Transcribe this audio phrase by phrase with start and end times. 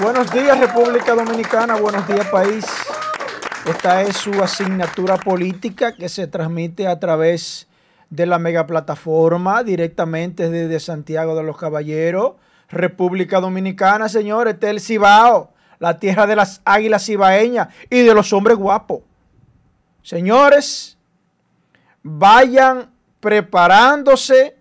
[0.00, 2.64] Buenos días República Dominicana, buenos días país.
[3.66, 7.68] Esta es su asignatura política que se transmite a través
[8.08, 12.36] de la megaplataforma directamente desde Santiago de los Caballeros,
[12.70, 18.14] República Dominicana, señores, este es el Cibao, la tierra de las águilas cibaeñas y de
[18.14, 19.00] los hombres guapos.
[20.02, 20.96] Señores,
[22.02, 22.90] vayan
[23.20, 24.56] preparándose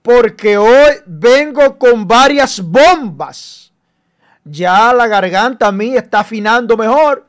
[0.00, 3.63] porque hoy vengo con varias bombas.
[4.44, 7.26] Ya la garganta a mí está afinando mejor.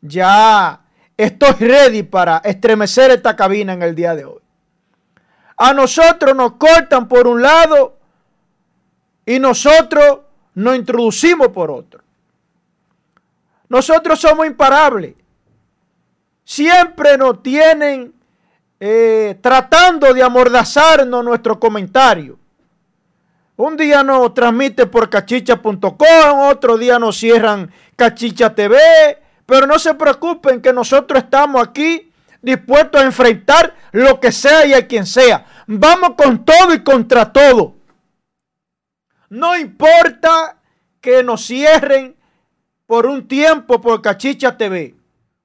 [0.00, 0.80] Ya
[1.16, 4.40] estoy ready para estremecer esta cabina en el día de hoy.
[5.56, 7.98] A nosotros nos cortan por un lado
[9.24, 10.20] y nosotros
[10.54, 12.02] nos introducimos por otro.
[13.68, 15.14] Nosotros somos imparables.
[16.44, 18.14] Siempre nos tienen
[18.78, 22.38] eh, tratando de amordazarnos nuestro comentario.
[23.56, 28.76] Un día nos transmite por cachicha.com, otro día nos cierran Cachicha TV,
[29.46, 34.74] pero no se preocupen que nosotros estamos aquí dispuestos a enfrentar lo que sea y
[34.74, 35.46] a quien sea.
[35.66, 37.74] Vamos con todo y contra todo.
[39.30, 40.58] No importa
[41.00, 42.14] que nos cierren
[42.86, 44.94] por un tiempo por Cachicha TV.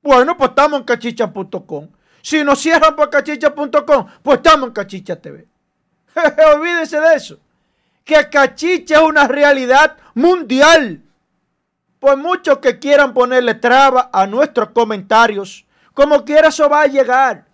[0.01, 1.87] Bueno, pues estamos en cachicha.com.
[2.21, 5.47] Si nos cierran por cachicha.com, pues estamos en Cachicha TV.
[6.55, 7.39] Olvídense de eso.
[8.03, 11.01] Que Cachicha es una realidad mundial.
[11.99, 17.45] Por muchos que quieran ponerle traba a nuestros comentarios, como quiera eso va a llegar.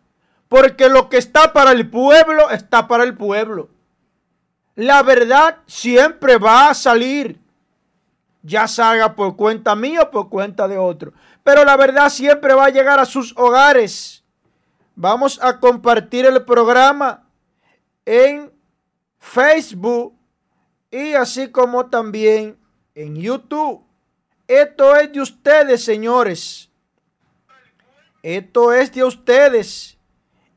[0.47, 3.69] Porque lo que está para el pueblo, está para el pueblo.
[4.75, 7.39] La verdad siempre va a salir.
[8.43, 11.11] Ya salga por cuenta mía o por cuenta de otro.
[11.43, 14.23] Pero la verdad siempre va a llegar a sus hogares.
[14.95, 17.23] Vamos a compartir el programa
[18.05, 18.51] en
[19.19, 20.16] Facebook
[20.91, 22.57] y así como también
[22.95, 23.83] en YouTube.
[24.47, 26.69] Esto es de ustedes, señores.
[28.23, 29.97] Esto es de ustedes.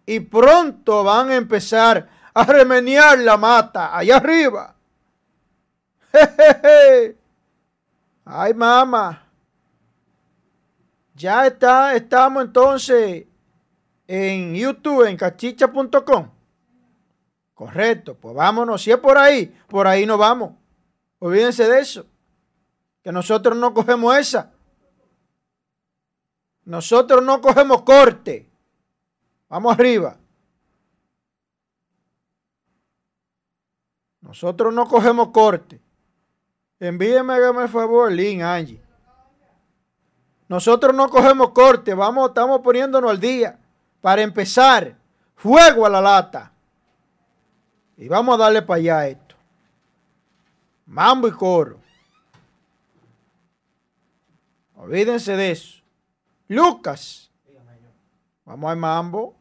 [0.07, 4.75] Y pronto van a empezar a remeniar la mata allá arriba.
[8.25, 9.27] Ay, mamá.
[11.15, 13.27] Ya está, estamos entonces
[14.07, 16.40] en YouTube, en cachicha.com.
[17.61, 18.83] Correcto, pues vámonos.
[18.83, 20.53] Si es por ahí, por ahí nos vamos.
[21.19, 22.07] Olvídense de eso.
[23.03, 24.51] Que nosotros no cogemos esa.
[26.65, 28.49] Nosotros no cogemos corte.
[29.51, 30.17] Vamos arriba.
[34.23, 35.83] Nosotros no cogemos corte.
[36.79, 38.83] Envíeme, hágame el favor, link, Angie.
[40.49, 41.93] Nosotros no cogemos corte.
[41.93, 43.59] Vamos, estamos poniéndonos al día.
[44.01, 44.97] Para empezar,
[45.35, 46.51] fuego a la lata.
[48.01, 49.35] Y vamos a darle para allá esto.
[50.87, 51.79] Mambo y coro.
[54.75, 55.83] Olvídense de eso.
[56.49, 57.31] Lucas.
[58.47, 59.37] Vamos al mambo.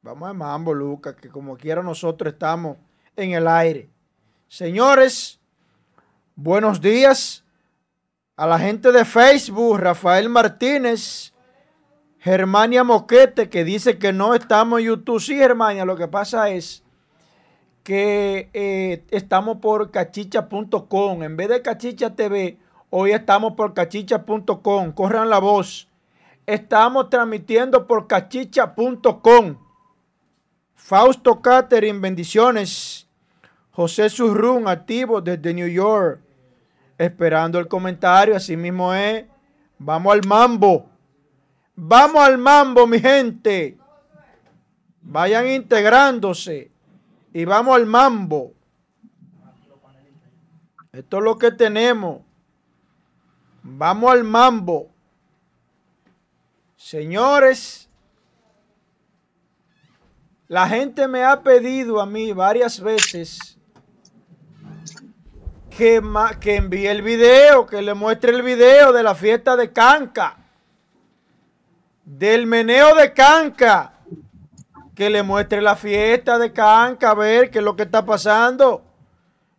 [0.00, 2.78] Vamos al mambo, Lucas, que como quiera nosotros estamos
[3.14, 3.90] en el aire.
[4.48, 5.38] Señores,
[6.34, 7.44] buenos días
[8.36, 11.34] a la gente de Facebook, Rafael Martínez,
[12.20, 15.20] Germania Moquete, que dice que no estamos en YouTube.
[15.20, 16.82] Sí, Germania, lo que pasa es
[17.88, 21.22] que eh, estamos por cachicha.com.
[21.22, 22.58] En vez de Cachicha TV,
[22.90, 24.92] hoy estamos por cachicha.com.
[24.92, 25.88] Corran la voz.
[26.44, 29.56] Estamos transmitiendo por cachicha.com.
[30.74, 33.08] Fausto Catering, bendiciones.
[33.70, 36.20] José Surrún, activo desde New York.
[36.98, 39.24] Esperando el comentario, así mismo es.
[39.78, 40.90] Vamos al mambo.
[41.74, 43.78] Vamos al mambo, mi gente.
[45.00, 46.70] Vayan integrándose.
[47.32, 48.52] Y vamos al mambo.
[50.92, 52.22] Esto es lo que tenemos.
[53.62, 54.90] Vamos al mambo.
[56.76, 57.88] Señores,
[60.46, 63.58] la gente me ha pedido a mí varias veces
[65.76, 66.02] que,
[66.40, 70.38] que envíe el video, que le muestre el video de la fiesta de Canca
[72.08, 73.92] del meneo de Canca.
[74.98, 78.82] Que le muestre la fiesta de Canca, a ver qué es lo que está pasando.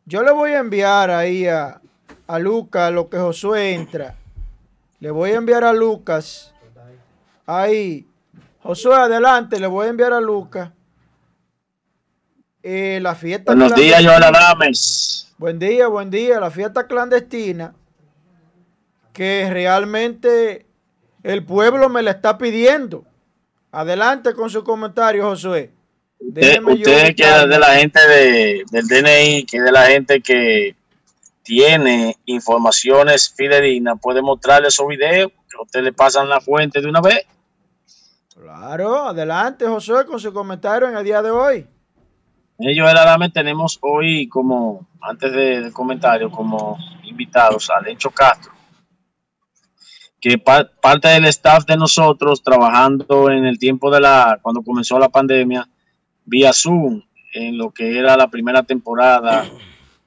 [0.03, 1.79] Yo le voy a enviar ahí a,
[2.27, 4.17] a Lucas lo que Josué entra.
[4.99, 6.53] Le voy a enviar a Lucas.
[7.45, 8.05] Ahí.
[8.61, 10.71] Josué, adelante, le voy a enviar a Lucas.
[12.61, 13.53] Eh, la fiesta.
[13.53, 15.33] Buenos días, Joel Adames.
[15.37, 16.41] Buen día, buen día.
[16.41, 17.73] La fiesta clandestina
[19.13, 20.65] que realmente
[21.23, 23.05] el pueblo me la está pidiendo.
[23.71, 25.71] Adelante con su comentario, Josué.
[26.19, 30.21] Usted, usted que es de la gente de, del DNI, que es de la gente
[30.21, 30.75] que
[31.43, 37.01] tiene informaciones fidedignas, puede mostrarle esos videos, que usted le pasan la fuente de una
[37.01, 37.25] vez.
[38.35, 41.67] Claro, adelante José con su comentario en el día de hoy.
[42.59, 48.51] Ellos verdaderamente tenemos hoy como, antes del comentario, como invitados a Lencho Castro,
[50.21, 55.09] que parte del staff de nosotros trabajando en el tiempo de la, cuando comenzó la
[55.09, 55.67] pandemia,
[56.25, 57.01] vía Zoom,
[57.33, 59.45] en lo que era la primera temporada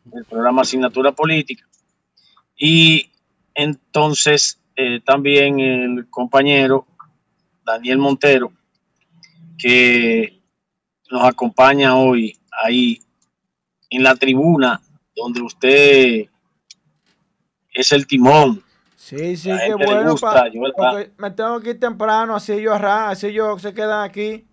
[0.05, 1.67] del programa Asignatura Política.
[2.57, 3.11] Y
[3.55, 6.87] entonces eh, también el compañero
[7.65, 8.53] Daniel Montero,
[9.59, 10.41] que
[11.11, 13.01] nos acompaña hoy ahí
[13.91, 14.81] en la tribuna,
[15.15, 16.27] donde usted
[17.73, 18.62] es el timón.
[19.15, 20.15] Sí, sí, qué bueno.
[21.19, 24.47] me tengo que ir temprano, así yo así yo se quedan aquí.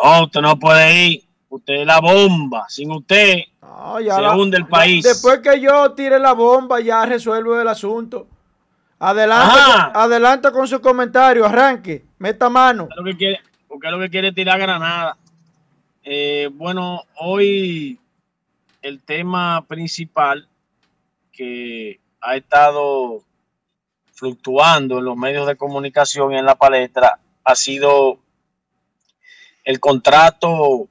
[0.00, 1.24] No, usted no puede ir.
[1.48, 2.66] Usted es la bomba.
[2.68, 5.02] Sin usted se hunde el país.
[5.02, 8.28] Después que yo tire la bomba, ya resuelvo el asunto.
[9.00, 9.58] Adelante,
[9.94, 11.44] adelante con su comentario.
[11.44, 12.04] Arranque.
[12.18, 12.88] Meta mano.
[12.96, 15.16] Lo que quiere, porque lo que quiere tirar granada.
[16.04, 17.98] Eh, bueno, hoy
[18.82, 20.46] el tema principal
[21.32, 23.22] que ha estado
[24.12, 28.20] fluctuando en los medios de comunicación y en la palestra ha sido
[29.64, 30.88] el contrato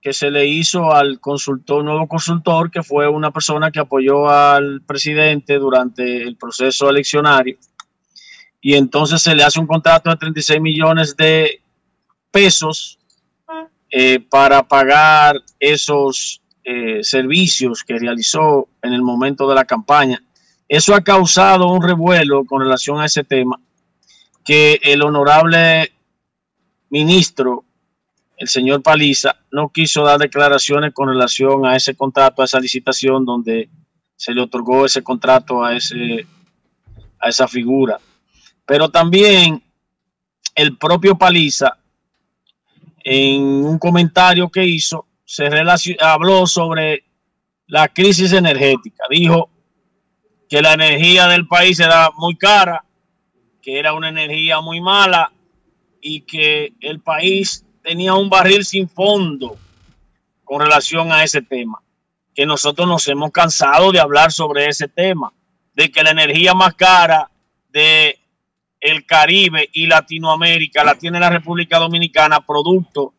[0.00, 4.80] que se le hizo al consultor, nuevo consultor, que fue una persona que apoyó al
[4.82, 7.58] presidente durante el proceso eleccionario.
[8.60, 11.62] Y entonces se le hace un contrato de 36 millones de
[12.30, 12.98] pesos
[13.90, 20.22] eh, para pagar esos eh, servicios que realizó en el momento de la campaña.
[20.68, 23.58] Eso ha causado un revuelo con relación a ese tema,
[24.44, 25.92] que el honorable
[26.90, 27.64] ministro
[28.38, 33.24] el señor Paliza no quiso dar declaraciones con relación a ese contrato, a esa licitación
[33.24, 33.68] donde
[34.16, 37.98] se le otorgó ese contrato a, esa figura.
[38.64, 39.62] Pero también
[40.54, 41.78] el propio Paliza,
[43.02, 45.48] en un comentario que hizo, se
[46.00, 47.04] habló sobre
[47.66, 49.04] la crisis energética.
[49.10, 49.50] Dijo
[50.48, 52.84] que la energía del país era muy cara,
[53.62, 55.32] que era una energía muy mala
[56.00, 59.56] y que el país tenía un barril sin fondo
[60.44, 61.82] con relación a ese tema,
[62.34, 65.32] que nosotros nos hemos cansado de hablar sobre ese tema,
[65.74, 67.30] de que la energía más cara
[67.68, 68.18] de
[68.80, 73.12] el Caribe y Latinoamérica la tiene la República Dominicana, producto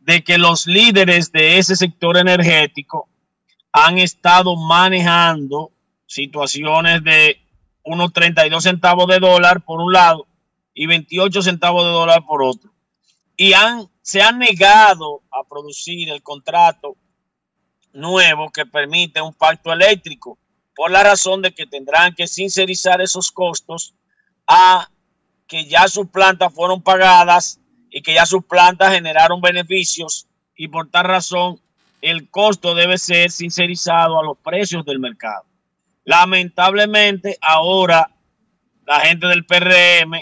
[0.00, 3.08] de que los líderes de ese sector energético
[3.72, 5.72] han estado manejando
[6.06, 7.40] situaciones de
[7.82, 10.26] unos 32 centavos de dólar por un lado
[10.72, 12.72] y 28 centavos de dólar por otro.
[13.36, 16.94] Y han se han negado a producir el contrato
[17.94, 20.38] nuevo que permite un pacto eléctrico
[20.76, 23.94] por la razón de que tendrán que sincerizar esos costos
[24.46, 24.90] a
[25.46, 27.58] que ya sus plantas fueron pagadas
[27.90, 31.58] y que ya sus plantas generaron beneficios y por tal razón
[32.02, 35.46] el costo debe ser sincerizado a los precios del mercado.
[36.04, 38.10] Lamentablemente ahora
[38.86, 40.20] la gente del PRM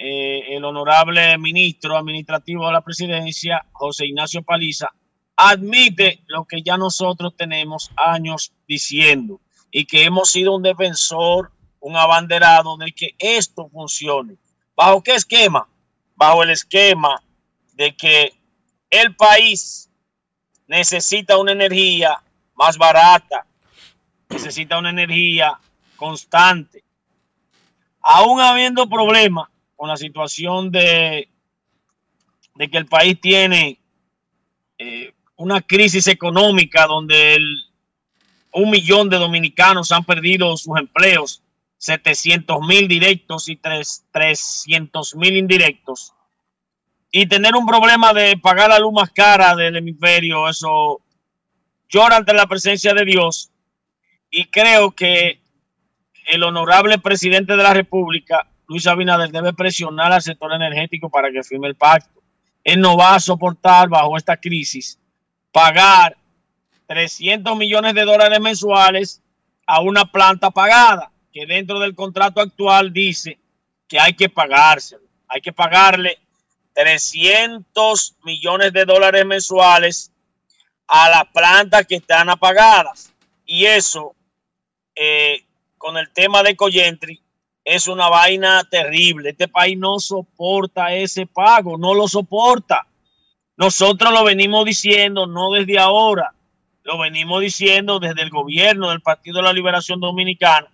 [0.00, 4.92] eh, el honorable ministro administrativo de la presidencia, José Ignacio Paliza,
[5.34, 9.40] admite lo que ya nosotros tenemos años diciendo
[9.72, 14.36] y que hemos sido un defensor, un abanderado de que esto funcione.
[14.76, 15.68] ¿Bajo qué esquema?
[16.14, 17.20] Bajo el esquema
[17.74, 18.34] de que
[18.90, 19.90] el país
[20.68, 22.22] necesita una energía
[22.54, 23.47] más barata,
[24.28, 25.58] necesita una energía
[25.96, 26.84] constante.
[28.00, 31.28] Aún habiendo problemas con la situación de,
[32.54, 33.80] de que el país tiene
[34.78, 37.38] eh, una crisis económica donde
[38.52, 41.42] un millón de dominicanos han perdido sus empleos,
[41.78, 46.12] 700 mil directos y 300 mil indirectos.
[47.10, 51.00] Y tener un problema de pagar la luz más cara del hemisferio, eso
[51.88, 53.50] llora ante la presencia de Dios.
[54.30, 55.40] Y creo que
[56.26, 61.42] el honorable presidente de la República Luis Abinader debe presionar al sector energético para que
[61.42, 62.22] firme el pacto.
[62.62, 64.98] Él no va a soportar bajo esta crisis
[65.50, 66.16] pagar
[66.86, 69.22] 300 millones de dólares mensuales
[69.66, 73.38] a una planta pagada, que dentro del contrato actual dice
[73.86, 75.02] que hay que pagárselo.
[75.28, 76.18] Hay que pagarle
[76.74, 80.12] 300 millones de dólares mensuales
[80.86, 83.12] a las plantas que están apagadas.
[83.44, 84.14] Y eso,
[84.98, 85.44] eh,
[85.76, 87.20] con el tema de Coyentri,
[87.64, 89.30] es una vaina terrible.
[89.30, 92.86] Este país no soporta ese pago, no lo soporta.
[93.56, 96.32] Nosotros lo venimos diciendo, no desde ahora.
[96.82, 100.68] lo venimos diciendo desde el gobierno del Partido de la Liberación Dominicana,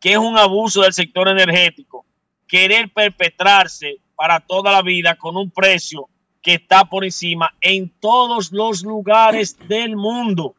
[0.00, 2.06] que es un abuso del sector energético,
[2.48, 6.08] querer perpetrarse para toda la vida con un precio
[6.40, 10.54] que está por encima en todos los lugares del mundo.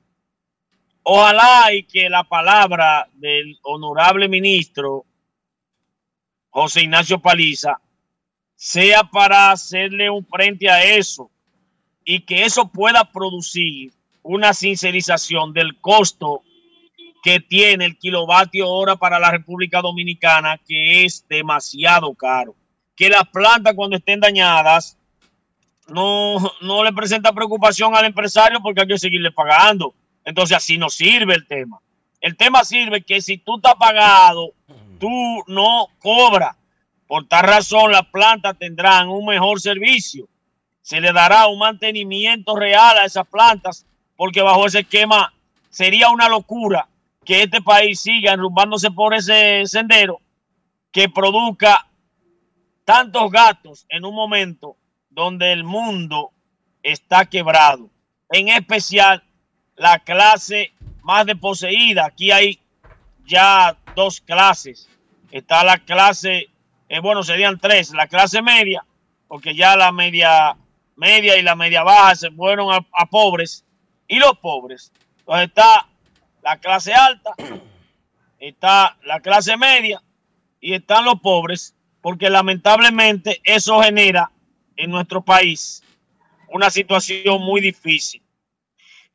[1.07, 5.05] Ojalá y que la palabra del honorable ministro
[6.49, 7.79] José Ignacio Paliza
[8.55, 11.29] sea para hacerle un frente a eso
[12.03, 13.93] y que eso pueda producir
[14.23, 16.41] una sincerización del costo
[17.21, 22.55] que tiene el kilovatio hora para la República Dominicana, que es demasiado caro.
[22.95, 24.97] Que las plantas cuando estén dañadas
[25.87, 29.93] no, no le presenta preocupación al empresario porque hay que seguirle pagando.
[30.25, 31.79] Entonces así no sirve el tema.
[32.19, 34.53] El tema sirve que si tú estás pagado,
[34.99, 36.57] tú no cobras.
[37.07, 40.27] Por tal razón, las plantas tendrán un mejor servicio.
[40.81, 45.31] Se le dará un mantenimiento real a esas plantas, porque bajo ese esquema
[45.69, 46.87] sería una locura
[47.23, 50.19] que este país siga enrumbándose por ese sendero
[50.91, 51.87] que produzca
[52.85, 54.77] tantos gastos en un momento
[55.09, 56.31] donde el mundo
[56.81, 57.89] está quebrado.
[58.29, 59.23] En especial
[59.75, 62.05] la clase más desposeída.
[62.05, 62.59] Aquí hay
[63.25, 64.89] ya dos clases.
[65.31, 66.49] Está la clase,
[66.89, 67.91] eh, bueno, serían tres.
[67.91, 68.85] La clase media,
[69.27, 70.57] porque ya la media
[70.95, 73.65] media y la media baja se fueron a, a pobres.
[74.07, 74.91] Y los pobres.
[75.19, 75.87] Entonces está
[76.43, 77.31] la clase alta,
[78.39, 80.01] está la clase media
[80.61, 84.31] y están los pobres, porque lamentablemente eso genera
[84.77, 85.81] en nuestro país
[86.49, 88.21] una situación muy difícil.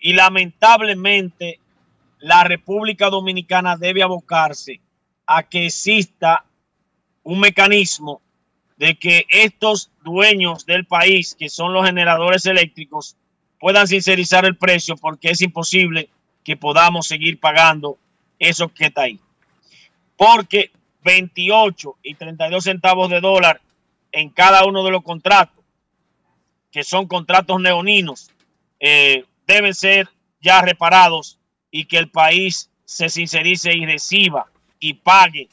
[0.00, 1.60] Y lamentablemente
[2.18, 4.80] la República Dominicana debe abocarse
[5.26, 6.44] a que exista
[7.22, 8.20] un mecanismo
[8.76, 13.16] de que estos dueños del país, que son los generadores eléctricos,
[13.58, 16.08] puedan sincerizar el precio porque es imposible
[16.42, 17.98] que podamos seguir pagando
[18.38, 19.20] eso que está ahí.
[20.16, 20.72] Porque
[21.04, 23.60] 28 y 32 centavos de dólar
[24.12, 25.62] en cada uno de los contratos,
[26.72, 28.30] que son contratos neoninos,
[28.80, 30.08] eh, deben ser
[30.40, 31.38] ya reparados
[31.70, 34.46] y que el país se sincerice y reciba
[34.78, 35.48] y pague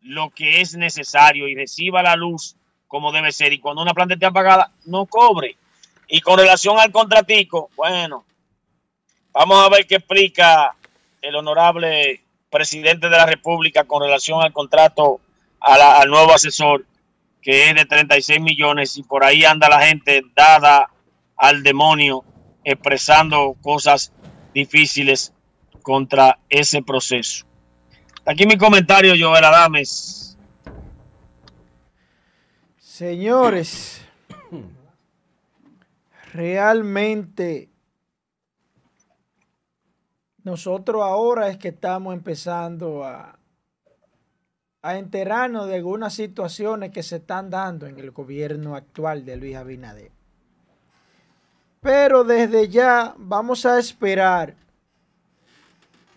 [0.00, 2.56] lo que es necesario y reciba la luz
[2.86, 3.52] como debe ser.
[3.52, 5.56] Y cuando una planta esté apagada, no cobre.
[6.08, 8.24] Y con relación al contratico, bueno,
[9.32, 10.74] vamos a ver qué explica
[11.20, 15.20] el honorable presidente de la República con relación al contrato
[15.60, 16.86] al nuevo asesor,
[17.42, 20.88] que es de 36 millones, y por ahí anda la gente dada
[21.36, 22.24] al demonio
[22.70, 24.12] expresando cosas
[24.54, 25.32] difíciles
[25.82, 27.46] contra ese proceso.
[28.26, 30.36] Aquí mi comentario, Joel Adames.
[32.78, 34.04] Señores,
[36.34, 37.70] realmente
[40.42, 43.38] nosotros ahora es que estamos empezando a,
[44.82, 49.56] a enterarnos de algunas situaciones que se están dando en el gobierno actual de Luis
[49.56, 50.17] Abinader.
[51.88, 54.54] Pero desde ya vamos a esperar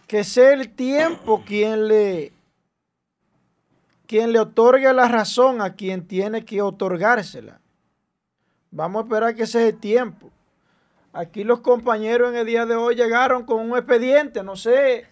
[0.06, 2.34] que sea el tiempo quien le
[4.06, 7.62] quien le otorgue la razón a quien tiene que otorgársela.
[8.70, 10.30] Vamos a esperar que sea el tiempo.
[11.14, 15.08] Aquí los compañeros en el día de hoy llegaron con un expediente, no sé,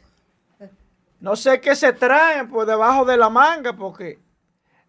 [1.22, 4.20] no sé qué se traen por debajo de la manga, porque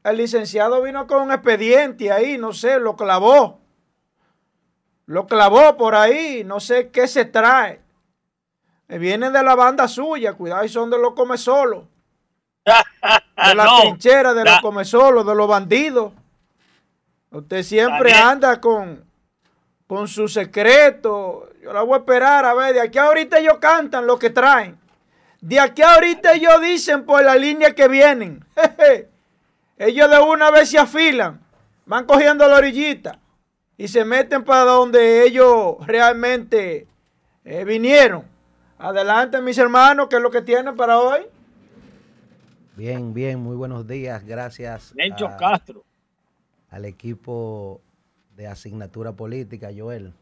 [0.02, 3.59] el licenciado vino con un expediente ahí, no sé, lo clavó.
[5.10, 7.80] Lo clavó por ahí, no sé qué se trae.
[8.86, 11.88] Vienen de la banda suya, cuidado, y son de los come solo.
[12.64, 16.12] De la trinchera, de los come solo, de los bandidos.
[17.30, 19.02] Usted siempre anda con,
[19.88, 21.48] con su secreto.
[21.60, 22.74] Yo la voy a esperar a ver.
[22.74, 24.78] De aquí a ahorita ellos cantan lo que traen.
[25.40, 28.44] De aquí a ahorita ellos dicen por la línea que vienen.
[29.78, 31.40] ellos de una vez se afilan.
[31.86, 33.19] Van cogiendo la orillita
[33.80, 36.86] y se meten para donde ellos realmente
[37.46, 38.24] eh, vinieron.
[38.78, 41.20] Adelante, mis hermanos, ¿qué es lo que tienen para hoy?
[42.76, 44.22] Bien, bien, muy buenos días.
[44.26, 44.92] Gracias.
[44.92, 45.82] a, Castro.
[46.68, 47.80] Al equipo
[48.36, 50.12] de asignatura política, Joel.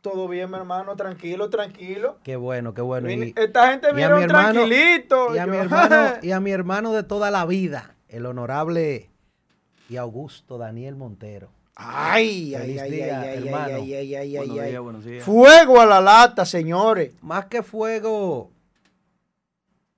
[0.00, 2.18] Todo bien, mi hermano, tranquilo, tranquilo.
[2.24, 3.08] Qué bueno, qué bueno.
[3.08, 5.32] Y, Esta gente viene tranquilito.
[5.32, 9.10] Y a, mi hermano, y a mi hermano de toda la vida, el honorable
[9.88, 11.55] y Augusto Daniel Montero.
[11.78, 17.12] Ay, ay, ay, ay, ay, ay, ay, Fuego a la lata, señores.
[17.20, 18.50] Más que fuego,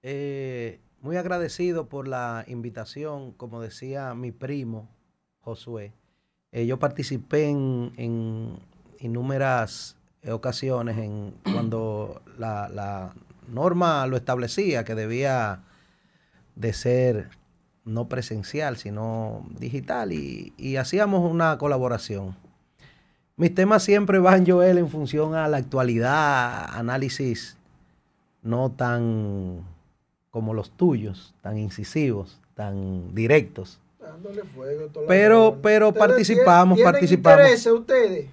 [0.02, 4.88] eh, muy agradecido por la invitación, como decía mi primo
[5.40, 5.92] Josué.
[6.50, 8.58] Eh, yo participé en, en
[8.99, 9.97] innumeradas
[10.28, 13.14] ocasiones en cuando la, la
[13.49, 15.61] norma lo establecía que debía
[16.56, 17.30] de ser
[17.88, 22.37] no presencial, sino digital, y, y hacíamos una colaboración.
[23.37, 27.57] Mis temas siempre van, Joel, en función a la actualidad, análisis
[28.42, 29.64] no tan
[30.30, 33.80] como los tuyos, tan incisivos, tan directos.
[35.07, 37.66] Pero, pero participamos, participamos.
[37.66, 38.30] ustedes?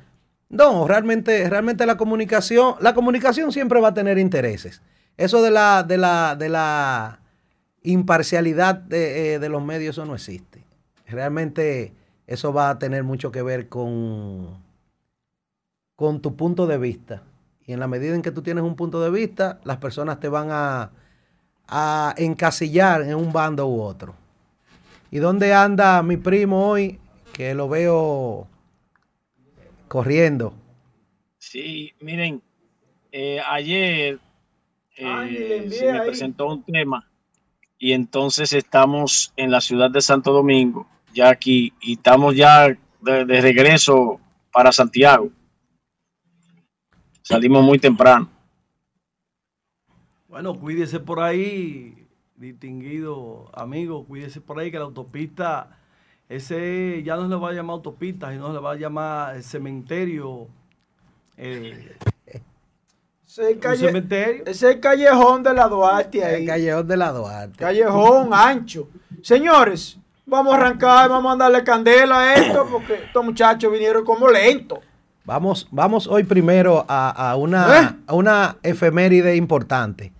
[0.50, 4.82] No, realmente, realmente la comunicación, la comunicación siempre va a tener intereses.
[5.18, 7.20] Eso de la, de la, de la
[7.86, 10.64] imparcialidad de, eh, de los medios, eso no existe.
[11.08, 11.94] Realmente
[12.28, 14.58] eso va a tener mucho que ver con,
[15.96, 17.24] con tu punto de vista.
[17.66, 20.30] Y en la medida en que tú tienes un punto de vista, las personas te
[20.30, 20.92] van a,
[21.68, 24.16] a encasillar en un bando u otro.
[25.12, 27.00] ¿Y dónde anda mi primo hoy?
[27.34, 28.48] Que lo veo
[29.88, 30.54] corriendo.
[31.38, 32.42] Sí, miren,
[33.12, 34.20] eh, ayer
[34.98, 37.08] eh, se me presentó un tema
[37.86, 43.42] y entonces estamos en la ciudad de Santo Domingo, ya aquí, y estamos ya de,
[43.42, 44.20] regreso
[44.52, 45.30] para Santiago.
[47.22, 48.28] Salimos muy temprano.
[50.28, 55.78] Bueno, cuídese por ahí, distinguido amigo, cuídese por ahí que la autopista,
[56.28, 59.44] ese ya no se le va a llamar autopista, sino se le va a llamar
[59.44, 60.48] cementerio.
[61.38, 61.96] Eh,
[63.38, 64.44] Ese, calle- un cementerio.
[64.46, 66.42] ese es el callejón de la Duarte ahí.
[66.44, 67.58] El callejón de la Duarte.
[67.58, 68.88] Callejón ancho.
[69.22, 74.30] Señores, vamos a arrancar, vamos a darle candela a esto porque estos muchachos vinieron como
[74.30, 74.80] lentos.
[75.26, 77.90] Vamos, vamos hoy primero a, a una, ¿Eh?
[78.08, 80.14] a una efeméride importante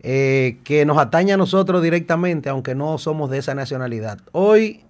[0.00, 4.18] eh, que nos atañe a nosotros directamente, aunque no somos de esa nacionalidad.
[4.32, 4.82] Hoy,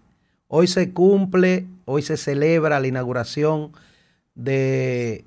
[0.46, 3.72] hoy se cumple, hoy se celebra la inauguración
[4.36, 5.24] de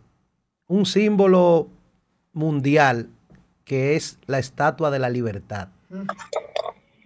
[0.68, 1.68] un símbolo
[2.34, 3.10] mundial
[3.66, 5.70] que es la Estatua de la Libertad.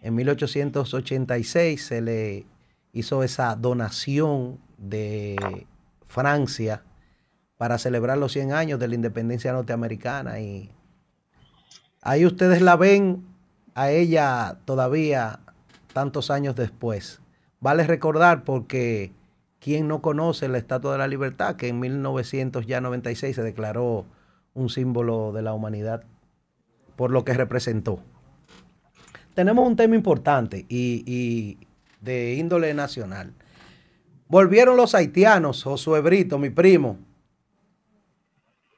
[0.01, 2.45] En 1886 se le
[2.93, 5.67] hizo esa donación de
[6.07, 6.83] Francia
[7.57, 10.71] para celebrar los 100 años de la independencia norteamericana y
[12.01, 13.25] ahí ustedes la ven
[13.75, 15.39] a ella todavía
[15.93, 17.21] tantos años después.
[17.59, 19.11] Vale recordar porque
[19.59, 24.05] quien no conoce la Estatua de la Libertad, que en 1996 se declaró
[24.57, 26.03] un símbolo de la humanidad
[26.95, 27.99] por lo que representó.
[29.35, 31.59] Tenemos un tema importante y,
[32.01, 33.33] de índole nacional.
[34.27, 36.97] Volvieron los haitianos, Josué Brito, mi primo,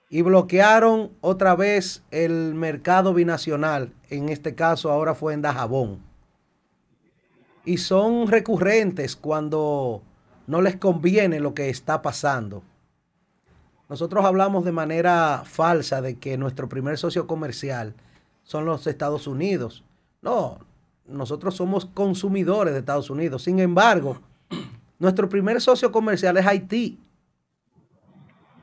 [0.09, 3.93] y bloquearon otra vez el mercado binacional.
[4.09, 5.99] En este caso ahora fue en Dajabón.
[7.63, 10.03] Y son recurrentes cuando
[10.45, 12.63] no les conviene lo que está pasando.
[13.89, 17.95] Nosotros hablamos de manera falsa de que nuestro primer socio comercial
[18.43, 19.83] son los Estados Unidos.
[20.21, 20.59] No,
[21.07, 23.43] nosotros somos consumidores de Estados Unidos.
[23.43, 24.21] Sin embargo,
[24.99, 26.99] nuestro primer socio comercial es Haití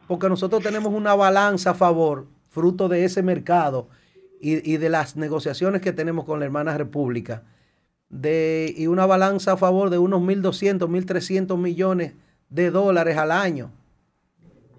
[0.06, 3.88] porque nosotros tenemos una balanza a favor, fruto de ese mercado
[4.40, 7.42] y, de las negociaciones que tenemos con la hermana República,
[8.10, 12.14] y una balanza a favor de unos 1.200, 1.300 millones
[12.48, 13.72] de dólares al año.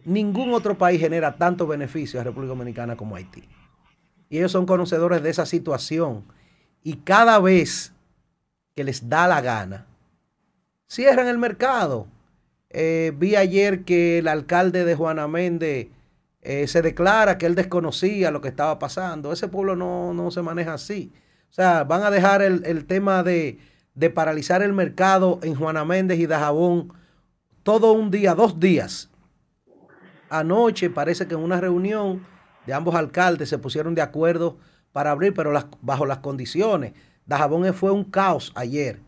[0.08, 3.44] Ningún otro país genera tanto beneficio a República Dominicana como Haití.
[4.30, 6.24] Y ellos son conocedores de esa situación.
[6.82, 7.92] Y cada vez
[8.74, 9.86] que les da la gana,
[10.88, 12.08] cierran el mercado.
[12.70, 15.90] Eh, vi ayer que el alcalde de Juana Méndez
[16.42, 19.34] eh, se declara que él desconocía lo que estaba pasando.
[19.34, 21.12] Ese pueblo no, no se maneja así.
[21.50, 23.60] O sea, van a dejar el, el tema de,
[23.94, 26.94] de, paralizar el mercado en Juana Méndez y Dajabón
[27.64, 29.10] todo un día, dos días.
[30.30, 32.26] Anoche parece que en una reunión
[32.66, 34.58] de ambos alcaldes se pusieron de acuerdo
[34.92, 36.94] para abrir, pero bajo las condiciones.
[37.26, 39.00] Dajabón fue un caos ayer.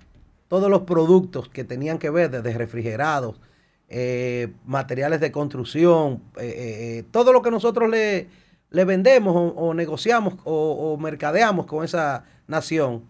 [0.47, 3.39] Todos los productos que tenían que ver desde refrigerados,
[3.88, 8.27] eh, materiales de construcción, eh, eh, todo lo que nosotros le,
[8.71, 13.03] vendemos o, negociamos o, mercadeamos con esa nación,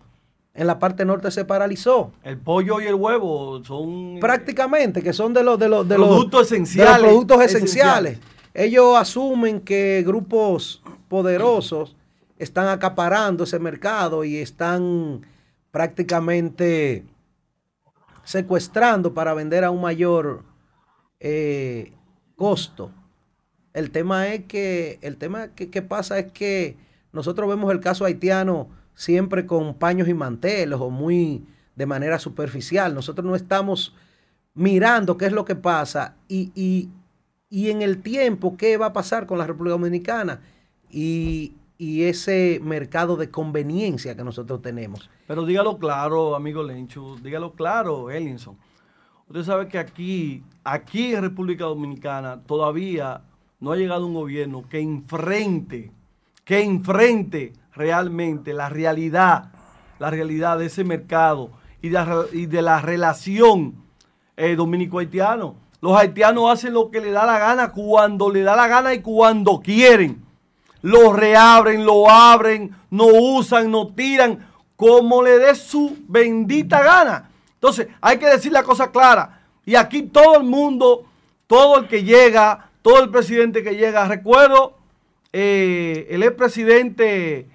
[0.60, 2.12] en la parte norte se paralizó.
[2.22, 6.42] El pollo y el huevo son prácticamente que son de los de los de productos
[6.42, 6.96] los, esenciales.
[6.96, 8.14] De los productos esenciales.
[8.18, 8.20] esenciales.
[8.54, 11.96] Ellos asumen que grupos poderosos
[12.38, 15.26] están acaparando ese mercado y están
[15.72, 17.06] prácticamente
[18.26, 20.44] secuestrando para vender a un mayor
[21.22, 21.94] eh,
[22.36, 22.92] costo.
[23.72, 26.76] El tema es que, el tema que, que, pasa es que
[27.14, 32.94] nosotros vemos el caso haitiano siempre con paños y manteles o muy de manera superficial.
[32.94, 33.96] Nosotros no estamos
[34.54, 36.90] mirando qué es lo que pasa y, y
[37.50, 40.42] y en el tiempo, ¿qué va a pasar con la República Dominicana?
[40.92, 45.10] Y, y ese mercado de conveniencia que nosotros tenemos.
[45.28, 48.56] Pero dígalo claro, amigo Lencho, dígalo claro, Ellinson.
[49.28, 53.22] Usted sabe que aquí, aquí en República Dominicana, todavía
[53.60, 55.92] no ha llegado un gobierno que enfrente,
[56.44, 59.52] que enfrente realmente la realidad,
[60.00, 61.50] la realidad de ese mercado
[61.82, 63.74] y de, la relación
[64.36, 65.56] eh, dominico-haitiano.
[65.80, 69.02] Los haitianos hacen lo que le da la gana cuando le da la gana y
[69.02, 70.22] cuando quieren.
[70.82, 77.30] Lo reabren, lo abren, no usan, no tiran, como le dé su bendita gana.
[77.54, 79.42] Entonces, hay que decir la cosa clara.
[79.66, 81.06] Y aquí todo el mundo,
[81.48, 84.78] todo el que llega, todo el presidente que llega, recuerdo
[85.32, 87.48] eh, el expresidente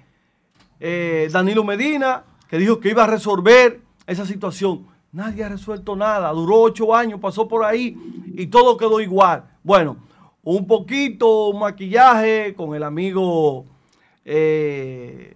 [0.79, 4.85] eh, Danilo Medina, que dijo que iba a resolver esa situación.
[5.11, 6.29] Nadie ha resuelto nada.
[6.31, 7.97] Duró ocho años, pasó por ahí
[8.33, 9.45] y todo quedó igual.
[9.63, 9.97] Bueno,
[10.43, 13.65] un poquito maquillaje con el amigo,
[14.23, 15.35] eh,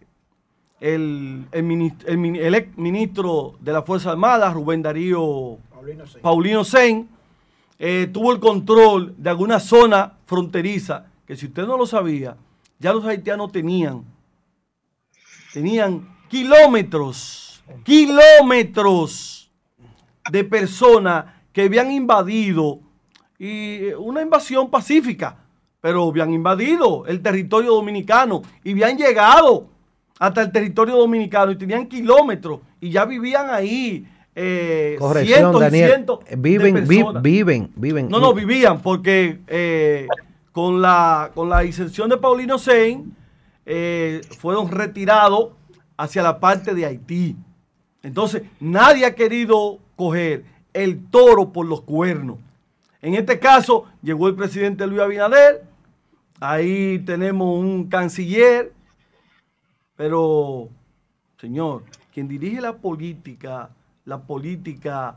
[0.80, 5.58] el, el, ex ministro de la Fuerza Armada, Rubén Darío
[6.22, 7.10] Paulino Sen,
[7.80, 12.36] eh, tuvo el control de alguna zona fronteriza que si usted no lo sabía,
[12.80, 14.04] ya los haitianos tenían,
[15.54, 19.52] tenían kilómetros, kilómetros
[20.32, 22.80] de personas que habían invadido
[23.38, 25.38] y eh, una invasión pacífica,
[25.82, 29.70] pero habían invadido el territorio dominicano y habían llegado
[30.20, 34.06] hasta el territorio dominicano y tenían kilómetros y ya vivían ahí.
[34.36, 38.10] Eh, cientos y cientos viven, viven, viven.
[38.10, 40.08] No, no, vivían porque eh,
[40.52, 43.18] con, la, con la inserción de Paulino Sein
[43.72, 45.52] eh, fueron retirados
[45.96, 47.38] hacia la parte de Haití.
[48.02, 52.40] Entonces, nadie ha querido coger el toro por los cuernos.
[53.00, 55.64] En este caso, llegó el presidente Luis Abinader,
[56.40, 58.74] ahí tenemos un canciller,
[59.96, 60.70] pero,
[61.38, 63.70] señor, quien dirige la política,
[64.04, 65.16] la política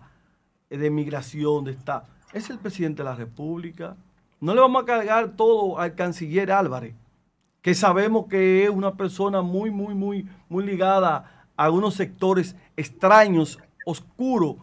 [0.69, 3.97] de migración de esta, es el presidente de la República.
[4.41, 6.95] No le vamos a cargar todo al canciller Álvarez,
[7.62, 13.59] que sabemos que es una persona muy, muy, muy, muy ligada a unos sectores extraños,
[13.87, 14.57] oscuros,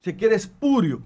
[0.00, 1.02] se quiere espurio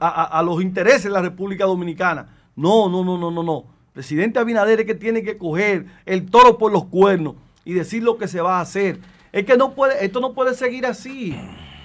[0.00, 2.28] a, los intereses de la República Dominicana.
[2.54, 3.64] No, no, no, no, no, no.
[3.92, 8.18] Presidente Abinader es que tiene que coger el toro por los cuernos y decir lo
[8.18, 9.00] que se va a hacer.
[9.32, 11.36] Es que no puede, esto no puede seguir así.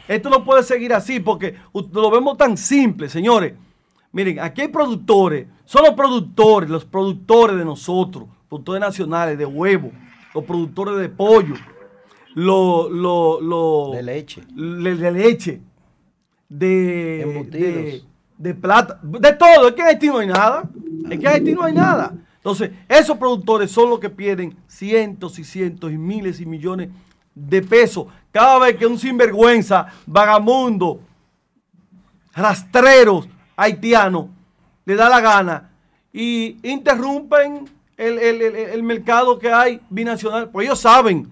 [0.08, 3.54] Esto no puede seguir así porque lo vemos tan simple, señores.
[4.18, 9.92] Miren, aquí hay productores, son los productores, los productores de nosotros, productores nacionales de huevo,
[10.34, 11.54] los productores de pollo,
[12.34, 12.90] los,
[13.94, 14.42] de leche.
[14.56, 15.62] de leche
[16.50, 18.04] de,
[18.40, 19.68] de, plata, de todo.
[19.68, 20.64] Es que en Haití no hay nada.
[21.12, 22.16] Es que en Haití no hay nada.
[22.38, 26.90] Entonces, esos productores son los que pierden cientos y cientos y miles y millones
[27.36, 31.02] de pesos cada vez que un sinvergüenza, vagamundo,
[32.34, 34.30] rastreros haitiano
[34.86, 35.72] le da la gana
[36.14, 40.50] y interrumpen el, el mercado que hay binacional.
[40.50, 41.28] Pues ellos saben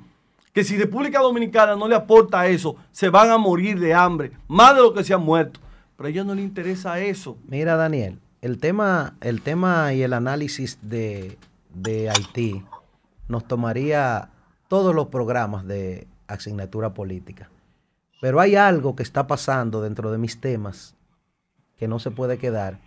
[0.51, 4.75] que si República Dominicana no le aporta eso, se van a morir de hambre, más
[4.75, 5.59] de lo que se han muerto.
[5.95, 7.37] Pero a ellos no les interesa eso.
[7.47, 11.37] Mira, Daniel, el tema, el tema y el análisis de,
[11.73, 12.63] de Haití
[13.27, 14.29] nos tomaría
[14.67, 17.49] todos los programas de asignatura política.
[18.21, 20.94] Pero hay algo que está pasando dentro de mis temas
[21.77, 22.79] que no se puede quedar.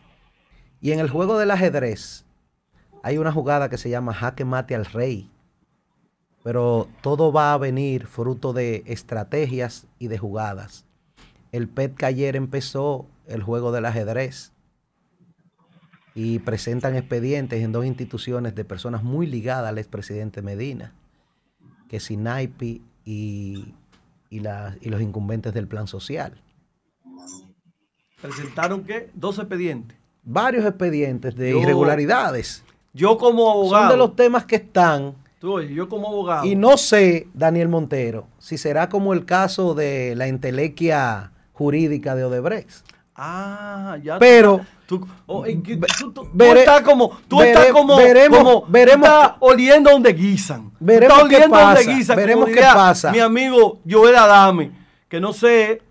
[0.81, 2.25] Y en el juego del ajedrez
[3.03, 5.31] hay una jugada que se llama jaque mate al rey
[6.49, 10.87] pero todo va a venir fruto de estrategias y de jugadas.
[11.53, 14.53] El PET ayer empezó el juego del ajedrez
[16.15, 20.95] y presentan expedientes en dos instituciones de personas muy ligadas al expresidente Medina,
[21.89, 23.75] que es INAIPI y,
[24.31, 26.41] y, y los incumbentes del plan social.
[28.21, 29.11] ¿Presentaron qué?
[29.15, 29.97] Dos expedientes.
[30.25, 32.65] Varios expedientes de irregularidades.
[32.93, 33.85] Yo como abogado.
[33.85, 36.45] Son de los temas que están yo como abogado.
[36.45, 42.25] Y no sé, Daniel Montero, si será como el caso de la entelequia jurídica de
[42.25, 42.85] Odebrecht.
[43.15, 44.19] Ah, ya.
[44.19, 49.09] Pero tú, oh, estás como, tú estás como, veremos, veremos,
[49.41, 50.71] oliendo donde guisan.
[50.79, 52.15] Veremos qué pasa.
[52.15, 53.13] veremos qué pasa.
[53.13, 54.73] Mi amigo Joel Adame,
[55.09, 55.83] que no sé,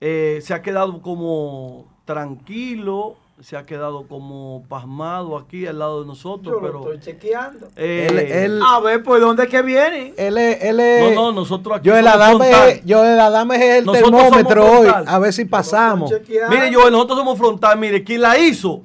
[0.00, 6.06] eh, se ha quedado como tranquilo se ha quedado como pasmado aquí al lado de
[6.06, 6.54] nosotros.
[6.54, 7.68] Yo pero lo estoy chequeando.
[7.76, 10.14] Eh, a ver, pues ¿dónde es que viene?
[10.16, 11.86] Él es, él es, no, no, nosotros aquí.
[11.86, 14.88] Yo el Adame, yo el Adame es el termómetro hoy.
[14.88, 16.10] A ver si pasamos.
[16.48, 17.78] Mire, yo nosotros somos frontal.
[17.78, 18.82] Mire, quien la hizo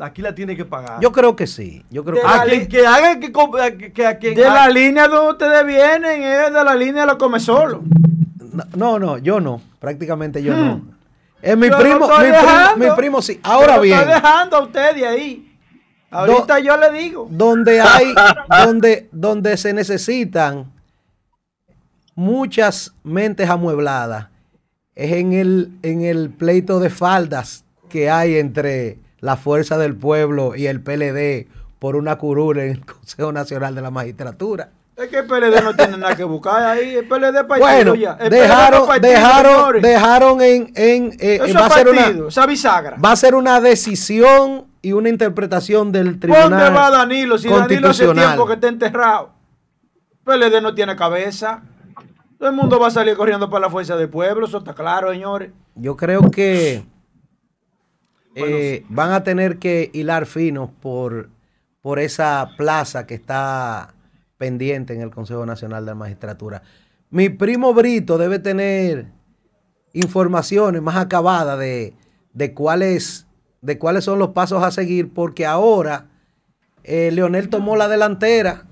[0.00, 1.00] aquí la tiene que pagar.
[1.00, 1.84] Yo creo que sí.
[1.90, 4.18] Yo creo De que la a quien que haga que, comp- a que, que a
[4.18, 7.82] quien De la línea donde ustedes vienen es de la línea de los come solo.
[8.76, 9.60] No, no, yo no.
[9.78, 10.76] Prácticamente yo no.
[10.76, 10.92] Mi,
[11.44, 11.62] Hmm.
[11.62, 13.38] Yo lo primo, estoy mi, primo, mi primo sí.
[13.42, 15.56] Ahora bien, Estoy dejando a usted de ahí.
[16.10, 17.26] Ahorita yo le digo.
[17.30, 18.14] donde hay,
[18.64, 20.72] donde, donde se necesitan
[22.14, 24.28] muchas mentes amuebladas,
[24.94, 30.54] es en el, en el pleito de faldas que hay entre la Fuerza del Pueblo
[30.54, 34.70] y el PLD por una curul en el Consejo Nacional de la Magistratura.
[34.96, 36.94] Es que el PLD no tiene nada que buscar ahí.
[36.94, 38.16] El PLD es partido Bueno, ya.
[38.20, 42.46] El dejaron, partido, dejaron, dejaron en, en eh, Eso va, es a ser una, esa
[42.46, 42.96] bisagra.
[43.04, 47.38] va a ser una decisión y una interpretación del ¿Dónde tribunal va Danilo?
[47.38, 49.30] Si Danilo hace tiempo que está enterrado.
[50.22, 51.62] PLD no tiene cabeza.
[52.38, 54.46] Todo el mundo va a salir corriendo para la fuerza del pueblo.
[54.46, 55.50] Eso está claro, señores.
[55.74, 56.84] Yo creo que
[58.36, 61.30] eh, van a tener que hilar finos por,
[61.82, 63.93] por esa plaza que está
[64.38, 66.62] pendiente en el Consejo Nacional de la Magistratura.
[67.10, 69.06] Mi primo Brito debe tener
[69.92, 71.94] informaciones más acabadas de,
[72.32, 73.26] de cuáles,
[73.62, 76.06] de cuáles son los pasos a seguir, porque ahora
[76.82, 78.64] eh, Leonel tomó la delantera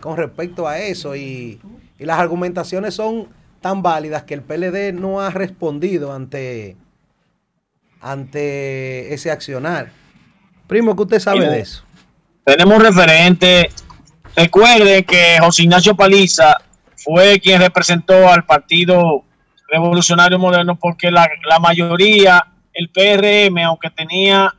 [0.00, 1.60] con respecto a eso y,
[1.98, 3.28] y las argumentaciones son
[3.60, 6.76] tan válidas que el PLD no ha respondido ante,
[8.00, 9.92] ante ese accionar.
[10.66, 11.52] Primo, ¿qué usted sabe Primo.
[11.52, 11.84] de eso?
[12.44, 13.70] Tenemos un referente.
[14.40, 16.56] Recuerden que José Ignacio Paliza
[16.96, 19.22] fue quien representó al Partido
[19.68, 24.54] Revolucionario Moderno porque la, la mayoría, el PRM, aunque tenía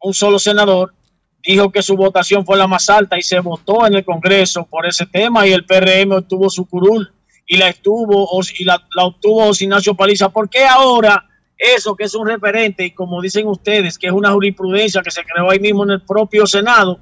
[0.00, 0.94] un solo senador,
[1.42, 4.86] dijo que su votación fue la más alta y se votó en el Congreso por
[4.86, 7.12] ese tema y el PRM obtuvo su curul
[7.46, 8.26] y la estuvo
[8.58, 10.30] y la, la obtuvo José Ignacio Paliza.
[10.30, 11.22] ¿Por qué ahora
[11.58, 15.22] eso que es un referente y como dicen ustedes, que es una jurisprudencia que se
[15.22, 16.98] creó ahí mismo en el propio Senado,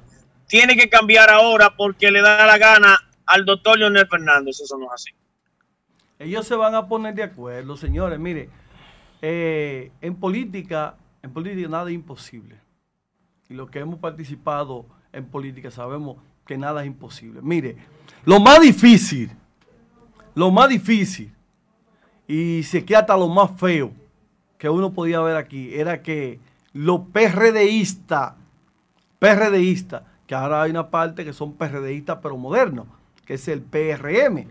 [0.51, 4.59] tiene que cambiar ahora porque le da la gana al doctor Leonel Fernández?
[4.59, 5.11] Eso no es así.
[6.19, 8.19] Ellos se van a poner de acuerdo, señores.
[8.19, 8.49] Mire,
[9.21, 12.59] eh, en política, en política nada es imposible.
[13.47, 17.39] Y los que hemos participado en política sabemos que nada es imposible.
[17.41, 17.77] Mire,
[18.25, 19.31] lo más difícil,
[20.35, 21.33] lo más difícil,
[22.27, 23.93] y se queda hasta lo más feo
[24.57, 26.41] que uno podía ver aquí, era que
[26.73, 28.33] los PRDistas,
[29.17, 32.85] PRDistas, que ahora hay una parte que son PRDistas pero modernos,
[33.25, 34.45] que es el PRM.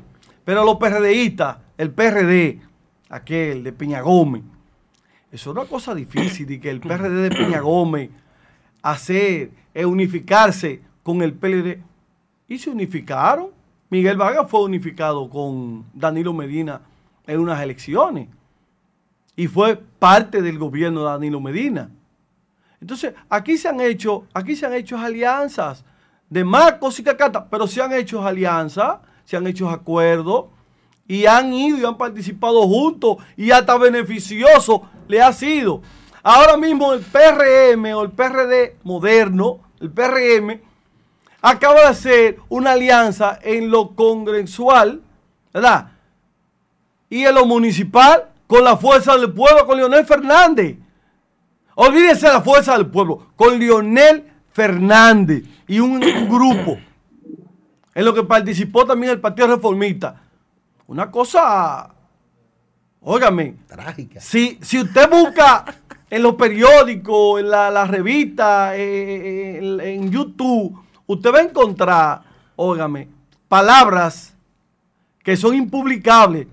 [0.45, 2.61] Pero los PRDistas, el PRD,
[3.09, 4.43] aquel de Peña Gómez,
[5.33, 8.11] eso es una cosa difícil, y que el PRD de Peña Gómez
[8.83, 11.79] hacer, es unificarse con el PLD.
[12.47, 13.47] Y se unificaron.
[13.88, 16.83] Miguel Vargas fue unificado con Danilo Medina
[17.27, 18.29] en unas elecciones.
[19.35, 21.88] Y fue parte del gobierno de Danilo Medina.
[22.81, 25.85] Entonces, aquí se han hecho, aquí se han hecho alianzas
[26.29, 30.47] de Marcos y Cacata, pero se han hecho alianzas, se han hecho acuerdos
[31.07, 35.83] y han ido y han participado juntos y hasta beneficioso le ha sido.
[36.23, 40.61] Ahora mismo el PRM o el PRD moderno, el PRM,
[41.43, 45.03] acaba de hacer una alianza en lo congresual,
[45.53, 45.93] ¿verdad?
[47.09, 50.77] Y en lo municipal con la fuerza del pueblo, con Leonel Fernández.
[51.83, 56.79] Olvídense de la fuerza del pueblo, con Leonel Fernández y un, grupo
[57.95, 60.21] en lo que participó también el Partido Reformista.
[60.88, 61.88] Una cosa,
[63.01, 64.21] óigame, Trágica.
[64.21, 65.64] si, si usted busca
[66.11, 72.23] en los periódicos, en la, la revista, eh, en, en YouTube, usted va a encontrar,
[72.57, 73.09] óigame,
[73.49, 74.35] palabras
[75.25, 76.47] que son impublicables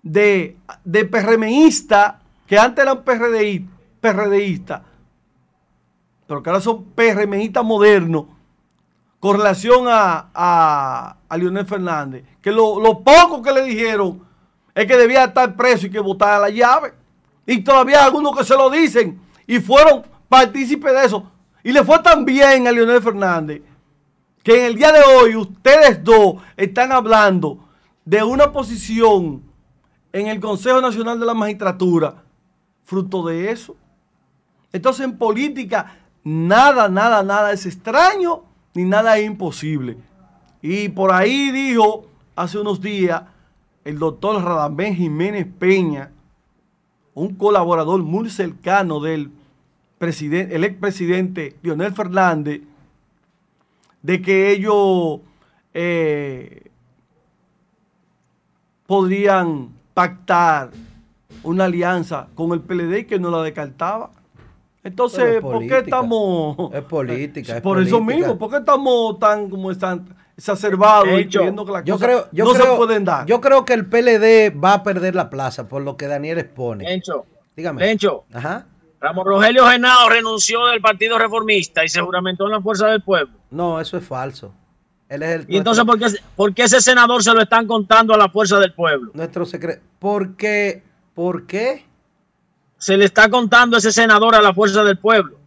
[0.00, 2.14] de, de PRMistas
[2.46, 3.73] que antes eran PRDI,
[4.04, 4.82] PRDistas,
[6.26, 8.26] pero que ahora son PRMistas modernos
[9.18, 14.22] con relación a, a, a Leonel Fernández, que lo, lo poco que le dijeron
[14.74, 16.92] es que debía estar preso y que votara la llave.
[17.46, 21.30] Y todavía algunos que se lo dicen y fueron partícipes de eso.
[21.62, 23.62] Y le fue tan bien a Leonel Fernández
[24.42, 27.66] que en el día de hoy ustedes dos están hablando
[28.04, 29.42] de una posición
[30.12, 32.24] en el Consejo Nacional de la Magistratura
[32.84, 33.74] fruto de eso.
[34.74, 38.42] Entonces en política nada, nada, nada es extraño
[38.74, 39.96] ni nada es imposible.
[40.60, 43.22] Y por ahí dijo hace unos días
[43.84, 46.10] el doctor Radamés Jiménez Peña,
[47.14, 49.30] un colaborador muy cercano del
[49.98, 52.62] presidente, el expresidente Leonel Fernández,
[54.02, 55.20] de que ellos
[55.72, 56.68] eh,
[58.88, 60.72] podrían pactar
[61.44, 64.10] una alianza con el PLD que no la descartaba.
[64.84, 66.72] Entonces, es ¿por qué estamos...
[66.74, 71.64] Es política, es Por eso mismo, ¿por qué estamos tan como están exacerbados y creyendo
[71.64, 73.26] que las Yo cosas creo, yo no creo, se pueden dar?
[73.26, 76.84] Yo creo que el PLD va a perder la plaza por lo que Daniel expone.
[76.84, 77.24] Lencho,
[77.56, 77.80] Dígame.
[77.80, 78.66] Lencho, Ajá.
[79.00, 83.34] Ramón Rogelio Genao renunció del Partido Reformista y se juramentó en la Fuerza del Pueblo.
[83.50, 84.54] No, eso es falso.
[85.08, 88.14] Él es el Y entonces, ¿por qué, por qué ese senador se lo están contando
[88.14, 89.12] a la Fuerza del Pueblo?
[89.14, 89.82] nuestro secreto.
[89.98, 90.82] ¿Por qué?
[91.14, 91.84] ¿Por qué?
[92.84, 95.38] Se le está contando ese senador a la Fuerza del Pueblo.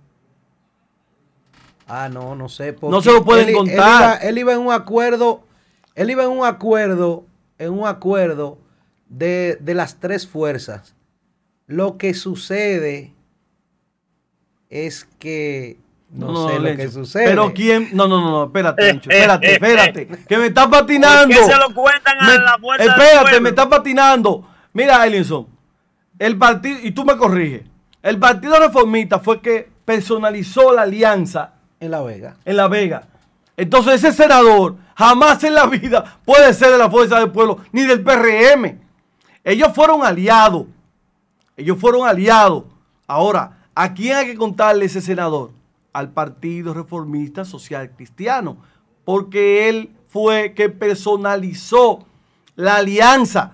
[1.87, 2.75] Ah, no, no sé.
[2.81, 3.77] No se lo pueden él- él contar.
[3.77, 5.43] iba- Él iba, en un acuerdo,
[5.93, 7.25] él iba en un acuerdo,
[7.59, 8.57] en un acuerdo
[9.07, 10.95] de, de las tres fuerzas.
[11.67, 13.13] Lo que sucede
[14.71, 15.77] es que
[16.09, 16.77] no, sé lo Lencho.
[16.83, 17.25] que sucede.
[17.25, 21.35] Pero quién, no, no, no, espérate, Lencho, espérate, espérate, que me está patinando.
[21.35, 24.49] ¿Por qué se lo cuentan a Me- la Fuerza del espérate, me está patinando.
[24.73, 25.47] Mira, Elinson,
[26.19, 27.63] el partido, y tú me corriges,
[28.01, 32.37] el Partido Reformista fue que personalizó la alianza en La Vega.
[32.45, 33.07] en La Vega.
[33.55, 37.83] Entonces ese senador jamás en la vida puede ser de la Fuerza del Pueblo ni
[37.83, 38.79] del PRM.
[39.43, 40.67] Ellos fueron aliados.
[41.55, 42.65] Ellos fueron aliados.
[43.07, 45.51] Ahora, ¿a quién hay que contarle ese senador?
[45.91, 48.57] Al Partido Reformista Social Cristiano.
[49.05, 52.05] Porque él fue que personalizó
[52.55, 53.53] la alianza.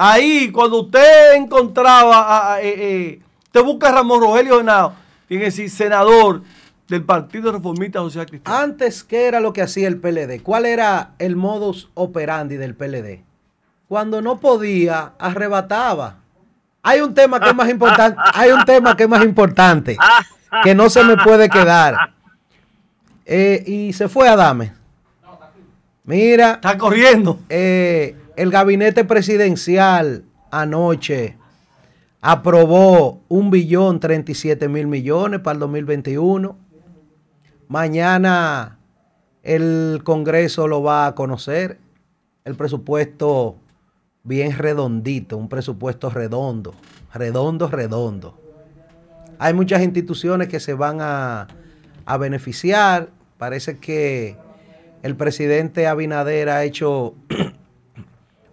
[0.00, 4.62] Ahí, cuando usted encontraba, a- a- eh, eh, usted busca a Ramón Rogelio
[5.40, 6.42] que decir senador
[6.86, 8.56] del Partido Reformista Social Cristiano.
[8.58, 10.40] Antes, ¿qué era lo que hacía el PLD?
[10.40, 13.24] ¿Cuál era el modus operandi del PLD?
[13.88, 16.18] Cuando no podía, arrebataba.
[16.84, 19.98] Hay un tema que es más importante, hay un tema que es más importante,
[20.62, 21.96] que no se me puede quedar.
[23.26, 24.72] Eh, y se fue Adame.
[26.04, 27.40] Mira, Está corriendo.
[27.48, 31.36] eh, el gabinete presidencial anoche
[32.20, 36.56] aprobó un billón 37 mil millones para el 2021.
[37.66, 38.78] Mañana
[39.42, 41.80] el Congreso lo va a conocer.
[42.44, 43.56] El presupuesto
[44.22, 46.76] bien redondito, un presupuesto redondo,
[47.12, 48.40] redondo, redondo.
[49.40, 51.48] Hay muchas instituciones que se van a,
[52.06, 53.08] a beneficiar.
[53.36, 54.36] Parece que
[55.02, 57.16] el presidente Abinader ha hecho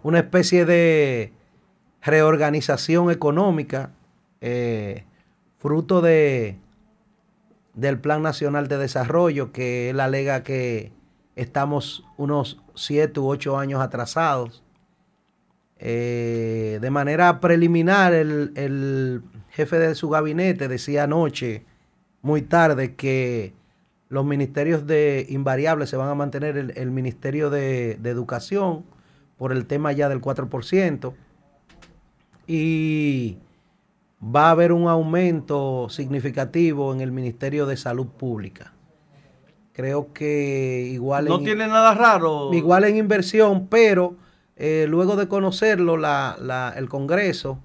[0.06, 1.32] una especie de
[2.00, 3.90] reorganización económica,
[4.40, 5.04] eh,
[5.58, 6.58] fruto de,
[7.74, 10.92] del Plan Nacional de Desarrollo, que él alega que
[11.34, 14.62] estamos unos siete u ocho años atrasados.
[15.80, 21.64] Eh, de manera preliminar, el, el jefe de su gabinete decía anoche,
[22.22, 23.54] muy tarde, que
[24.08, 28.84] los ministerios de invariables se van a mantener el, el Ministerio de, de Educación
[29.38, 31.14] por el tema ya del 4%.
[32.46, 33.38] Y
[34.22, 38.72] va a haber un aumento significativo en el Ministerio de Salud Pública.
[39.72, 42.52] Creo que igual No en- tiene nada raro.
[42.54, 44.14] igual en inversión, pero
[44.58, 47.58] eh, luego de conocerlo la- la- el Congreso,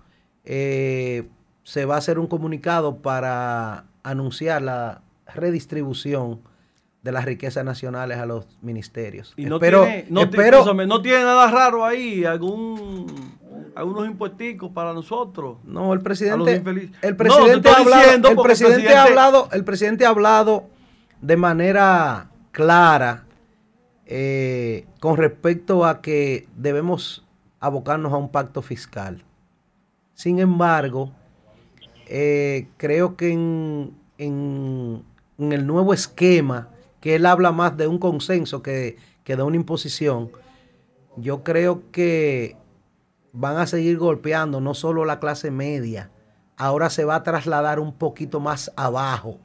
[0.44, 1.30] eh,
[1.64, 5.02] se va a hacer un comunicado para anunciar la
[5.34, 6.42] redistribución
[7.02, 9.34] de las riquezas nacionales a los ministerios.
[9.36, 13.08] Y no espero, tiene, no, espero- escúchame, no tiene nada raro ahí, algún,
[13.76, 15.58] algunos impuesticos para nosotros.
[15.64, 16.54] No, el presidente,
[17.02, 19.64] el presidente, te ha estoy hablado, diciendo el porque el presidente ha presidente- hablado, el
[19.64, 20.64] presidente ha hablado
[21.22, 23.26] de manera clara
[24.06, 27.24] eh, con respecto a que debemos
[27.60, 29.24] abocarnos a un pacto fiscal.
[30.14, 31.12] Sin embargo,
[32.08, 35.04] eh, creo que en, en-
[35.38, 36.68] en el nuevo esquema,
[37.02, 40.32] que él habla más de un consenso que, que de una imposición,
[41.18, 42.56] yo creo que
[43.34, 46.12] van a seguir golpeando no solo la clase media,
[46.58, 49.40] ahora se va a trasladar un poquito más abajo.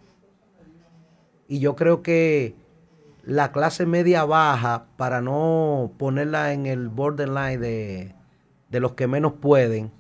[1.49, 2.55] Y yo creo que
[3.25, 8.15] la clase media baja, para no ponerla en el borderline de,
[8.69, 9.91] de los que menos pueden,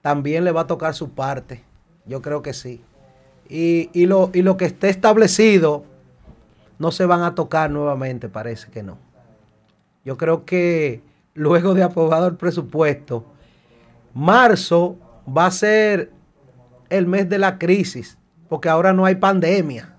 [0.00, 1.62] también le va a tocar su parte.
[2.06, 2.82] Yo creo que sí.
[3.48, 5.84] Y, y lo, y lo que esté establecido,
[6.78, 8.98] no se van a tocar nuevamente, parece que no.
[10.04, 11.02] Yo creo que
[11.34, 13.24] luego de aprobado el presupuesto,
[14.14, 14.96] marzo
[15.26, 16.10] va a ser
[16.88, 18.18] el mes de la crisis,
[18.48, 19.94] porque ahora no hay pandemia.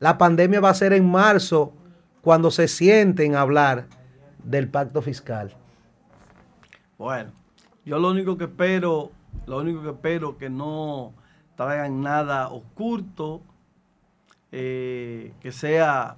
[0.00, 1.72] La pandemia va a ser en marzo
[2.20, 3.86] cuando se sienten a hablar
[4.42, 5.54] del pacto fiscal.
[6.98, 7.32] Bueno,
[7.84, 9.10] yo lo único que espero,
[9.46, 11.12] lo único que espero que no
[11.56, 13.42] traigan nada oculto,
[14.56, 16.16] eh, que sea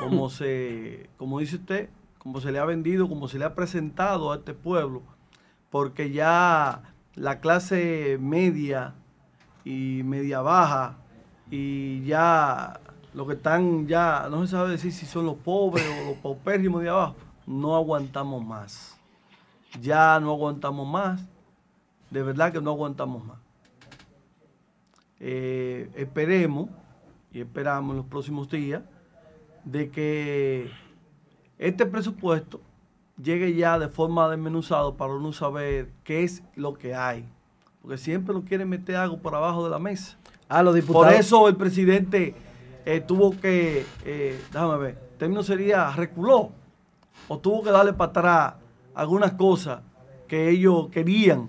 [0.00, 4.32] como se, como dice usted, como se le ha vendido, como se le ha presentado
[4.32, 5.04] a este pueblo,
[5.70, 8.94] porque ya la clase media
[9.64, 10.96] y media baja
[11.52, 12.80] y ya
[13.14, 16.82] los que están ya, no se sabe decir si son los pobres o los paupérrimos
[16.82, 17.14] de abajo,
[17.46, 18.98] no aguantamos más.
[19.80, 21.24] Ya no aguantamos más.
[22.10, 23.38] De verdad que no aguantamos más.
[25.20, 26.70] Eh, esperemos
[27.32, 28.82] y esperamos en los próximos días
[29.64, 30.70] de que
[31.58, 32.60] este presupuesto
[33.22, 37.28] llegue ya de forma desmenuzado para uno saber qué es lo que hay.
[37.82, 40.16] Porque siempre lo quieren meter algo por abajo de la mesa.
[40.48, 41.06] Ah, los diputados.
[41.06, 42.34] Por eso el presidente
[42.86, 46.50] eh, tuvo que, eh, déjame ver, el término sería reculó
[47.28, 48.54] o tuvo que darle para atrás
[48.94, 49.80] algunas cosas
[50.26, 51.48] que ellos querían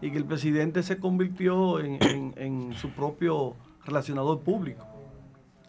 [0.00, 3.54] y que el presidente se convirtió en, en su propio
[3.84, 4.86] relacionador público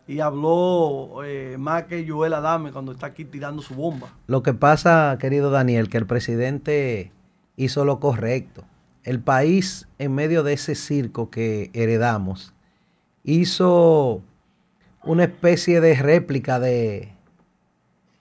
[0.07, 4.13] y habló eh, más que Joel Adame cuando está aquí tirando su bomba.
[4.27, 7.11] Lo que pasa, querido Daniel, que el presidente
[7.55, 8.65] hizo lo correcto.
[9.03, 12.53] El país, en medio de ese circo que heredamos,
[13.23, 14.21] hizo
[15.03, 17.13] una especie de réplica de,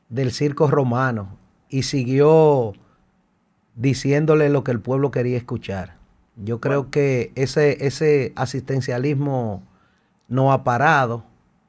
[0.08, 1.36] del circo romano
[1.68, 2.74] y siguió
[3.74, 5.96] diciéndole lo que el pueblo quería escuchar.
[6.36, 9.62] Yo creo que ese, ese asistencialismo
[10.28, 11.24] no ha parado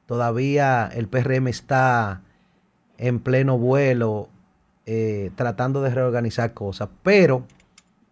[0.06, 2.20] Todavía el PRM está
[2.98, 4.28] en pleno vuelo
[4.86, 7.46] eh, tratando de reorganizar cosas, pero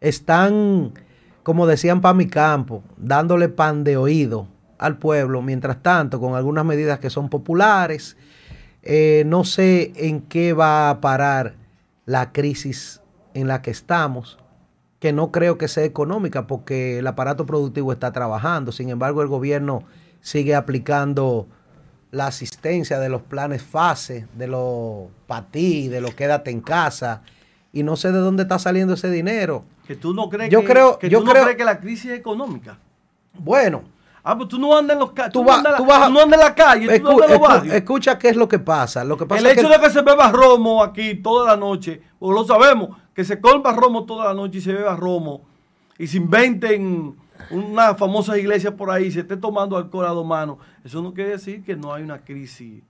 [0.01, 0.95] están,
[1.43, 6.65] como decían para mi campo, dándole pan de oído al pueblo, mientras tanto, con algunas
[6.65, 8.17] medidas que son populares.
[8.83, 11.55] Eh, no sé en qué va a parar
[12.07, 13.03] la crisis
[13.35, 14.39] en la que estamos,
[14.99, 18.73] que no creo que sea económica porque el aparato productivo está trabajando.
[18.73, 19.85] Sin embargo, el gobierno
[20.23, 21.47] sigue aplicando
[22.11, 27.23] la asistencia de los planes fase, de los patí, de los quédate en casa,
[27.73, 29.65] y no sé de dónde está saliendo ese dinero.
[29.87, 31.81] Que tú no crees, yo que, creo, que yo tú creo, no crees que la
[31.81, 32.79] crisis es económica.
[33.35, 33.83] Bueno.
[34.25, 36.13] Ah, pues tú no andas en los Tú tú, vas- no andas, tú vas tú
[36.13, 37.75] no andas en la calle, tú no andas en los barrios.
[37.75, 39.03] escucha qué es lo que pasa.
[39.03, 41.57] Lo que pasa El es que hecho de que se beba romo aquí toda la
[41.57, 45.43] noche, o lo sabemos, que se colma romo toda la noche y se beba romo,
[45.99, 47.17] y se inventen
[47.53, 51.31] una famosa iglesia por ahí, se esté tomando alcohol a dos manos, eso no quiere
[51.31, 52.83] decir que no hay una crisis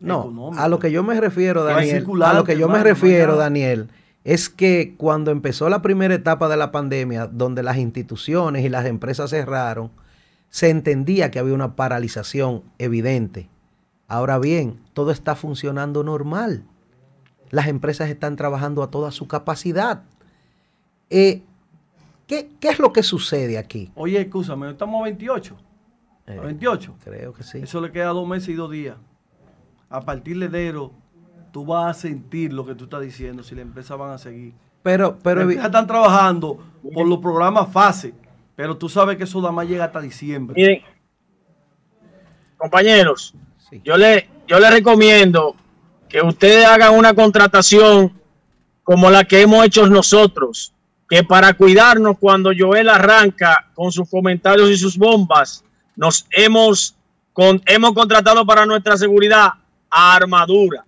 [0.00, 0.62] No, económica.
[0.64, 3.36] a lo que yo me refiero, Daniel, a lo que yo me refiero.
[3.36, 3.88] Daniel,
[4.24, 8.84] es que cuando empezó la primera etapa de la pandemia, donde las instituciones y las
[8.86, 9.90] empresas cerraron,
[10.50, 13.48] se entendía que había una paralización evidente.
[14.08, 16.64] Ahora bien, todo está funcionando normal.
[17.50, 20.02] Las empresas están trabajando a toda su capacidad.
[21.10, 21.42] Eh,
[22.30, 23.90] ¿qué, qué es lo que sucede aquí?
[23.96, 25.56] Oye, escúchame, estamos a 28.
[26.28, 26.94] Eh, A 28.
[27.02, 27.58] Creo que sí.
[27.58, 28.96] Eso le queda dos meses y dos días.
[29.88, 30.92] A partir de enero,
[31.52, 34.54] tú vas a sentir lo que tú estás diciendo, si las empresas van a seguir.
[34.84, 36.58] Pero, pero empresas están trabajando
[36.94, 38.14] por los programas FASE,
[38.54, 40.54] pero tú sabes que eso nada más llega hasta diciembre.
[40.54, 40.82] Miren,
[42.56, 43.34] compañeros,
[43.68, 43.80] Sí.
[43.84, 45.56] yo le, yo le recomiendo
[46.08, 48.12] que ustedes hagan una contratación
[48.84, 50.72] como la que hemos hecho nosotros,
[51.10, 55.64] que para cuidarnos cuando Joel arranca con sus comentarios y sus bombas,
[55.96, 56.94] nos hemos,
[57.66, 59.54] hemos contratado para nuestra seguridad
[59.90, 60.84] a Armadura,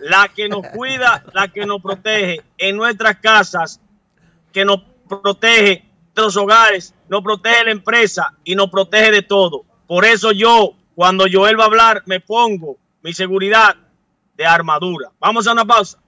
[0.00, 3.80] la que nos cuida, la que nos protege en nuestras casas,
[4.52, 9.64] que nos protege nuestros hogares, nos protege la empresa y nos protege de todo.
[9.88, 13.74] Por eso yo, cuando Joel va a hablar, me pongo mi seguridad
[14.36, 15.10] de armadura.
[15.18, 15.98] Vamos a una pausa.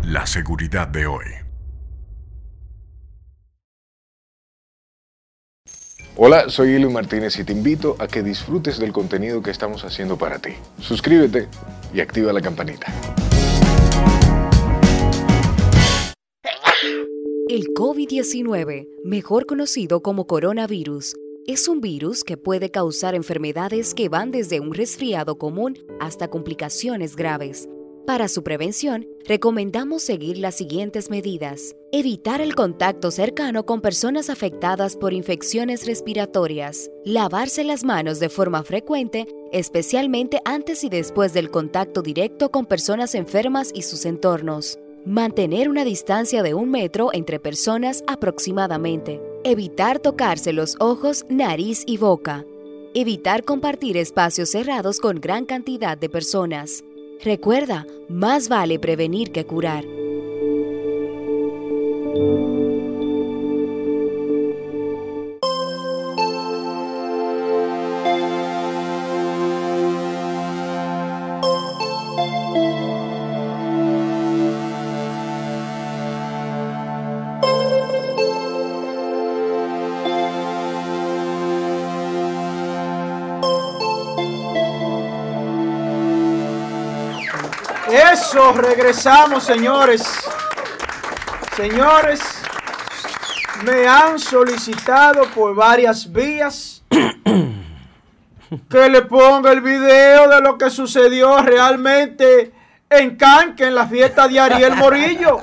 [0.02, 1.41] La seguridad de hoy.
[6.24, 10.16] Hola, soy Eli Martínez y te invito a que disfrutes del contenido que estamos haciendo
[10.16, 10.50] para ti.
[10.78, 11.48] Suscríbete
[11.92, 12.86] y activa la campanita.
[17.48, 21.16] El COVID-19, mejor conocido como coronavirus,
[21.48, 27.16] es un virus que puede causar enfermedades que van desde un resfriado común hasta complicaciones
[27.16, 27.68] graves.
[28.06, 31.76] Para su prevención, recomendamos seguir las siguientes medidas.
[31.92, 36.90] Evitar el contacto cercano con personas afectadas por infecciones respiratorias.
[37.04, 43.14] Lavarse las manos de forma frecuente, especialmente antes y después del contacto directo con personas
[43.14, 44.80] enfermas y sus entornos.
[45.06, 49.22] Mantener una distancia de un metro entre personas aproximadamente.
[49.44, 52.44] Evitar tocarse los ojos, nariz y boca.
[52.94, 56.82] Evitar compartir espacios cerrados con gran cantidad de personas.
[57.24, 59.84] Recuerda, más vale prevenir que curar.
[88.12, 90.02] Eso, regresamos, señores.
[91.56, 92.20] Señores,
[93.64, 96.82] me han solicitado por varias vías
[98.68, 102.52] que le ponga el video de lo que sucedió realmente
[102.90, 105.40] en Canque, en la fiesta de Ariel Morillo.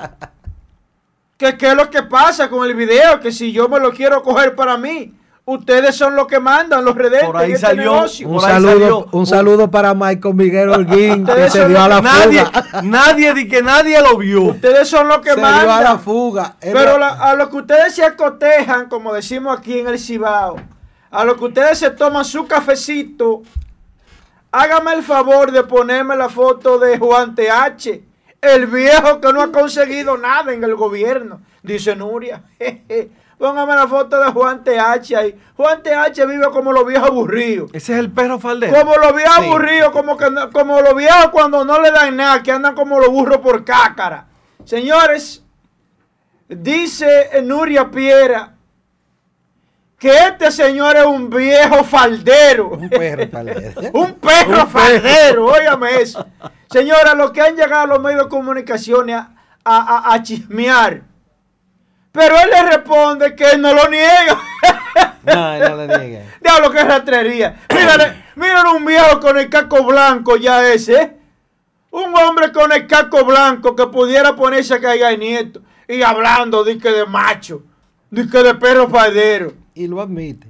[1.36, 4.22] Que qué es lo que pasa con el video, que si yo me lo quiero
[4.22, 5.12] coger para mí,
[5.52, 8.28] ustedes son los que mandan, los redentes Por ahí este salió negocio.
[8.28, 9.08] Un Por ahí saludo, salió.
[9.12, 12.64] un saludo para Michael Miguel Holguín, que se dio a la Nadie, fuga.
[12.82, 14.42] nadie, di que nadie lo vio.
[14.42, 16.00] Ustedes son los que Se dio a la mandan.
[16.00, 16.56] fuga.
[16.60, 20.56] Pero la- a lo que ustedes se acotejan, como decimos aquí en el Cibao,
[21.10, 23.42] a lo que ustedes se toman su cafecito,
[24.52, 28.00] hágame el favor de ponerme la foto de Juan TH,
[28.40, 32.42] el viejo que no ha conseguido nada en el gobierno, dice Nuria.
[33.40, 35.40] Póngame la foto de Juan TH ahí.
[35.56, 37.70] Juan TH vive como los viejos aburridos.
[37.72, 38.78] Ese es el perro faldero.
[38.78, 42.52] Como los viejos aburridos, como, que, como los viejos cuando no le dan nada, que
[42.52, 44.26] andan como los burros por cácara.
[44.64, 45.42] Señores,
[46.48, 48.54] dice Nuria Piera
[49.98, 52.68] que este señor es un viejo faldero.
[52.70, 53.80] Un perro faldero.
[53.94, 56.26] un perro faldero, óigame eso.
[56.70, 59.34] Señora, los que han llegado a los medios de comunicación a,
[59.64, 59.76] a,
[60.10, 61.02] a- a chismear.
[62.12, 64.38] Pero él le responde que él no lo niega.
[65.22, 66.26] No, no le niegues.
[66.40, 67.60] Diablo, qué rastrería.
[67.72, 71.00] Mírale, mírale un viejo con el caco blanco ya ese.
[71.00, 71.16] ¿eh?
[71.92, 76.90] Un hombre con el caco blanco que pudiera ponerse a caer nieto y hablando que
[76.90, 77.62] de macho,
[78.14, 79.52] que de perro faldero.
[79.74, 80.48] Y lo admite.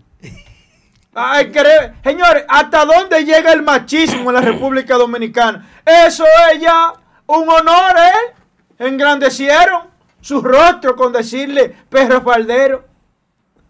[1.14, 5.66] Ay, cree- señores, ¿hasta dónde llega el machismo en la República Dominicana?
[5.84, 6.92] Eso es ya
[7.26, 8.34] un honor, ¿eh?
[8.78, 9.89] Engrandecieron
[10.20, 12.84] su rostro con decirle perro faldero.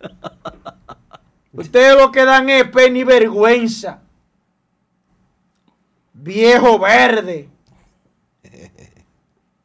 [1.53, 4.01] Ustedes lo que dan es pena y vergüenza.
[6.13, 7.49] Viejo verde.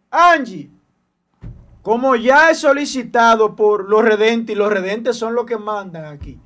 [0.09, 0.69] Angie,
[1.81, 6.39] como ya he solicitado por los redentes y los redentes son los que mandan aquí.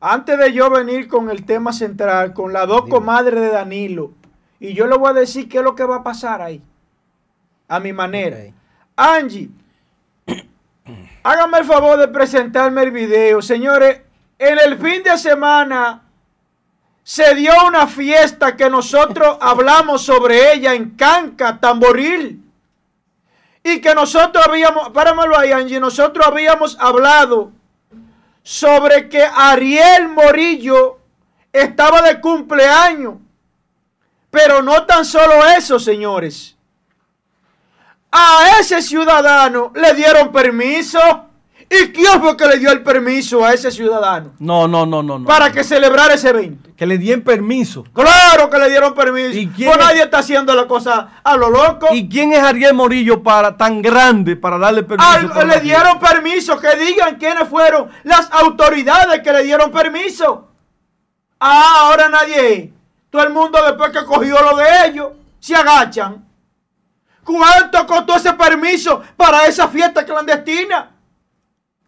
[0.00, 4.14] Antes de yo venir con el tema central, con las dos comadres de Danilo,
[4.58, 6.62] y yo le voy a decir qué es lo que va a pasar ahí,
[7.72, 8.36] a mi manera.
[8.94, 9.48] Angie,
[11.22, 13.40] hágame el favor de presentarme el video.
[13.40, 14.02] Señores,
[14.38, 16.02] en el fin de semana
[17.02, 22.44] se dio una fiesta que nosotros hablamos sobre ella en Canca, Tamboril.
[23.64, 27.52] Y que nosotros habíamos, páramelo ahí, Angie, nosotros habíamos hablado
[28.42, 30.98] sobre que Ariel Morillo
[31.50, 33.14] estaba de cumpleaños.
[34.30, 36.51] Pero no tan solo eso, señores.
[38.12, 40.98] A ese ciudadano le dieron permiso.
[41.70, 44.34] ¿Y quién fue que le dio el permiso a ese ciudadano?
[44.38, 45.18] No, no, no, no.
[45.18, 45.24] no.
[45.26, 46.68] Para que celebrara ese evento.
[46.76, 47.84] que le dien permiso.
[47.94, 49.30] Claro que le dieron permiso.
[49.38, 49.86] ¿Y quién Pues es?
[49.86, 51.86] nadie está haciendo la cosa a lo loco.
[51.92, 55.10] ¿Y quién es Ariel Morillo para tan grande para darle permiso?
[55.10, 56.60] Al- para le dieron permiso.
[56.60, 60.48] Que digan quiénes fueron las autoridades que le dieron permiso.
[61.40, 62.70] Ah, ahora nadie.
[63.08, 65.08] Todo el mundo después que cogió lo de ellos,
[65.40, 66.22] se agachan.
[67.24, 70.90] ¿Cuánto costó ese permiso para esa fiesta clandestina?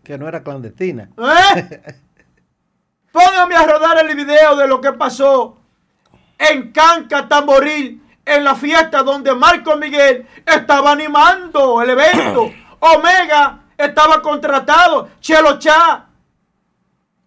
[0.02, 1.10] Que no era clandestina.
[1.16, 1.94] ¿Eh?
[3.12, 5.56] Póngame a rodar el video de lo que pasó
[6.38, 12.52] en Canca, Tamboril, en la fiesta donde Marco Miguel estaba animando el evento.
[12.80, 16.06] Omega estaba contratado, Chelo Chá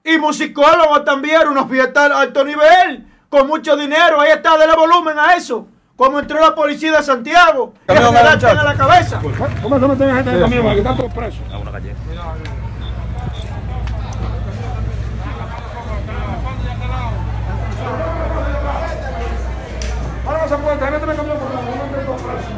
[0.03, 4.21] y musicólogo también, una fiesta de alto nivel, con mucho dinero.
[4.21, 5.67] Ahí está, dale volumen a eso.
[5.97, 7.73] Como entró la policía de Santiago.
[7.87, 8.47] Que general muchacho.
[8.47, 9.19] tenga la cabeza.
[9.63, 10.67] ¿Cómo no tienen gente en el camión?
[10.67, 11.41] Aquí están todos presos.
[20.25, 22.51] Ahora no se puede, méteme en el camión, por favor, no todos presos.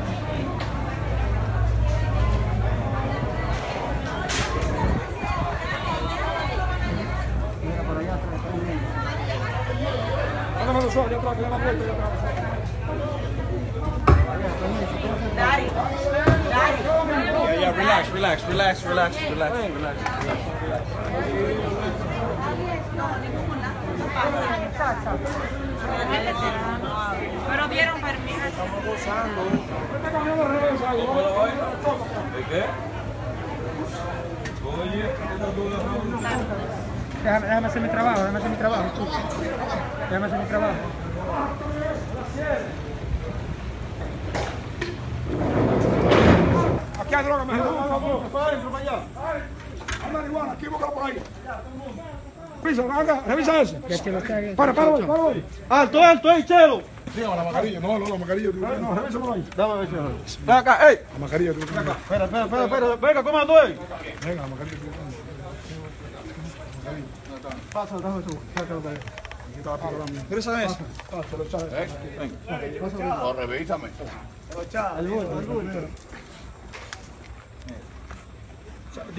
[10.60, 12.49] Ándame suave, ya atrás, que la ya atrás.
[17.70, 19.98] Yeah, relax, relax, relax, relax, relax, relax.
[27.48, 28.40] Pero dieron permiso.
[37.24, 38.84] Déjame, déjame hacer mi trabajo, déjame hacer mi trabajo.
[40.10, 40.76] Déjame hacer mi trabajo.
[47.10, 47.60] Aquí hay droga, me Hay
[50.14, 51.18] marihuana, aquí, búscalo por ahí.
[52.62, 53.80] Revisa, anda, revisa ese.
[54.56, 55.34] Para, para, para, para.
[55.70, 56.84] Alto, alto, ahí, chelo.
[57.16, 58.52] Dígame la mascarilla, no, no, la mascarilla.
[58.52, 59.44] No, revisa por ahí.
[59.58, 60.12] Dame ver, chelo.
[60.46, 61.00] Ven acá, ey.
[61.14, 61.60] La mascarilla, tú.
[61.62, 62.96] Venga, Espera, espera, espera, espera.
[62.96, 63.76] Venga, ¿cómo ando ahí?
[64.24, 64.78] venga, la mascarilla.
[67.74, 68.38] Pasa, dame tú.
[68.56, 69.00] Sácalo de ahí.
[70.30, 70.78] Revisa ese.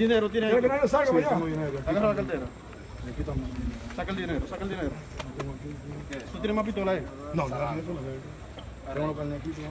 [0.01, 0.51] Dinero, dinero.
[0.53, 1.37] ¿Quiere que nadie salga para allá?
[1.85, 2.45] Agarra la cartera.
[3.95, 4.89] Saca el dinero, saca el dinero.
[6.31, 7.05] ¿Tú tienes más pistola ahí?
[7.35, 7.81] No, no, no.
[8.93, 9.63] Tengo los carnequitos.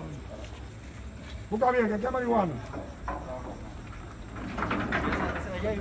[1.51, 2.53] Busca bien, que aquí hay marihuana.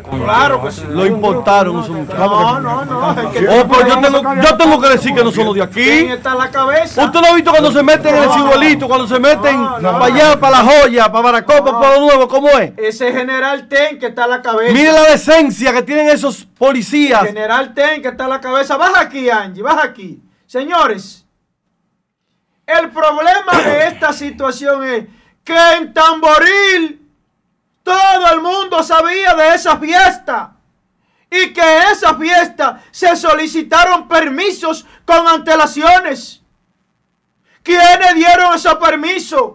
[0.10, 0.84] Claro que sí.
[0.90, 2.20] Lo importaron esos muchachos.
[2.20, 3.10] No, no, no.
[3.10, 6.14] Oh, pero yo tengo, yo tengo que decir que no son los de ¿Quién aquí.
[6.14, 7.06] está la cabeza?
[7.06, 10.40] Usted no ha visto cuando se meten en el ciruelito, cuando se meten para allá,
[10.40, 12.74] para la joya, para Baracopa, para lo nuevo, ¿cómo es?
[12.78, 14.74] Ese general Ten que está en la cabeza.
[14.74, 17.24] Mire la decencia que tienen esos policías.
[17.24, 18.76] General Ten que está en la cabeza.
[18.78, 20.22] Baja aquí, Angie, baja aquí.
[20.46, 21.26] Señores,
[22.66, 25.06] el problema de esta situación es
[25.44, 26.99] que en Tamboril
[27.90, 30.52] todo el mundo sabía de esa fiesta.
[31.32, 36.42] Y que en esa fiesta se solicitaron permisos con antelaciones.
[37.64, 39.54] ¿Quiénes dieron esos permisos?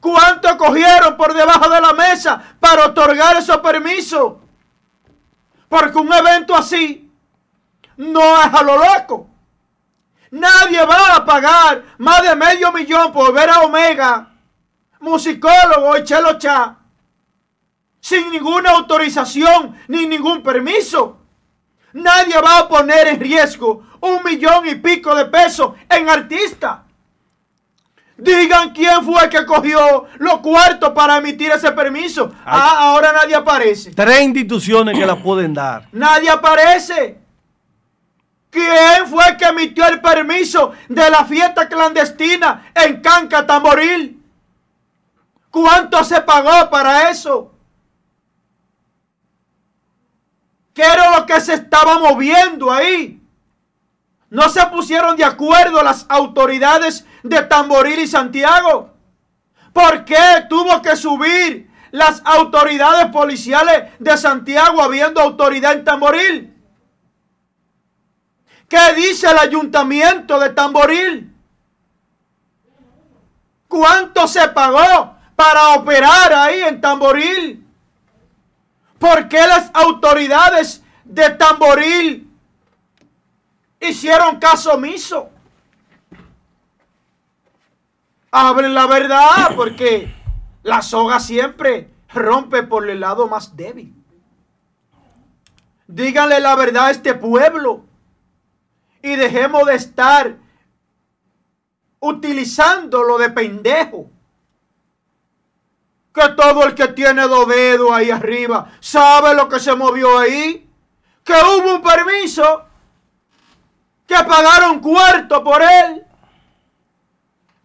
[0.00, 4.34] ¿Cuánto cogieron por debajo de la mesa para otorgar esos permisos?
[5.68, 7.10] Porque un evento así
[7.98, 9.28] no es a lo loco.
[10.30, 14.30] Nadie va a pagar más de medio millón por ver a Omega,
[15.00, 16.78] musicólogo y Chelo Cha,
[18.00, 21.18] sin ninguna autorización ni ningún permiso.
[21.92, 26.84] Nadie va a poner en riesgo un millón y pico de pesos en artista.
[28.16, 32.32] Digan quién fue que cogió los cuartos para emitir ese permiso.
[32.44, 33.92] Ah, ahora nadie aparece.
[33.92, 35.86] Tres instituciones que la pueden dar.
[35.92, 37.18] Nadie aparece.
[38.50, 44.20] ¿Quién fue el que emitió el permiso de la fiesta clandestina en Canca, Tamboril?
[45.50, 47.52] ¿Cuánto se pagó para eso?
[50.78, 53.20] ¿Qué era lo que se estaba moviendo ahí?
[54.30, 58.94] No se pusieron de acuerdo las autoridades de Tamboril y Santiago.
[59.72, 66.56] ¿Por qué tuvo que subir las autoridades policiales de Santiago habiendo autoridad en Tamboril?
[68.68, 71.34] ¿Qué dice el ayuntamiento de Tamboril?
[73.66, 77.67] ¿Cuánto se pagó para operar ahí en Tamboril?
[78.98, 82.30] ¿Por qué las autoridades de Tamboril
[83.80, 85.30] hicieron caso omiso?
[88.30, 90.14] Hablen la verdad, porque
[90.62, 93.94] la soga siempre rompe por el lado más débil.
[95.86, 97.84] Díganle la verdad a este pueblo
[99.02, 100.36] y dejemos de estar
[102.00, 104.10] utilizándolo de pendejo.
[106.18, 110.68] Que todo el que tiene dos dedos ahí arriba sabe lo que se movió ahí.
[111.22, 112.64] Que hubo un permiso.
[114.04, 116.04] Que pagaron cuarto por él.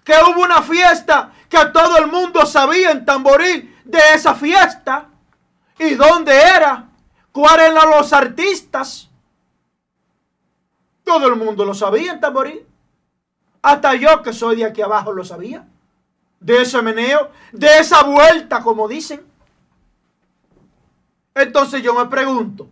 [0.04, 5.08] Que hubo una fiesta que todo el mundo sabía en Tamboril de esa fiesta.
[5.80, 6.90] ¿Y dónde era?
[7.32, 9.10] ¿Cuáles eran los artistas?
[11.04, 12.68] Todo el mundo lo sabía en Tamboril.
[13.64, 15.66] Hasta yo que soy de aquí abajo lo sabía.
[16.44, 19.26] De ese meneo, de esa vuelta, como dicen.
[21.34, 22.68] Entonces yo me pregunto,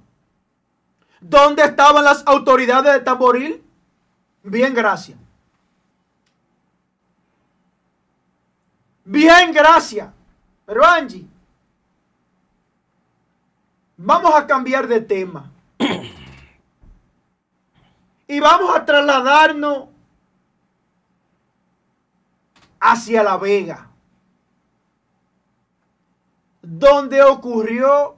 [1.19, 3.63] ¿dónde estaban las autoridades de Tamboril?
[4.43, 5.17] Bien, gracias.
[9.03, 10.09] Bien, gracias.
[10.65, 11.25] Pero Angie,
[13.97, 15.49] vamos a cambiar de tema.
[18.27, 19.90] y vamos a trasladarnos
[22.81, 23.89] hacia La Vega,
[26.63, 28.17] donde ocurrió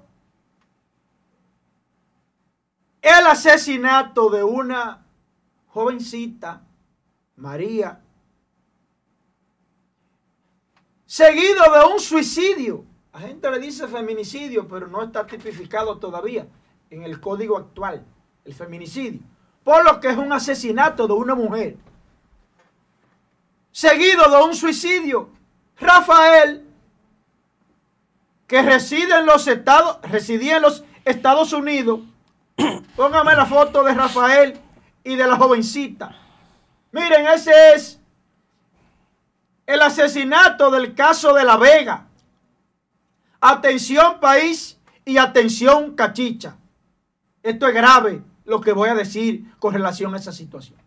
[3.01, 5.05] el asesinato de una
[5.67, 6.63] jovencita,
[7.35, 8.01] María,
[11.05, 12.85] seguido de un suicidio.
[13.11, 16.47] La gente le dice feminicidio, pero no está tipificado todavía
[16.89, 18.05] en el código actual,
[18.45, 19.19] el feminicidio,
[19.63, 21.77] por lo que es un asesinato de una mujer.
[23.73, 25.29] Seguido de un suicidio.
[25.77, 26.65] Rafael,
[28.47, 31.99] que reside en los Estados, residía en los Estados Unidos,
[32.95, 34.59] Póngame la foto de Rafael
[35.03, 36.15] y de la jovencita.
[36.91, 37.99] Miren, ese es
[39.65, 42.05] el asesinato del caso de La Vega.
[43.41, 46.55] Atención país y atención cachicha.
[47.41, 50.82] Esto es grave lo que voy a decir con relación a esa situación.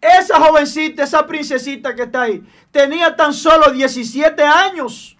[0.00, 5.16] Esa jovencita, esa princesita que está ahí, tenía tan solo 17 años.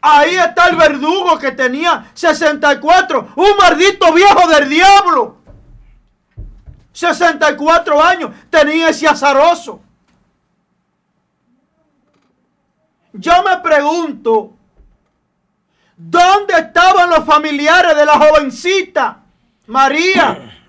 [0.00, 3.34] Ahí está el verdugo que tenía 64.
[3.36, 5.36] Un maldito viejo del diablo.
[6.92, 9.80] 64 años tenía ese azaroso.
[13.12, 14.54] Yo me pregunto,
[15.96, 19.22] ¿dónde estaban los familiares de la jovencita
[19.66, 20.61] María?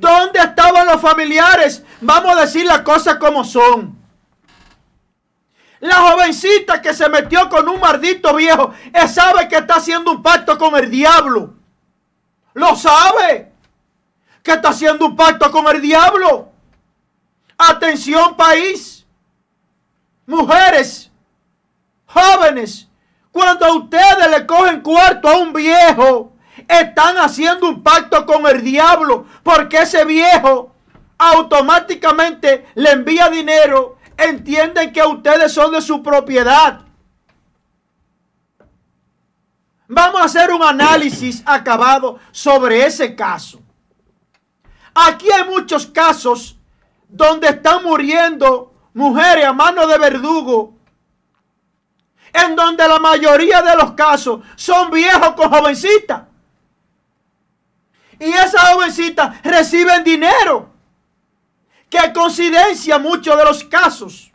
[0.00, 1.84] ¿Dónde estaban los familiares?
[2.00, 3.96] Vamos a decir las cosas como son.
[5.80, 8.74] La jovencita que se metió con un maldito viejo,
[9.08, 11.54] sabe que está haciendo un pacto con el diablo.
[12.54, 13.52] Lo sabe.
[14.42, 16.50] Que está haciendo un pacto con el diablo.
[17.56, 19.06] Atención país.
[20.26, 21.10] Mujeres.
[22.06, 22.88] Jóvenes.
[23.30, 26.32] Cuando a ustedes le cogen cuarto a un viejo,
[26.68, 29.26] están haciendo un pacto con el diablo.
[29.42, 30.74] Porque ese viejo
[31.18, 36.80] automáticamente le envía dinero entienden que ustedes son de su propiedad.
[39.86, 43.60] Vamos a hacer un análisis acabado sobre ese caso.
[44.92, 46.58] Aquí hay muchos casos
[47.08, 50.74] donde están muriendo mujeres a mano de verdugo,
[52.32, 56.27] en donde la mayoría de los casos son viejos con jovencitas.
[58.18, 60.70] Y esas jovencitas reciben dinero
[61.88, 64.30] que coincidencia muchos de los casos.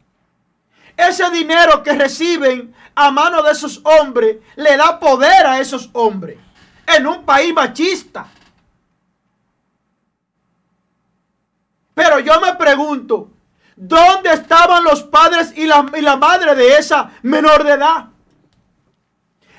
[0.95, 6.38] Ese dinero que reciben a mano de esos hombres le da poder a esos hombres
[6.86, 8.27] en un país machista.
[11.93, 13.29] Pero yo me pregunto,
[13.75, 18.05] ¿dónde estaban los padres y la, y la madre de esa menor de edad?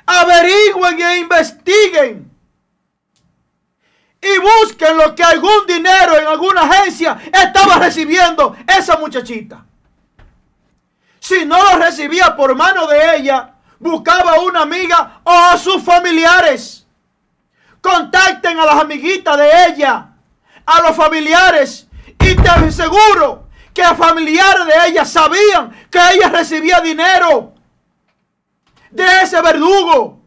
[0.06, 2.33] Averigüen e investiguen
[4.24, 9.64] y busquen lo que algún dinero en alguna agencia estaba recibiendo esa muchachita.
[11.20, 16.86] Si no lo recibía por mano de ella, buscaba una amiga o a sus familiares.
[17.82, 20.08] Contacten a las amiguitas de ella,
[20.64, 21.86] a los familiares,
[22.18, 27.52] y te aseguro que familiares de ella sabían que ella recibía dinero
[28.90, 30.22] de ese verdugo.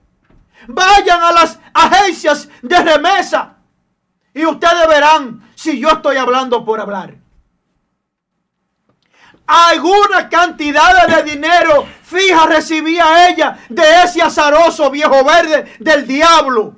[0.67, 3.56] Vayan a las agencias de remesa
[4.37, 7.15] y ustedes verán si yo estoy hablando por hablar.
[9.47, 16.75] Alguna cantidad de dinero fija recibía ella de ese azaroso viejo verde del diablo.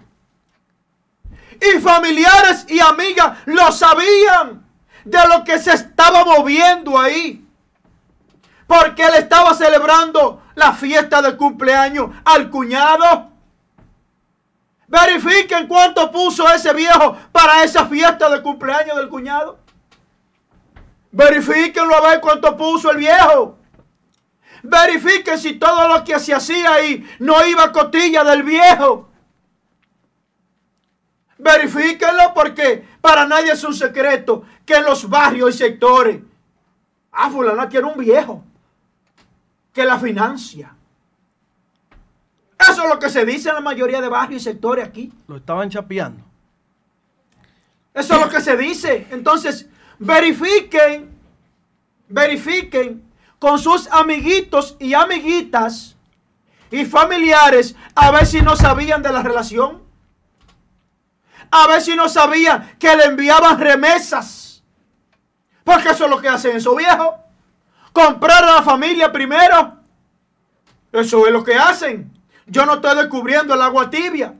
[1.60, 4.66] Y familiares y amigas lo sabían
[5.04, 7.46] de lo que se estaba moviendo ahí.
[8.68, 13.29] Porque él estaba celebrando la fiesta de cumpleaños al cuñado.
[14.90, 19.60] Verifiquen cuánto puso ese viejo para esa fiesta de cumpleaños del cuñado.
[21.12, 23.60] Verifíquenlo a ver cuánto puso el viejo.
[24.64, 29.10] Verifiquen si todo lo que se hacía ahí no iba a cotilla del viejo.
[31.38, 36.20] Verifíquenlo porque para nadie es un secreto que en los barrios y sectores,
[37.12, 38.44] ah, fulana tiene un viejo
[39.72, 40.76] que la financia.
[42.70, 45.12] Eso es lo que se dice en la mayoría de barrios y sectores aquí.
[45.28, 46.24] Lo estaban chapeando.
[47.94, 49.08] Eso es lo que se dice.
[49.10, 49.68] Entonces,
[49.98, 51.10] verifiquen,
[52.08, 53.04] verifiquen
[53.40, 55.96] con sus amiguitos y amiguitas
[56.72, 59.82] y familiares a ver si no sabían de la relación.
[61.52, 64.64] A ver si no sabían que le enviaban remesas.
[65.64, 67.16] Porque eso es lo que hacen esos viejos.
[67.92, 69.80] comprar a la familia primero.
[70.92, 72.19] Eso es lo que hacen.
[72.50, 74.34] Yo no estoy descubriendo el agua tibia.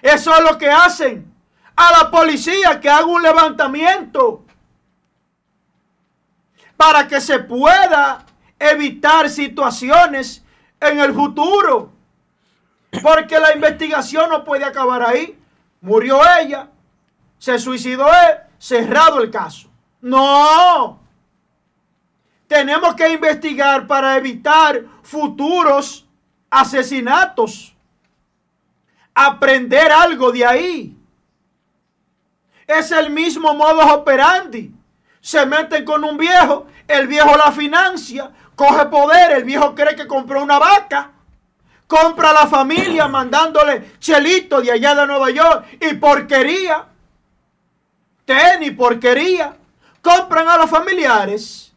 [0.00, 1.32] Eso es lo que hacen.
[1.74, 4.44] A la policía que haga un levantamiento
[6.76, 8.24] para que se pueda
[8.58, 10.44] evitar situaciones
[10.80, 11.92] en el futuro.
[13.02, 15.38] Porque la investigación no puede acabar ahí.
[15.80, 16.68] Murió ella,
[17.38, 19.68] se suicidó él, cerrado el caso.
[20.00, 21.00] No.
[22.46, 26.05] Tenemos que investigar para evitar futuros
[26.56, 27.74] asesinatos.
[29.14, 30.96] Aprender algo de ahí.
[32.66, 34.72] Es el mismo modo operandi.
[35.20, 40.06] Se meten con un viejo, el viejo la financia, coge poder, el viejo cree que
[40.06, 41.10] compró una vaca,
[41.86, 46.86] compra a la familia mandándole chelito de allá de Nueva York y porquería,
[48.24, 49.56] tenis, porquería,
[50.00, 51.72] compran a los familiares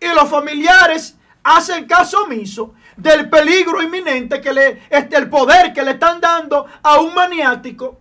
[0.00, 5.82] y los familiares hacen caso omiso del peligro inminente que le, este, el poder que
[5.82, 8.00] le están dando a un maniático.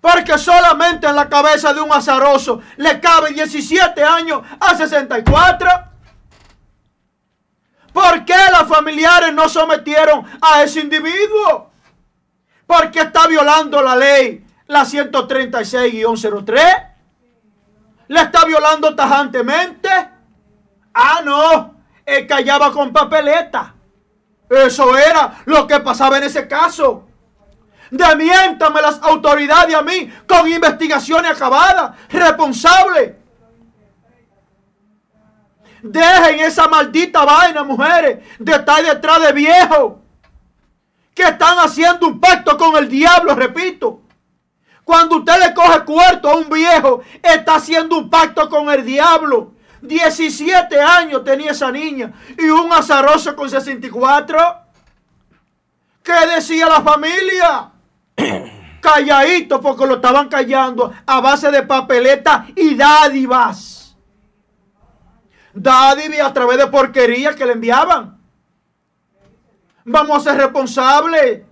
[0.00, 5.68] Porque solamente en la cabeza de un azaroso le cabe 17 años a 64.
[7.92, 11.70] ¿Por qué los familiares no sometieron a ese individuo?
[12.66, 16.88] Porque está violando la ley, la 136-03.
[18.08, 19.88] Le está violando tajantemente.
[20.94, 21.76] Ah, no.
[22.04, 23.74] Él callaba con papeleta.
[24.52, 27.06] Eso era lo que pasaba en ese caso.
[27.90, 33.18] Demiéntame las autoridades a mí con investigaciones acabadas, responsable.
[35.82, 39.94] Dejen esa maldita vaina, mujeres, de estar detrás de viejos
[41.14, 44.02] que están haciendo un pacto con el diablo, repito.
[44.84, 49.52] Cuando usted le coge cuarto a un viejo, está haciendo un pacto con el diablo.
[49.82, 54.38] 17 años tenía esa niña y un azaroso con 64.
[56.02, 57.70] ¿Qué decía la familia?
[58.80, 63.96] Calladito porque lo estaban callando a base de papeleta y dádivas.
[65.52, 68.18] Dádivas a través de porquerías que le enviaban.
[69.84, 71.42] Vamos a ser responsables.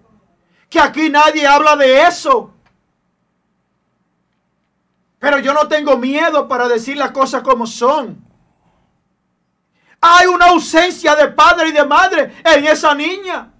[0.68, 2.54] Que aquí nadie habla de eso.
[5.20, 8.24] Pero yo no tengo miedo para decir las cosas como son.
[10.00, 13.52] Hay una ausencia de padre y de madre en esa niña.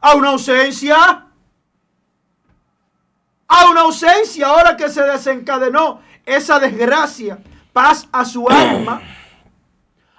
[0.00, 1.26] Hay una ausencia.
[3.46, 7.38] Hay una ausencia ahora que se desencadenó esa desgracia.
[7.72, 9.00] Paz a su alma.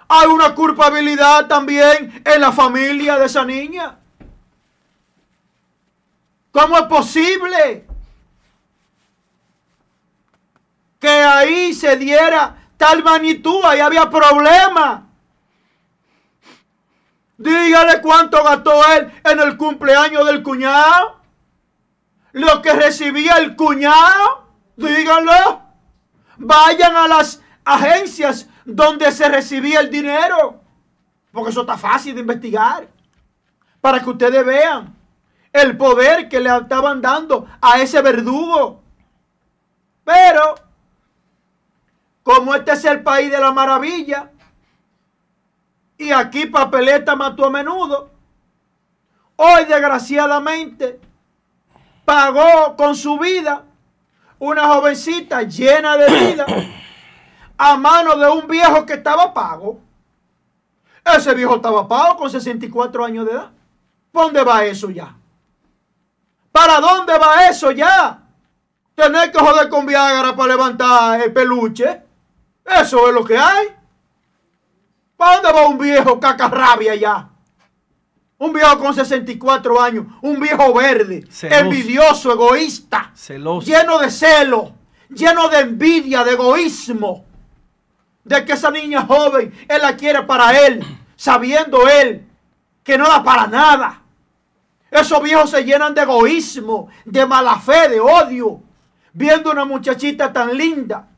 [0.08, 3.98] Hay una culpabilidad también en la familia de esa niña.
[6.50, 7.85] ¿Cómo es posible
[11.06, 13.60] que ahí se diera tal magnitud?
[13.64, 15.06] Ahí había problema.
[17.38, 21.20] Dígale cuánto gastó él en el cumpleaños del cuñado.
[22.32, 24.48] Lo que recibía el cuñado.
[24.74, 25.62] Díganlo.
[26.38, 30.60] Vayan a las agencias donde se recibía el dinero.
[31.30, 32.88] Porque eso está fácil de investigar.
[33.80, 34.92] Para que ustedes vean
[35.52, 38.82] el poder que le estaban dando a ese verdugo.
[40.02, 40.65] Pero,
[42.26, 44.32] como este es el país de la maravilla,
[45.96, 48.10] y aquí papeleta mató a menudo,
[49.36, 51.00] hoy desgraciadamente
[52.04, 53.62] pagó con su vida
[54.40, 56.46] una jovencita llena de vida
[57.58, 59.78] a mano de un viejo que estaba pago.
[61.04, 63.52] Ese viejo estaba pago con 64 años de edad.
[64.10, 65.14] ¿Para dónde va eso ya?
[66.50, 68.20] ¿Para dónde va eso ya?
[68.96, 72.05] Tener que joder con Viagra para levantar el peluche.
[72.66, 73.68] Eso es lo que hay.
[75.16, 77.28] ¿Para dónde va un viejo cacarrabia ya?
[78.38, 83.12] Un viejo con 64 años, un viejo verde, envidioso, egoísta,
[83.64, 84.72] lleno de celo,
[85.08, 87.24] lleno de envidia, de egoísmo,
[88.22, 90.84] de que esa niña joven, él la quiere para él,
[91.16, 92.26] sabiendo él
[92.84, 94.02] que no da para nada.
[94.90, 98.60] Esos viejos se llenan de egoísmo, de mala fe, de odio,
[99.14, 101.08] viendo una muchachita tan linda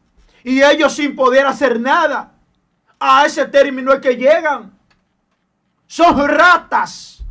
[0.45, 2.33] y ellos sin poder hacer nada.
[3.01, 4.77] A ese término es que llegan.
[5.87, 7.23] Son ratas.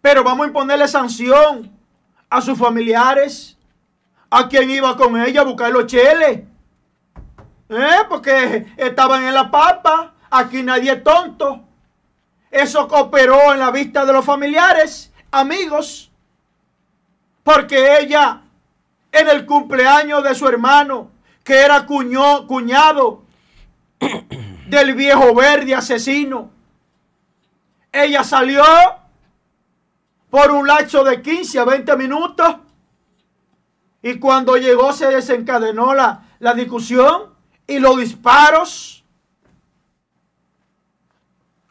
[0.00, 1.70] Pero vamos a imponerle sanción
[2.28, 3.56] a sus familiares,
[4.30, 6.42] a quien iba con ella a buscar los cheles.
[7.68, 7.98] ¿Eh?
[8.08, 10.14] Porque estaban en la papa.
[10.30, 11.62] Aquí nadie es tonto.
[12.50, 16.10] Eso cooperó en la vista de los familiares, amigos.
[17.42, 18.42] Porque ella,
[19.10, 21.11] en el cumpleaños de su hermano,
[21.44, 23.22] que era cuñado
[24.68, 26.50] del viejo verde asesino.
[27.90, 28.64] Ella salió
[30.30, 32.56] por un lapso de 15 a 20 minutos
[34.02, 37.34] y cuando llegó se desencadenó la, la discusión
[37.66, 39.04] y los disparos.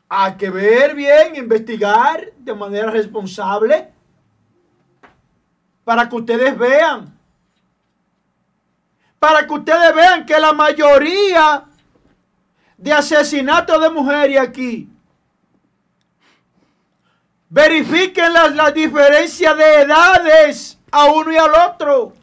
[0.07, 3.91] Hay que ver bien, investigar de manera responsable
[5.83, 7.17] para que ustedes vean.
[9.21, 11.65] Para que ustedes vean que la mayoría
[12.75, 14.89] de asesinatos de mujeres aquí
[17.47, 22.13] verifiquen las la diferencias de edades a uno y al otro.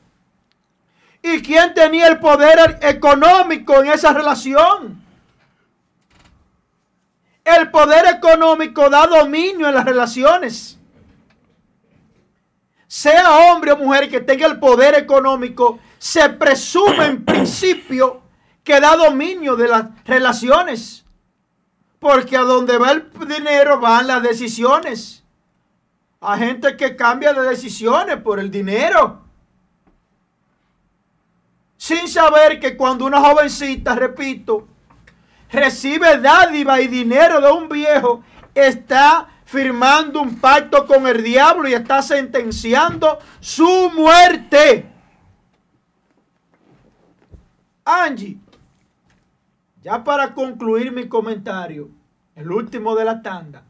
[1.23, 5.01] ¿Y quién tenía el poder económico en esa relación?
[7.45, 10.77] El poder económico da dominio en las relaciones.
[12.89, 18.23] Sea hombre o mujer que tenga el poder económico, se presume en principio
[18.63, 21.05] que da dominio de las relaciones.
[21.99, 25.25] Porque a donde va el dinero van las decisiones.
[26.21, 29.25] Hay gente que cambia de decisiones por el dinero.
[31.77, 34.67] Sin saber que cuando una jovencita, repito,
[35.51, 38.23] recibe dádiva y dinero de un viejo,
[38.55, 44.88] está firmando un pacto con el diablo y está sentenciando su muerte.
[47.89, 48.39] Angie,
[49.81, 51.89] ya para concluir mi comentario,
[52.35, 53.63] el último de la tanda,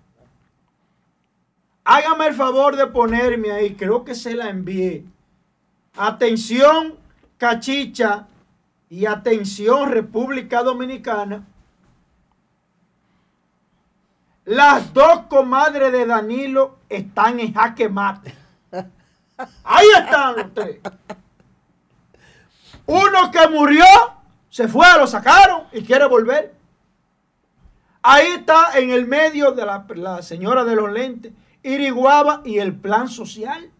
[1.85, 5.05] hágame el favor de ponerme ahí, creo que se la envié.
[5.97, 6.97] Atención,
[7.37, 8.27] Cachicha,
[8.91, 11.47] y atención, República Dominicana.
[14.45, 18.35] Las dos comadres de Danilo están en jaque mate.
[19.63, 20.81] Ahí están ustedes.
[22.89, 23.85] Uno que murió,
[24.49, 26.55] se fue, lo sacaron y quiere volver.
[28.01, 31.33] Ahí está en el medio de la, señora de los lentes,
[31.63, 33.71] Iriguaba y el plan social.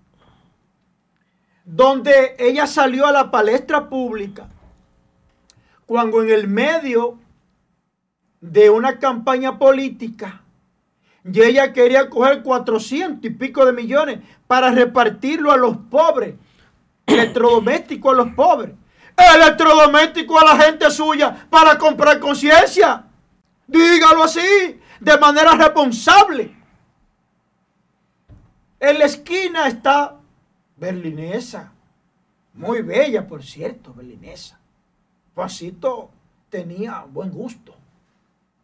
[1.65, 4.47] Donde ella salió a la palestra pública
[5.87, 7.19] cuando en el medio
[8.43, 10.43] de una campaña política
[11.25, 16.35] y ella quería coger 400 y pico de millones para repartirlo a los pobres,
[17.07, 18.75] electrodoméstico a los pobres,
[19.19, 23.05] electrodoméstico a la gente suya para comprar conciencia.
[23.67, 26.57] Dígalo así, de manera responsable.
[28.81, 30.17] En la esquina está
[30.77, 31.73] Berlinesa,
[32.55, 34.59] muy bella, por cierto, Berlinesa.
[35.35, 36.11] Juancito
[36.49, 37.75] tenía buen gusto.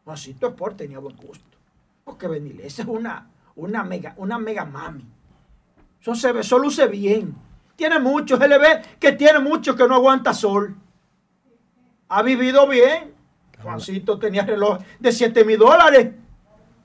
[0.05, 1.59] Juancito Sport tenía buen gusto.
[2.05, 5.05] Porque Berlinesa es una, una, mega, una mega mami.
[6.01, 7.35] Eso, se ve, eso luce bien.
[7.77, 10.77] Tiene mucho, se le ve que tiene mucho que no aguanta sol.
[12.09, 13.13] Ha vivido bien.
[13.63, 16.13] Juancito tenía reloj de 7 mil dólares.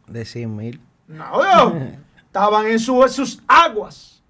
[0.07, 0.81] De 100 mil.
[1.07, 1.41] No,
[2.17, 4.23] estaban en, su- en sus aguas.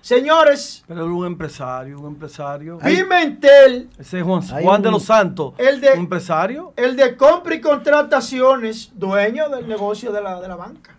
[0.00, 2.78] Señores, Pero era un empresario, un empresario.
[2.78, 5.54] Pimentel, Ese es Juan, Juan de los Santos.
[5.58, 6.72] El de- Un empresario.
[6.76, 10.96] el de compra y contrataciones, dueño del negocio de la, de la banca.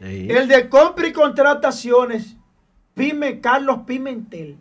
[0.00, 0.28] Sí.
[0.30, 2.36] El de compra y contrataciones,
[2.98, 4.58] Pime, Carlos Pimentel.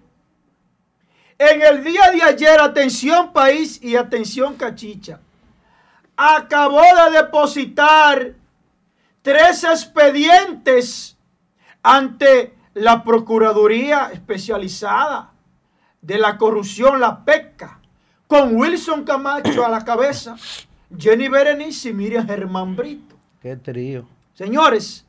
[1.39, 5.19] En el día de ayer, atención país y atención cachicha,
[6.15, 8.33] acabó de depositar
[9.23, 11.17] tres expedientes
[11.81, 15.31] ante la Procuraduría Especializada
[15.99, 17.79] de la Corrupción, la PECA,
[18.27, 20.35] con Wilson Camacho a la cabeza,
[20.95, 23.15] Jenny Berenice y Miriam Germán Brito.
[23.41, 24.07] Qué trío.
[24.35, 25.06] Señores,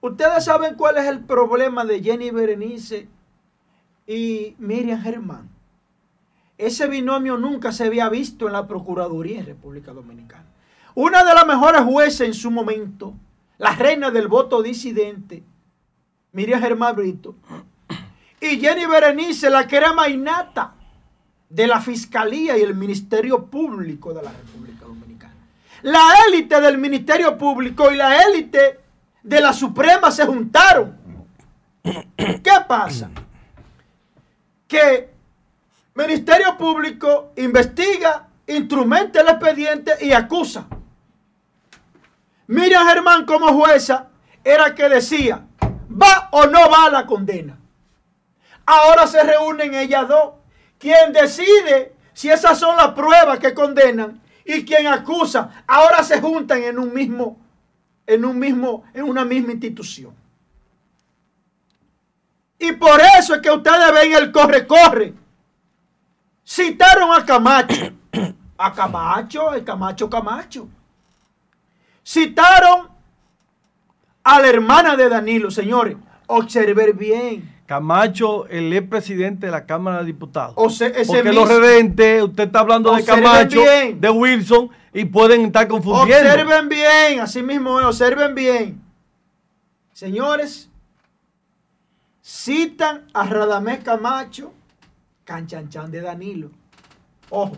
[0.00, 3.08] ustedes saben cuál es el problema de Jenny Berenice
[4.06, 5.48] y Miriam Germán.
[6.58, 10.46] Ese binomio nunca se había visto en la Procuraduría en República Dominicana.
[10.94, 13.12] Una de las mejores jueces en su momento,
[13.58, 15.42] la reina del voto disidente,
[16.32, 17.34] Miriam Germán Brito,
[18.40, 20.74] y Jenny Berenice, la que era mainata
[21.48, 25.34] de la Fiscalía y el Ministerio Público de la República Dominicana.
[25.82, 28.80] La élite del Ministerio Público y la élite
[29.26, 30.96] de la Suprema se juntaron.
[31.82, 33.10] ¿Qué pasa?
[34.68, 35.10] Que
[35.94, 40.66] Ministerio Público investiga, instrumenta el expediente y acusa.
[42.46, 44.08] Miriam Germán como jueza
[44.44, 45.44] era que decía,
[45.90, 47.58] va o no va la condena.
[48.64, 50.34] Ahora se reúnen ellas dos.
[50.78, 56.62] Quien decide si esas son las pruebas que condenan y quien acusa, ahora se juntan
[56.62, 57.40] en un mismo,
[58.06, 60.14] en un mismo, en una misma institución.
[62.58, 65.14] Y por eso es que ustedes ven el corre-corre.
[66.44, 67.92] Citaron a Camacho.
[68.58, 70.66] A Camacho, el Camacho Camacho.
[72.02, 72.88] Citaron
[74.24, 75.98] a la hermana de Danilo, señores.
[76.26, 77.55] Observen bien.
[77.66, 80.54] Camacho, el ex presidente de la Cámara de Diputados.
[80.56, 84.00] O sea, ese Porque mismo- los redentes, usted está hablando de Camacho, bien.
[84.00, 86.28] de Wilson, y pueden estar confundiendo.
[86.30, 88.80] Observen bien, así mismo observen bien.
[89.92, 90.70] Señores,
[92.22, 94.52] citan a Radamés Camacho,
[95.24, 96.50] canchanchan de Danilo.
[97.30, 97.56] Ojo.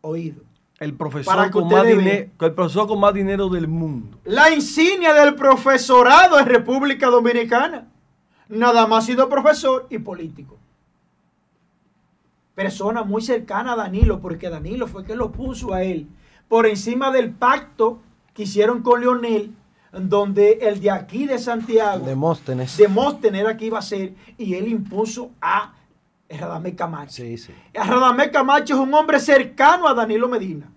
[0.00, 0.42] Oído.
[0.78, 4.16] El profesor, con más dinero, el profesor con más dinero del mundo.
[4.24, 7.88] La insignia del profesorado en República Dominicana.
[8.48, 10.56] Nada más ha sido profesor y político.
[12.54, 16.08] Persona muy cercana a Danilo, porque Danilo fue que lo puso a él
[16.48, 18.00] por encima del pacto
[18.34, 19.54] que hicieron con Leonel,
[19.92, 22.76] donde el de aquí de Santiago, Demóstenes.
[22.76, 25.74] Demóstenes era que iba a ser, y él impuso a
[26.28, 27.12] Radamés Camacho.
[27.12, 27.52] Sí, sí.
[27.72, 30.70] Radamés Camacho es un hombre cercano a Danilo Medina.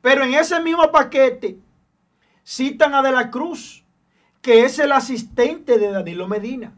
[0.00, 1.58] Pero en ese mismo paquete
[2.44, 3.81] citan a De la Cruz,
[4.42, 6.72] que es el asistente de Danilo Medina.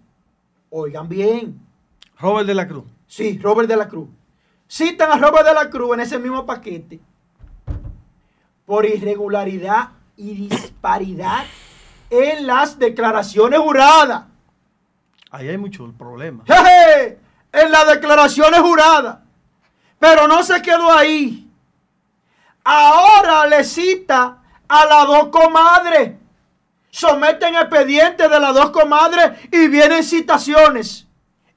[0.71, 1.61] Oigan bien.
[2.19, 2.85] Robert de la Cruz.
[3.07, 4.09] Sí, Robert de la Cruz.
[4.69, 7.01] Citan a Robert de la Cruz en ese mismo paquete
[8.67, 11.45] por irregularidad y disparidad
[12.11, 14.25] en las declaraciones juradas.
[15.31, 16.45] Ahí hay mucho problema.
[16.47, 17.19] Jeje,
[17.53, 19.19] en las declaraciones juradas.
[19.99, 21.51] Pero no se quedó ahí.
[22.63, 26.24] Ahora le cita a las dos comadres.
[26.95, 31.09] Someten expedientes de las dos comadres y vienen citaciones.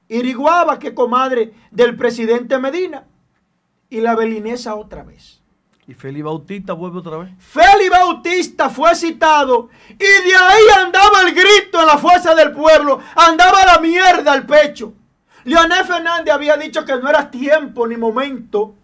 [0.08, 3.04] Iriguaba, que comadre del presidente Medina.
[3.88, 5.40] Y la belinesa otra vez.
[5.86, 7.30] Y Félix Bautista vuelve otra vez.
[7.38, 12.98] Félix Bautista fue citado y de ahí andaba el grito en la fuerza del pueblo,
[13.14, 14.92] andaba la mierda al pecho.
[15.44, 18.74] Leonel Fernández había dicho que no era tiempo ni momento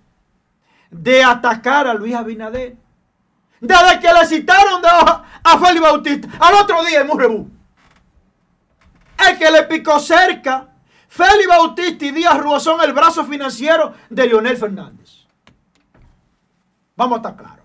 [0.89, 2.84] de atacar a Luis Abinader.
[3.67, 7.51] Desde que le citaron de- a Félix Bautista, al otro día en un rebú.
[9.27, 10.69] El que le picó cerca,
[11.09, 15.25] Félix Bautista y Díaz Rúa son el brazo financiero de Leonel Fernández.
[16.97, 17.65] Vamos a estar claros.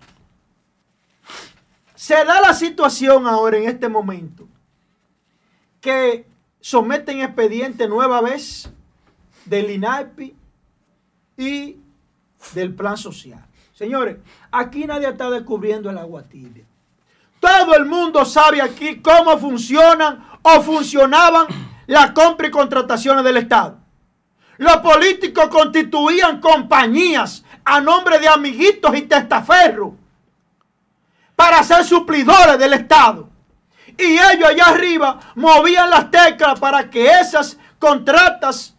[1.94, 4.48] Se da la situación ahora en este momento
[5.82, 6.26] que
[6.60, 8.70] someten expediente nueva vez
[9.44, 10.34] del INAEPI
[11.36, 11.76] y
[12.54, 13.44] del plan social.
[13.80, 14.18] Señores,
[14.52, 16.66] aquí nadie está descubriendo el agua tibia.
[17.40, 21.46] Todo el mundo sabe aquí cómo funcionan o funcionaban
[21.86, 23.78] las compras y contrataciones del Estado.
[24.58, 29.94] Los políticos constituían compañías a nombre de amiguitos y testaferros
[31.34, 33.30] para ser suplidores del Estado.
[33.96, 38.76] Y ellos allá arriba movían las teclas para que esas contratas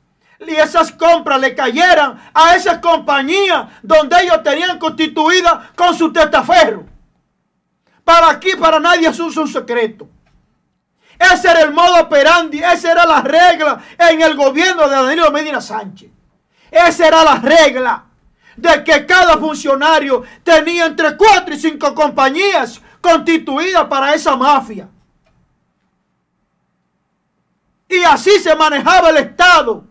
[0.48, 6.86] y esas compras le cayeran a esas compañías donde ellos tenían constituida con su testaferro.
[8.04, 10.08] Para aquí, para nadie es un, un secreto.
[11.18, 15.62] Ese era el modo operandi, esa era la regla en el gobierno de Danilo Medina
[15.62, 16.10] Sánchez.
[16.72, 18.06] Esa era la regla
[18.56, 24.90] de que cada funcionario tenía entre cuatro y cinco compañías constituidas para esa mafia.
[27.88, 29.91] Y así se manejaba el Estado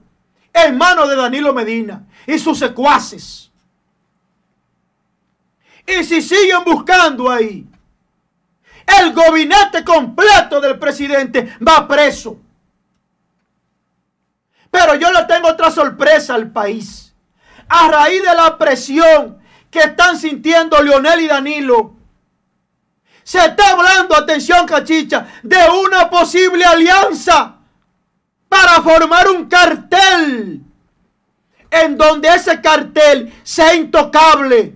[0.53, 3.51] en manos de Danilo Medina y sus secuaces.
[5.87, 7.67] Y si siguen buscando ahí,
[8.87, 12.39] el gabinete completo del presidente va preso.
[14.71, 17.13] Pero yo le tengo otra sorpresa al país.
[17.69, 19.39] A raíz de la presión
[19.71, 21.95] que están sintiendo Leonel y Danilo,
[23.23, 27.60] se está hablando, atención cachicha, de una posible alianza
[28.51, 30.61] para formar un cartel
[31.71, 34.75] en donde ese cartel sea intocable.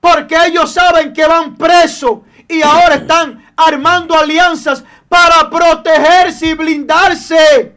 [0.00, 2.18] Porque ellos saben que van presos
[2.48, 7.72] y ahora están armando alianzas para protegerse y blindarse.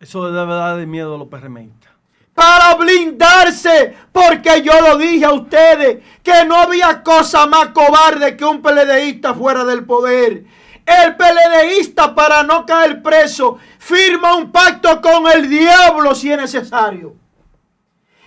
[0.00, 1.92] Eso debe dar de miedo a los PRMistas.
[2.32, 8.46] Para blindarse, porque yo lo dije a ustedes que no había cosa más cobarde que
[8.46, 10.44] un PLDista fuera del poder.
[10.86, 17.14] El PLDista para no caer preso firma un pacto con el diablo si es necesario.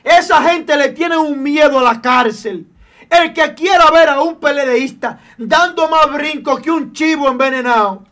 [0.04, 2.66] Esa gente le tiene un miedo a la cárcel.
[3.10, 8.04] El que quiera ver a un PLDista dando más brincos que un chivo envenenado,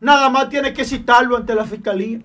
[0.00, 2.20] nada más tiene que citarlo ante la fiscalía.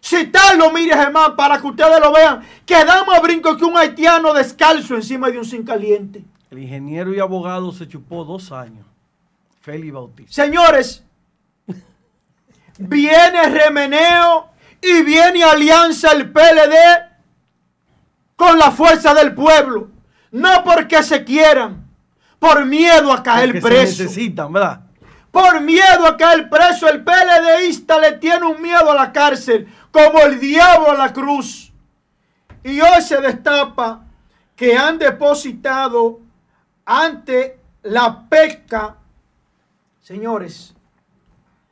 [0.00, 4.32] Citarlo, mire Germán, para que ustedes lo vean, que da más brincos que un haitiano
[4.32, 6.24] descalzo encima de un zinc caliente.
[6.50, 8.87] El ingeniero y abogado se chupó dos años.
[9.60, 10.32] Félix Bautista.
[10.32, 11.04] Señores,
[12.78, 16.74] viene remeneo y viene alianza el PLD
[18.36, 19.88] con la fuerza del pueblo,
[20.30, 21.88] no porque se quieran,
[22.38, 24.02] por miedo a caer Porque se preso.
[24.04, 24.80] necesitan, ¿verdad?
[25.30, 30.20] Por miedo a caer preso, el PLDista le tiene un miedo a la cárcel, como
[30.20, 31.72] el diablo a la cruz.
[32.62, 34.04] Y hoy se destapa
[34.56, 36.20] que han depositado
[36.84, 38.96] ante la pesca.
[40.08, 40.74] Señores,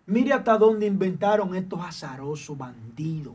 [0.05, 3.33] mire hasta dónde inventaron estos azarosos bandidos.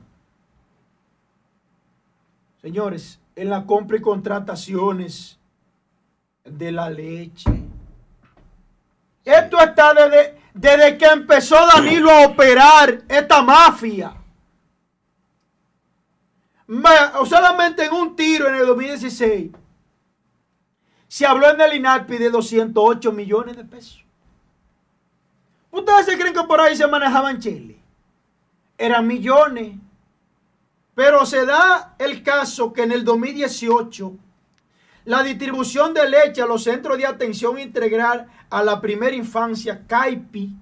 [2.62, 5.40] Señores, en la compra y contrataciones
[6.46, 7.50] de la leche.
[9.26, 14.14] Esto está desde, desde que empezó Danilo a operar esta mafia.
[16.68, 19.50] Ma- solamente en un tiro en el 2016
[21.08, 24.06] se habló en el INAPI de 208 millones de pesos.
[25.72, 27.80] ¿Ustedes se creen que por ahí se manejaban chile?
[28.78, 29.78] Eran millones.
[30.94, 34.14] Pero se da el caso que en el 2018
[35.06, 40.56] la distribución de leche a los centros de atención integral a la primera infancia, CAIPI,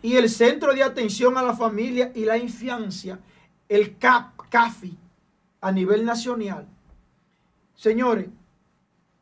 [0.00, 3.18] y el Centro de Atención a la Familia y la Infancia,
[3.68, 4.96] el CAP, CAFI,
[5.60, 6.66] a nivel nacional,
[7.74, 8.28] señores,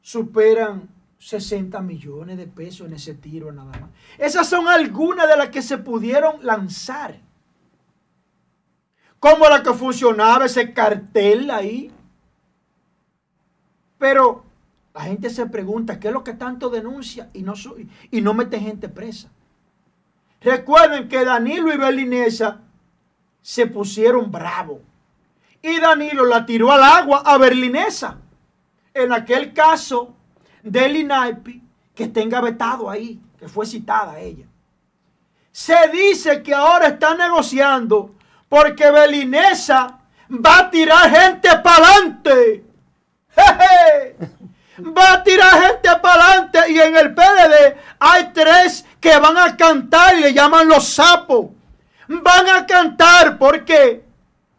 [0.02, 0.88] superan
[1.26, 3.90] 60 millones de pesos en ese tiro nada más.
[4.16, 7.18] Esas son algunas de las que se pudieron lanzar.
[9.18, 11.90] Como la que funcionaba ese cartel ahí.
[13.98, 14.44] Pero
[14.94, 17.74] la gente se pregunta qué es lo que tanto denuncia y no, su-
[18.08, 19.28] y no mete gente presa.
[20.40, 22.60] Recuerden que Danilo y Berlinesa
[23.42, 24.78] se pusieron bravos.
[25.60, 28.18] Y Danilo la tiró al agua a Berlinesa.
[28.94, 30.15] En aquel caso
[30.66, 31.62] del INAIPI
[31.94, 34.46] que tenga vetado ahí, que fue citada ella.
[35.52, 38.14] Se dice que ahora está negociando
[38.48, 42.64] porque Berlinesa va a tirar gente para adelante.
[44.78, 49.56] Va a tirar gente para adelante y en el PLD hay tres que van a
[49.56, 51.46] cantar y le llaman los sapos.
[52.08, 54.04] Van a cantar, ¿por qué?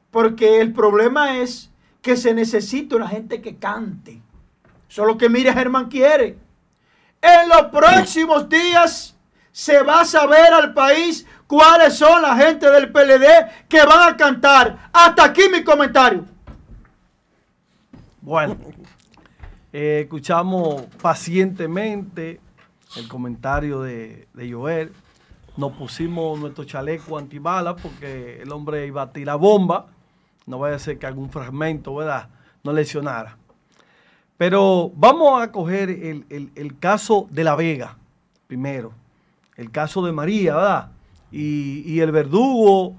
[0.10, 1.70] Porque el problema es
[2.02, 4.22] que se necesita una gente que cante.
[4.90, 6.38] Eso es lo que mira Germán quiere.
[7.22, 9.16] En los próximos días
[9.52, 14.18] se va a saber al país cuáles son la gente del PLD que van a
[14.18, 14.90] cantar.
[14.94, 16.26] Hasta aquí mi comentario.
[18.22, 18.58] Bueno,
[19.74, 22.40] eh, escuchamos pacientemente
[22.98, 24.94] el comentario de, de Joel.
[25.56, 29.88] Nos pusimos nuestro chaleco antibalas porque el hombre iba a tirar bomba.
[30.46, 32.30] No vaya a ser que algún fragmento, ¿verdad?
[32.64, 33.38] No lesionara.
[34.38, 37.98] Pero vamos a coger el, el- el caso de La Vega
[38.48, 38.92] primero.
[39.56, 40.92] El caso de María, ¿verdad?
[41.32, 42.96] Y, y el verdugo,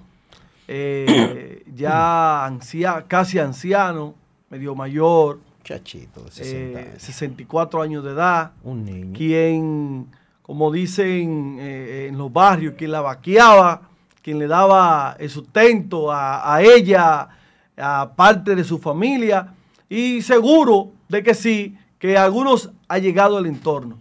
[0.67, 4.15] eh, ya ancia- casi anciano,
[4.51, 7.03] medio mayor, Chachito de 60 eh, años.
[7.03, 9.13] 64 años de edad, Un niño.
[9.17, 10.07] quien,
[10.43, 13.83] como dicen eh, en los barrios, quien la vaqueaba,
[14.23, 17.29] quien le daba el sustento a, a ella,
[17.77, 19.55] a parte de su familia,
[19.89, 23.99] y seguro de que sí, que algunos ha llegado al entorno.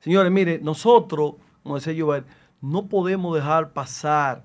[0.00, 2.24] Señores, mire, nosotros, como decía Joel,
[2.60, 4.42] no podemos dejar pasar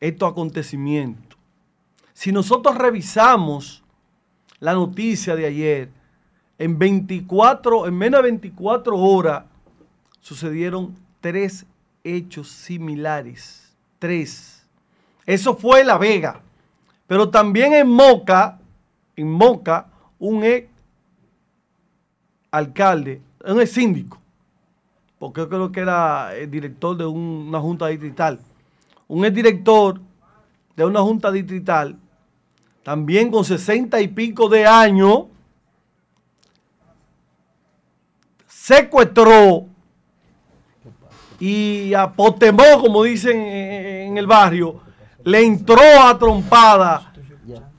[0.00, 1.38] estos acontecimientos.
[2.12, 3.82] Si nosotros revisamos
[4.60, 5.90] la noticia de ayer,
[6.58, 9.44] en 24, en menos de 24 horas,
[10.20, 11.64] sucedieron tres
[12.02, 13.76] hechos similares.
[13.98, 14.66] Tres.
[15.24, 16.40] Eso fue La Vega.
[17.06, 18.58] Pero también en Moca,
[19.20, 19.86] en Moca,
[20.18, 20.68] un ex
[22.50, 24.18] alcalde, un ex síndico,
[25.18, 28.38] porque yo creo que era el director de un- una junta distrital,
[29.08, 30.00] un ex director
[30.76, 31.96] de una junta distrital,
[32.84, 35.24] también con sesenta y pico de años,
[38.46, 39.66] secuestró
[41.40, 44.80] y apotemó, como dicen en el barrio,
[45.24, 47.12] le entró a trompada,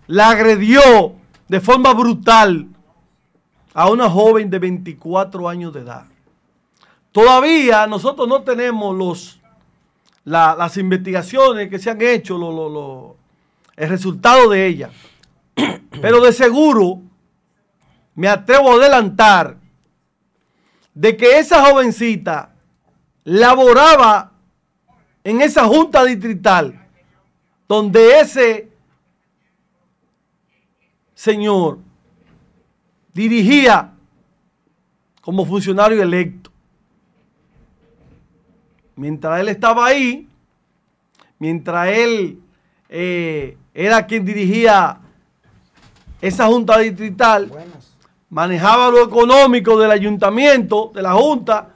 [0.08, 1.14] la agredió
[1.50, 2.68] de forma brutal
[3.74, 6.06] a una joven de 24 años de edad.
[7.12, 9.40] Todavía nosotros no tenemos los,
[10.24, 13.18] la- las investigaciones que se han hecho, lo- lo- lo-
[13.76, 14.92] el resultado de ellas.
[16.02, 17.02] Pero de seguro
[18.16, 19.58] me atrevo a adelantar
[20.94, 22.54] de que esa jovencita
[23.24, 24.32] laboraba
[25.24, 26.86] en esa junta distrital
[27.68, 28.69] donde ese
[31.20, 31.80] señor
[33.14, 33.92] dirigía
[35.20, 36.50] como funcionario electo.
[38.96, 40.30] Mientras él estaba ahí,
[41.38, 42.40] mientras él
[42.88, 45.02] eh, era quien dirigía
[46.22, 47.52] esa junta distrital
[48.30, 51.74] manejaba lo económico del ayuntamiento, de la junta,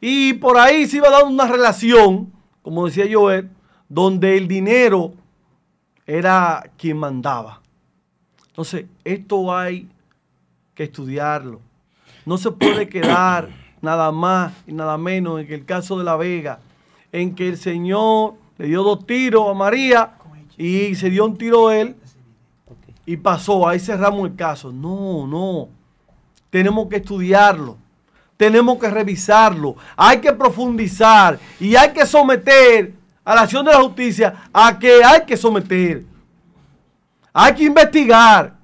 [0.00, 2.32] y por ahí se iba dando una relación,
[2.62, 3.50] como decía Joel,
[3.86, 5.12] donde el dinero
[6.06, 7.63] era quien mandaba.
[8.54, 9.88] Entonces, esto hay
[10.76, 11.60] que estudiarlo.
[12.24, 13.48] No se puede quedar
[13.82, 16.60] nada más y nada menos en el caso de La Vega,
[17.10, 20.12] en que el Señor le dio dos tiros a María
[20.56, 21.96] y se dio un tiro a él
[23.04, 24.72] y pasó, ahí cerramos el caso.
[24.72, 25.68] No, no.
[26.48, 27.76] Tenemos que estudiarlo.
[28.36, 29.74] Tenemos que revisarlo.
[29.96, 32.94] Hay que profundizar y hay que someter
[33.24, 36.04] a la acción de la justicia a que hay que someter.
[37.36, 38.54] Hay que investigar.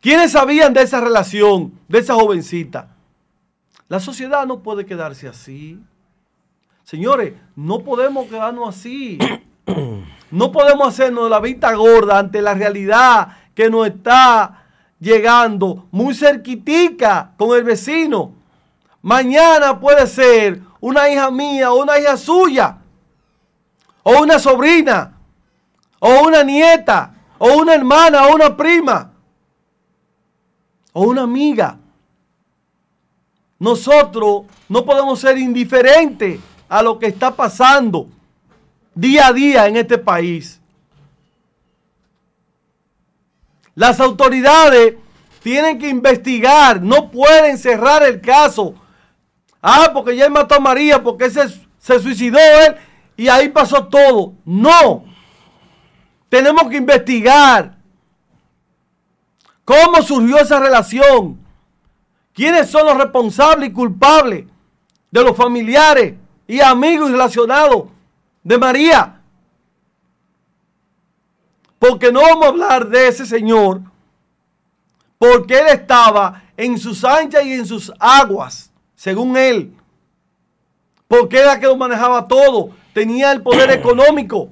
[0.00, 2.88] ¿Quiénes sabían de esa relación, de esa jovencita?
[3.88, 5.80] La sociedad no puede quedarse así.
[6.84, 9.18] Señores, no podemos quedarnos así.
[10.30, 14.64] No podemos hacernos la vista gorda ante la realidad que nos está
[14.98, 18.32] llegando muy cerquitica con el vecino.
[19.00, 22.78] Mañana puede ser una hija mía o una hija suya,
[24.02, 25.12] o una sobrina,
[26.00, 27.13] o una nieta,
[27.46, 29.12] o una hermana, o una prima,
[30.94, 31.78] o una amiga.
[33.58, 36.40] Nosotros no podemos ser indiferentes
[36.70, 38.08] a lo que está pasando
[38.94, 40.58] día a día en este país.
[43.74, 44.94] Las autoridades
[45.42, 48.74] tienen que investigar, no pueden cerrar el caso.
[49.60, 51.46] Ah, porque ya mató a María, porque se,
[51.78, 52.76] se suicidó él
[53.18, 54.32] y ahí pasó todo.
[54.46, 55.13] No.
[56.34, 57.76] Tenemos que investigar
[59.64, 61.38] cómo surgió esa relación.
[62.32, 64.44] ¿Quiénes son los responsables y culpables
[65.12, 66.14] de los familiares
[66.48, 67.84] y amigos relacionados
[68.42, 69.20] de María?
[71.78, 73.82] Porque no vamos a hablar de ese señor,
[75.18, 79.72] porque él estaba en sus anchas y en sus aguas, según él.
[81.06, 84.48] Porque era que lo manejaba todo, tenía el poder económico.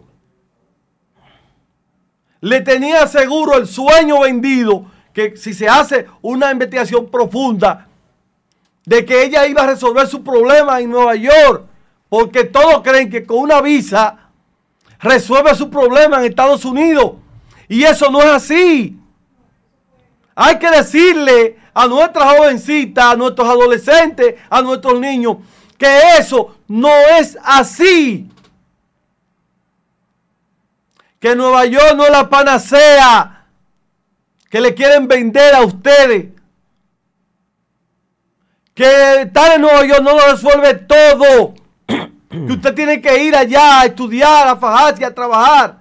[2.43, 7.87] Le tenía seguro el sueño vendido que si se hace una investigación profunda
[8.85, 11.67] de que ella iba a resolver su problema en Nueva York,
[12.09, 14.31] porque todos creen que con una visa
[14.99, 17.13] resuelve su problema en Estados Unidos.
[17.69, 18.99] Y eso no es así.
[20.35, 25.37] Hay que decirle a nuestras jovencitas, a nuestros adolescentes, a nuestros niños,
[25.79, 26.91] que eso no
[27.21, 28.32] es así.
[31.23, 33.47] Que Nueva York no es la panacea
[34.51, 36.31] que le quieren vender a ustedes.
[38.75, 41.55] Que estar en Nueva York no lo resuelve todo.
[41.87, 45.79] que usted tiene que ir allá a estudiar, a fajarse, a trabajar.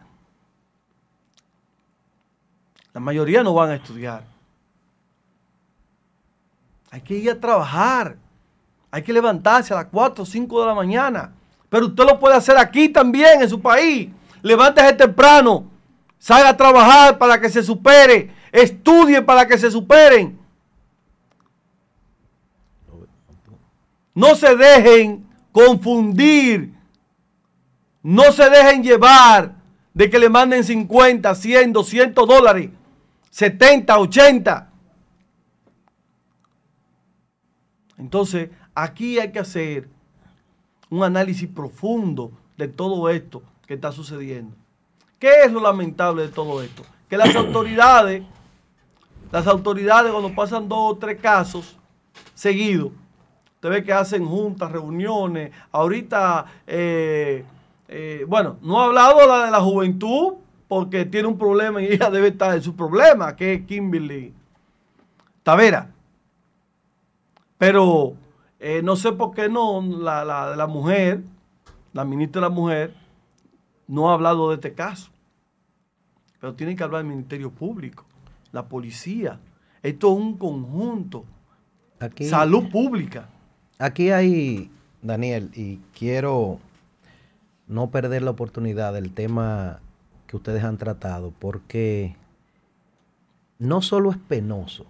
[2.93, 4.23] La mayoría no van a estudiar.
[6.91, 8.15] Hay que ir a trabajar.
[8.91, 11.33] Hay que levantarse a las 4 o 5 de la mañana.
[11.67, 14.11] Pero usted lo puede hacer aquí también, en su país.
[14.41, 15.69] Levántese temprano.
[16.17, 18.31] Salga a trabajar para que se supere.
[18.51, 20.39] Estudie para que se superen.
[24.13, 26.73] No se dejen confundir.
[28.03, 29.55] No se dejen llevar
[29.93, 32.69] de que le manden 50, 100, 200 dólares
[33.31, 34.69] 70, 80.
[37.97, 39.89] Entonces, aquí hay que hacer
[40.89, 44.55] un análisis profundo de todo esto que está sucediendo.
[45.19, 46.83] ¿Qué es lo lamentable de todo esto?
[47.09, 48.23] Que las autoridades,
[49.31, 51.77] las autoridades cuando pasan dos o tres casos
[52.33, 52.91] seguidos,
[53.55, 57.45] usted ve que hacen juntas, reuniones, ahorita, eh,
[57.87, 60.33] eh, bueno, no ha hablado la de la juventud,
[60.67, 64.33] porque tiene un problema y ella debe estar en su problema, que es Kimberly
[65.43, 65.91] Tavera.
[67.57, 68.13] Pero
[68.57, 70.23] eh, no sé por qué no la,
[70.55, 71.21] la mujer,
[71.93, 73.00] la ministra de la Mujer,
[73.91, 75.11] no ha hablado de este caso.
[76.39, 78.05] Pero tiene que hablar el Ministerio Público,
[78.53, 79.37] la policía.
[79.83, 81.25] Esto es un conjunto.
[82.21, 83.27] Salud pública.
[83.77, 86.59] Aquí hay, Daniel, y quiero
[87.67, 89.81] no perder la oportunidad del tema
[90.25, 92.15] que ustedes han tratado, porque
[93.59, 94.85] no solo es penoso,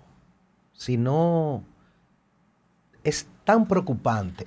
[0.74, 1.64] sino
[3.04, 4.46] es tan preocupante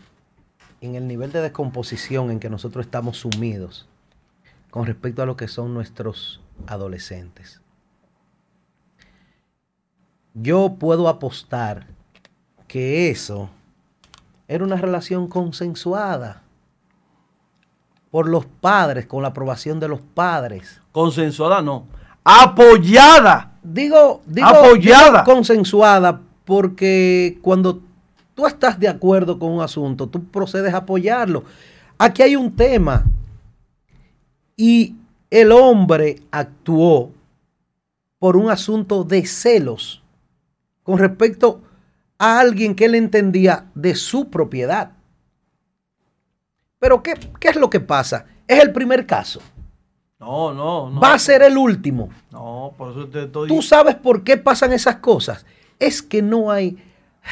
[0.81, 3.89] en el nivel de descomposición en que nosotros estamos sumidos
[4.75, 7.61] con respecto a lo que son nuestros adolescentes.
[10.35, 11.87] Yo puedo apostar
[12.67, 13.51] que eso
[14.49, 16.43] era una relación consensuada
[18.11, 20.81] por los padres, con la aprobación de los padres.
[20.91, 21.87] Consensuada no,
[22.25, 23.53] apoyada.
[23.63, 25.23] digo, digo, Apoyada.
[25.23, 27.81] digo consensuada porque cuando
[28.35, 31.45] tú estás de acuerdo con un asunto, tú procedes a apoyarlo.
[31.97, 33.05] Aquí hay un tema
[34.57, 34.97] y
[35.31, 37.13] el hombre actuó
[38.19, 40.03] por un asunto de celos
[40.83, 41.61] con respecto
[42.19, 44.93] a alguien que él entendía de su propiedad.
[46.79, 48.27] Pero ¿qué, qué es lo que pasa?
[48.47, 49.41] Es el primer caso.
[50.19, 51.01] No, no, no.
[51.01, 52.09] Va a ser el último.
[52.31, 53.49] No, por eso te estoy.
[53.49, 55.45] ¿Tú sabes por qué pasan esas cosas?
[55.79, 56.79] Es que no hay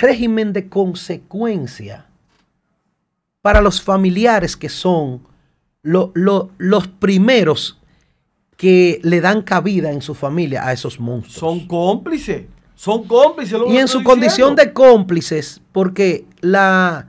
[0.01, 2.07] régimen de consecuencia
[3.41, 5.23] para los familiares que son
[5.83, 7.79] lo- lo- los primeros
[8.57, 11.39] que le dan cabida en su familia a esos monstruos.
[11.39, 12.45] Son cómplices.
[12.75, 13.59] Son cómplices.
[13.59, 17.09] lo Y en su condición de cómplices, porque la,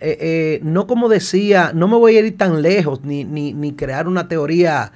[0.00, 3.72] eh, eh, no como decía, no me voy a ir tan lejos ni, ni- ni
[3.72, 4.92] crear una teoría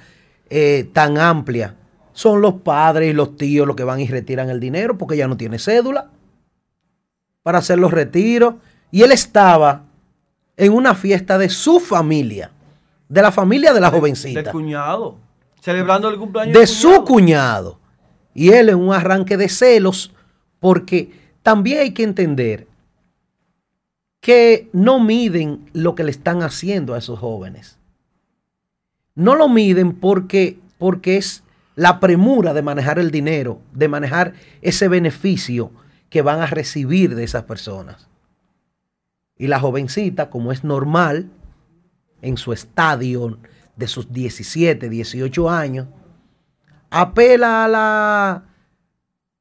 [0.49, 1.75] eh, tan amplia.
[2.13, 5.27] Son los padres y los tíos los que van y retiran el dinero porque ya
[5.27, 6.09] no tiene cédula
[7.43, 8.55] para hacer los retiros.
[8.91, 9.83] Y él estaba
[10.57, 12.51] en una fiesta de su familia,
[13.09, 15.17] de la familia de la jovencita Del cuñado.
[15.59, 17.79] Celebrando el cumpleaños de su cuñado.
[18.33, 20.13] Y él en un arranque de celos,
[20.59, 21.11] porque
[21.43, 22.67] también hay que entender
[24.21, 27.77] que no miden lo que le están haciendo a esos jóvenes.
[29.15, 31.43] No lo miden porque, porque es
[31.75, 35.71] la premura de manejar el dinero, de manejar ese beneficio
[36.09, 38.07] que van a recibir de esas personas.
[39.37, 41.29] Y la jovencita, como es normal,
[42.21, 43.37] en su estadio
[43.75, 45.87] de sus 17, 18 años,
[46.89, 48.43] apela a la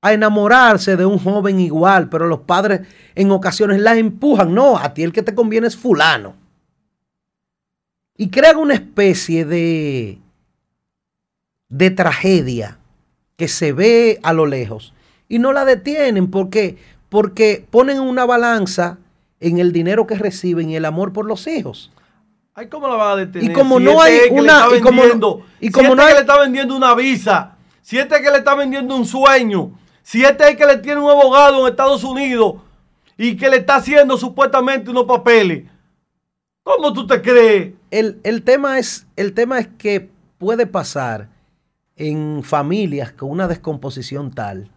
[0.01, 2.83] a enamorarse de un joven igual, pero los padres
[3.17, 6.37] en ocasiones la empujan, no, a ti el que te conviene es fulano.
[8.17, 10.19] Y crean una especie de
[11.69, 12.79] de tragedia
[13.37, 14.95] que se ve a lo lejos
[15.29, 16.79] y no la detienen porque
[17.09, 18.99] porque ponen una balanza
[19.41, 21.91] en el dinero que reciben y el amor por los hijos.
[22.59, 23.51] Ay, ¿cómo la van a detener?
[23.51, 26.19] Y como Si no este hay una- y como no- si este no que le
[26.21, 30.49] está vendiendo una visa, si este es que le está vendiendo un sueño, si este
[30.51, 32.55] es que le tiene un abogado en Estados Unidos
[33.17, 35.67] y que le está haciendo supuestamente unos papeles,
[36.65, 37.75] ¿cómo tú te crees?
[37.93, 41.29] El, el tema es, el tema es que puede pasar
[41.95, 44.69] en familias con una descomposición tal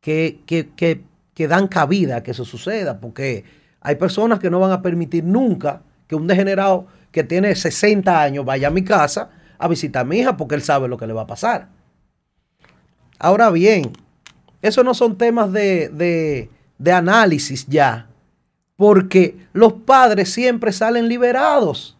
[0.00, 1.02] que, que, que,
[1.32, 3.44] que dan cabida a que eso suceda, porque
[3.80, 8.44] hay personas que no van a permitir nunca que un degenerado que tiene 60 años
[8.44, 11.12] vaya a mi casa a visitar a mi hija porque él sabe lo que le
[11.12, 11.68] va a pasar.
[13.18, 13.92] Ahora bien,
[14.62, 18.06] esos no son temas de, de- de análisis ya,
[18.76, 21.96] porque los padres siempre salen liberados.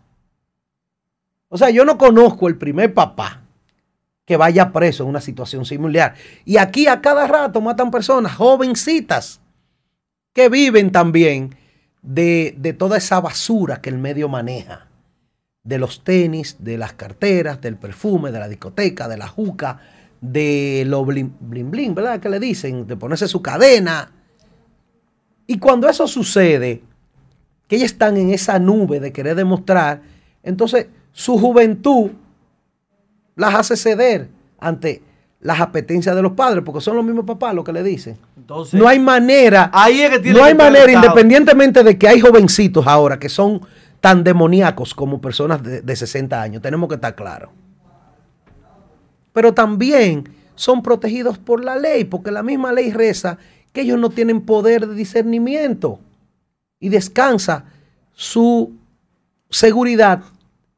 [1.48, 3.42] O sea, yo no conozco el primer papá
[4.24, 6.14] que vaya preso en una situación similar.
[6.44, 9.40] Y aquí a cada rato matan personas, jovencitas,
[10.34, 11.56] que viven también
[12.08, 14.86] de, de toda esa basura que el medio maneja.
[15.62, 19.80] De los tenis, de las carteras, del perfume, de la discoteca, de la juca,
[20.22, 22.18] de lo blin blin, blin, ¿verdad?
[22.18, 24.10] Que le dicen, de ponerse su cadena.
[25.46, 26.82] Y cuando eso sucede,
[27.66, 30.00] que ellos están en esa nube de querer demostrar,
[30.42, 32.12] entonces su juventud
[33.36, 35.02] las hace ceder ante
[35.40, 38.16] las apetencias de los padres, porque son los mismos papás los que le dicen.
[38.36, 42.20] Entonces, No hay manera, ahí es que tiene no hay manera, independientemente de que hay
[42.20, 43.60] jovencitos ahora que son
[44.00, 47.50] tan demoníacos como personas de, de 60 años, tenemos que estar claros.
[49.32, 53.38] Pero también son protegidos por la ley, porque la misma ley reza
[53.72, 56.00] que ellos no tienen poder de discernimiento
[56.80, 57.64] y descansa
[58.12, 58.72] su
[59.50, 60.22] seguridad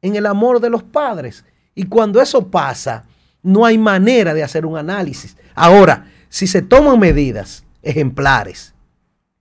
[0.01, 1.43] en el amor de los padres.
[1.73, 3.05] Y cuando eso pasa,
[3.43, 5.37] no hay manera de hacer un análisis.
[5.55, 8.73] Ahora, si se toman medidas ejemplares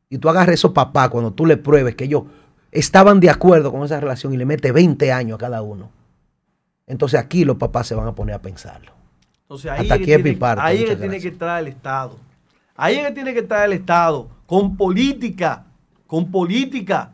[0.08, 2.24] y tú agarres a esos papás cuando tú le pruebes que ellos
[2.72, 5.90] estaban de acuerdo con esa relación y le metes 20 años a cada uno,
[6.86, 8.92] entonces aquí los papás se van a poner a pensarlo.
[9.42, 12.18] Entonces ahí Hasta aquí es mi parte, Ahí es que tiene que estar el Estado.
[12.76, 14.28] Ahí es que tiene que estar el Estado.
[14.46, 15.66] Con política.
[16.06, 17.12] Con política.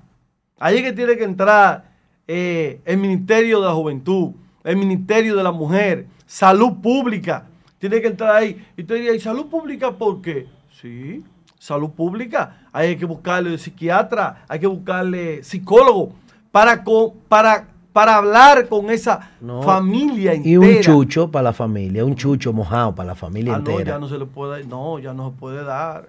[0.59, 1.91] Ahí es que tiene que entrar
[2.27, 4.33] eh, el Ministerio de la Juventud,
[4.65, 7.45] el Ministerio de la Mujer, Salud Pública.
[7.79, 8.65] Tiene que entrar ahí.
[8.77, 10.47] Y usted diría, ¿y salud pública por qué?
[10.81, 11.23] Sí,
[11.59, 12.67] salud pública.
[12.73, 16.13] Hay que buscarle psiquiatra, hay que buscarle psicólogo
[16.51, 19.63] para, co- para, para hablar con esa No.
[19.63, 20.51] familia entera.
[20.51, 23.93] Y un chucho para la familia, un chucho mojado para la familia Ah, no, entera.
[23.95, 26.09] ya no se le puede, no, ya no se puede dar.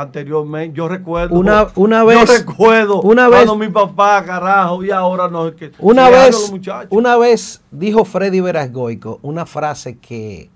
[0.00, 1.34] Anteriormente, yo recuerdo.
[1.34, 3.02] Una- una Yo recuerdo.
[3.02, 5.72] una cuando mi papá, carajo, y ahora no es que.
[5.80, 6.52] Una vez,
[6.90, 10.50] una vez dijo Freddy Verasgoico una frase que,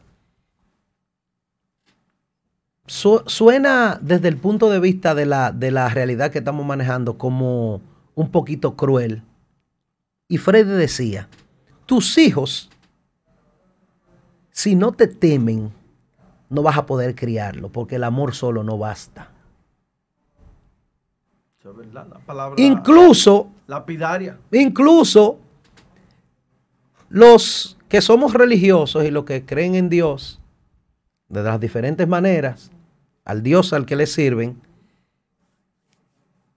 [2.87, 7.19] su- suena desde el punto de vista de la, de la realidad que estamos manejando
[7.19, 7.81] como
[8.15, 9.23] un poquito cruel.
[10.29, 11.29] Y Freddy decía,
[11.87, 12.71] tus hijos,
[14.53, 15.73] si no te temen,
[16.49, 19.31] no vas a poder criarlo, porque el amor solo no basta.
[21.63, 24.37] Eso es verdad, la palabra Incluso, lapidaria.
[24.51, 25.39] incluso
[27.09, 30.41] los que somos religiosos y los que creen en Dios
[31.29, 32.73] de las diferentes maneras,
[33.25, 34.61] al Dios al que le sirven,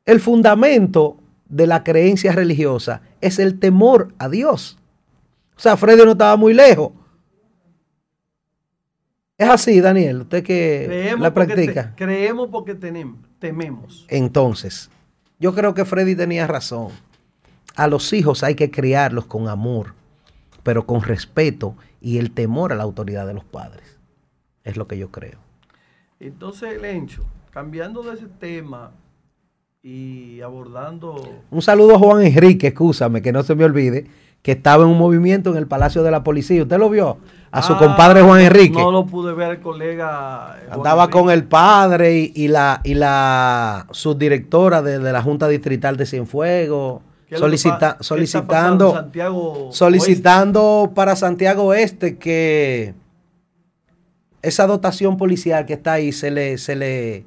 [0.06, 1.18] el fundamento
[1.50, 4.80] de la creencia religiosa es el temor a Dios.
[5.56, 6.92] O sea, Freddy no estaba muy lejos.
[9.38, 11.90] Es así, Daniel, usted que Creemos la practica.
[11.96, 14.08] te- creemos porque tenemos, tememos.
[14.08, 14.90] Entonces,
[15.40, 16.88] yo creo que Freddy tenía razón.
[17.76, 19.94] A los hijos hay que criarlos con amor,
[20.64, 24.00] pero con respeto y el temor a la autoridad de los padres.
[24.64, 25.38] Es lo que yo creo.
[26.20, 28.94] Entonces, Lencho, cambiando de ese tema
[29.84, 34.08] y abordando Un saludo a Juan Enrique, escúchame, que no se me olvide,
[34.46, 36.62] que estaba en un movimiento en el Palacio de la Policía.
[36.62, 37.18] ¿Usted lo vio?
[37.52, 38.78] A su Ah, compadre Juan Enrique.
[38.78, 40.56] No lo pude ver el colega.
[40.60, 41.20] eh, Juan Andaba Enrique.
[41.20, 46.06] con el padre y, y la, y la subdirectora de, de la Junta Distrital de
[46.06, 52.94] Cienfuegos, ¿Qué es lo que solicita- solicitando, pasando solicitando para Santiago Oeste que
[54.44, 57.26] esa dotación policial que está ahí se le, se le,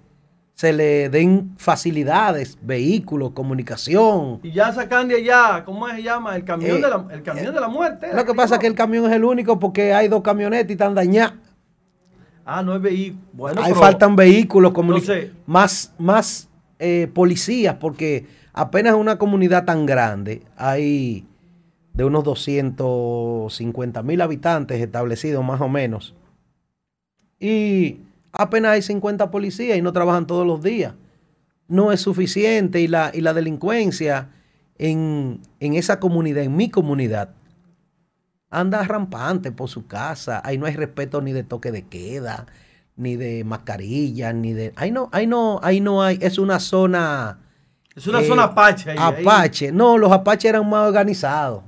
[0.59, 4.41] se le den facilidades, vehículos, comunicación.
[4.43, 6.35] Y ya sacan de allá, ¿cómo se llama?
[6.35, 8.09] El camión, Eh, de, la, el camión de la muerte.
[8.13, 10.73] Lo que pasa es que el camión es el único porque hay dos camionetas y
[10.73, 11.35] están dañadas.
[12.45, 13.23] Ah, no es vehículo.
[13.35, 14.73] Bueno, Ahí pero- faltan vehículos,
[15.47, 16.49] más, más
[16.81, 21.25] eh, policías, porque apenas en una comunidad tan grande hay
[21.93, 26.17] de unos 250 mil habitantes establecidos más o menos.
[27.39, 28.01] Y
[28.39, 30.95] apenas hay 50 policías y no trabajan todos los días.
[31.67, 34.31] No es suficiente y la, y la delincuencia
[34.79, 37.35] en, en esa comunidad, en mi comunidad,
[38.49, 40.41] anda rampante por su casa.
[40.45, 42.47] Ahí no hay respeto ni de toque de queda,
[42.97, 44.73] ni de mascarilla, ni de.
[44.77, 46.19] Ahí no, ahí no, ahí no hay.
[46.23, 47.41] Es una zona.
[47.95, 49.23] Es una zona apache ahí, ahí.
[49.23, 49.73] Apache.
[49.73, 51.65] No, los apaches eran más organizados.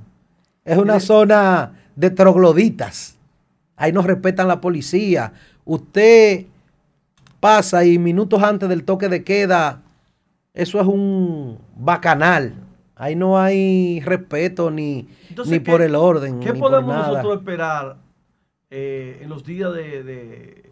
[0.63, 3.17] Es una zona de trogloditas.
[3.75, 5.33] Ahí no respetan la policía.
[5.65, 6.45] Usted
[7.41, 9.81] pasa y minutos antes del toque de queda,
[10.53, 12.53] eso es un bacanal.
[12.95, 16.39] Ahí no hay respeto ni, Entonces, ni ¿qué- por el orden.
[16.39, 17.07] ¿Qué ni por podemos nada.
[17.09, 17.97] nosotros esperar
[18.69, 20.71] eh, en los días de, de,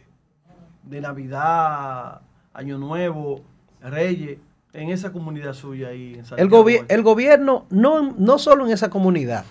[0.84, 2.22] de Navidad,
[2.54, 3.42] Año Nuevo,
[3.82, 4.38] Reyes,
[4.74, 6.64] en esa comunidad suya ahí en El, Santiago?
[6.64, 9.44] gobi- el gobierno, no, no solo en esa comunidad,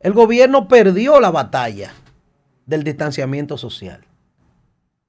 [0.00, 1.92] el gobierno perdió la batalla
[2.66, 4.04] del distanciamiento social.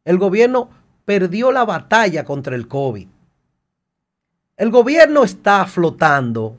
[0.06, 0.70] El gobierno
[1.06, 3.08] perdió la batalla contra el COVID.
[4.58, 6.58] El gobierno está flotando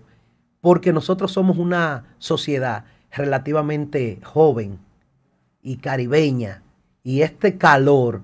[0.61, 4.79] porque nosotros somos una sociedad relativamente joven
[5.63, 6.63] y caribeña
[7.03, 8.23] y este calor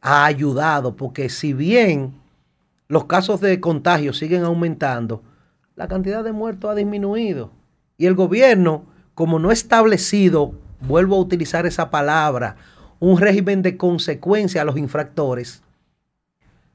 [0.00, 2.14] ha ayudado porque si bien
[2.88, 5.22] los casos de contagio siguen aumentando,
[5.76, 7.50] la cantidad de muertos ha disminuido.
[7.96, 8.84] Y el gobierno,
[9.14, 12.56] como no ha establecido, vuelvo a utilizar esa palabra,
[13.00, 15.62] un régimen de consecuencia a los infractores,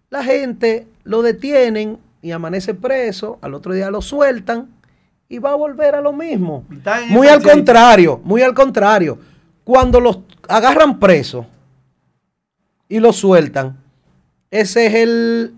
[0.10, 4.70] la gente lo detienen y amanece preso, al otro día lo sueltan
[5.30, 6.66] y va a volver a lo mismo.
[7.10, 9.20] Muy al contrario, muy al contrario.
[9.64, 11.46] Cuando los agarran presos
[12.88, 13.78] y los sueltan,
[14.52, 15.54] ese es el,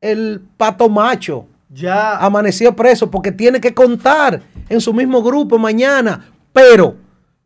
[0.00, 1.46] el pato macho.
[1.70, 2.18] Ya.
[2.18, 6.28] Amaneció preso porque tiene que contar en su mismo grupo mañana.
[6.52, 6.96] Pero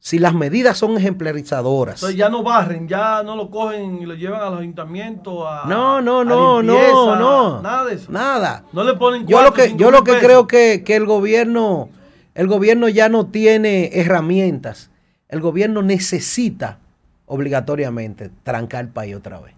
[0.01, 1.97] si las medidas son ejemplarizadoras.
[1.97, 5.65] Entonces ya no barren, ya no lo cogen y lo llevan a los ayuntamientos a
[5.67, 7.63] No, no, no, limpieza, no, no.
[7.63, 8.13] Nada de eso.
[8.13, 8.65] Nada.
[8.73, 10.25] No le ponen Yo lo que, yo lo que pesos.
[10.27, 11.89] creo que, que el gobierno,
[12.35, 14.91] el gobierno ya no tiene herramientas.
[15.29, 16.79] El gobierno necesita
[17.27, 19.55] obligatoriamente trancar el país otra vez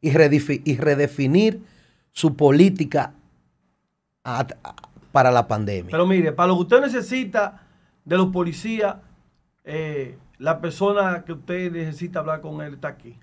[0.00, 1.60] y, redefi- y redefinir
[2.12, 3.12] su política
[4.24, 4.74] a- a-
[5.10, 5.90] para la pandemia.
[5.90, 7.62] Pero mire, para lo que usted necesita
[8.04, 8.96] de los policías,
[9.64, 13.16] eh, la persona que usted necesita hablar con él está aquí.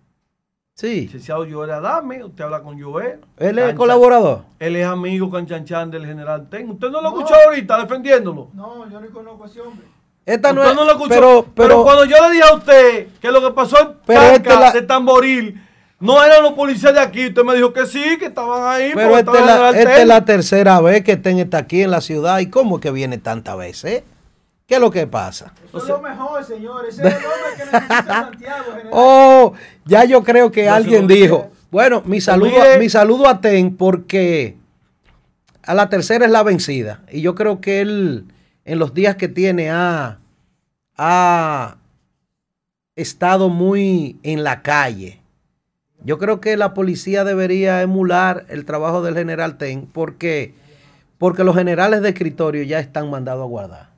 [0.75, 1.01] Sí.
[1.01, 3.19] Licenciado Joel Adame, usted habla con Joel.
[3.37, 4.43] Él es colaborador.
[4.59, 6.69] Él es amigo canchanchán del general Ten.
[6.69, 8.49] ¿Usted no lo escuchó ahorita defendiéndolo?
[8.53, 9.85] No, yo no conozco a ese hombre.
[10.25, 11.09] Esta no es- no lo escuchó.
[11.09, 14.35] pero- Pero, pero- cuando yo le dije a usted que lo que pasó en Tanca
[14.35, 15.61] esta es la- de Tamboril
[15.99, 18.91] no eran los policías de aquí, usted me dijo que sí, que estaban ahí.
[18.95, 22.39] Pero esta es, esta la tercera vez que Ten está aquí en la ciudad.
[22.39, 24.03] ¿Y cómo es que viene tantas veces?
[24.69, 25.51] ¿Qué es lo que pasa?
[25.67, 26.97] Eso es lo mejor, señores.
[26.99, 28.89] Ese es el hombre que necesita Santiago, general.
[28.93, 29.53] Oh,
[29.85, 31.49] ya yo creo que No, alguien dijo.
[31.71, 34.55] Bueno, mi saludo, mire- mi saludo a Ten porque
[35.63, 37.01] a la tercera es la vencida.
[37.11, 38.25] Y yo creo que él,
[38.63, 40.19] en los días que tiene, ha,
[40.97, 41.77] ha
[42.95, 45.19] estado muy en la calle.
[46.03, 50.53] Yo creo que la policía debería emular el trabajo del general Ten porque,
[51.17, 53.88] porque los generales de escritorio ya están mandados a guardar.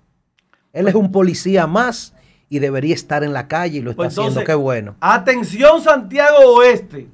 [0.73, 2.13] Él es un policía más
[2.49, 4.43] y debería estar en la calle y lo está Pues haciendo.
[4.43, 4.95] Qué bueno.
[4.99, 7.07] Atención Santiago Oeste.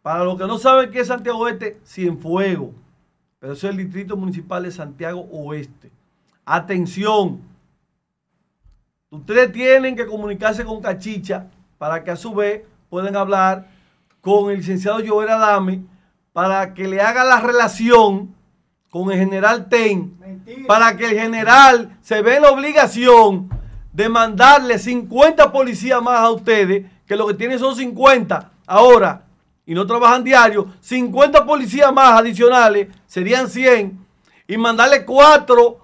[0.00, 2.70] Para los que no saben qué es Santiago Oeste, Cienfuegos.
[3.38, 5.90] Pero eso es el Distrito Municipal de Santiago Oeste.
[6.44, 7.40] Atención.
[9.10, 11.46] Ustedes tienen que comunicarse con Cachicha
[11.78, 13.68] para que a su vez puedan hablar
[14.20, 15.82] con el licenciado Joel Adame
[16.32, 18.34] para que le haga la relación
[18.92, 20.18] con el general Ten
[20.68, 23.48] para que el general se ve en la obligación
[23.90, 29.24] de mandarle 50 policías más a ustedes, que lo que tienen son 50 ahora
[29.64, 33.98] y no trabajan diario, 50 policías más adicionales, serían 100,
[34.46, 35.78] y mandarle 4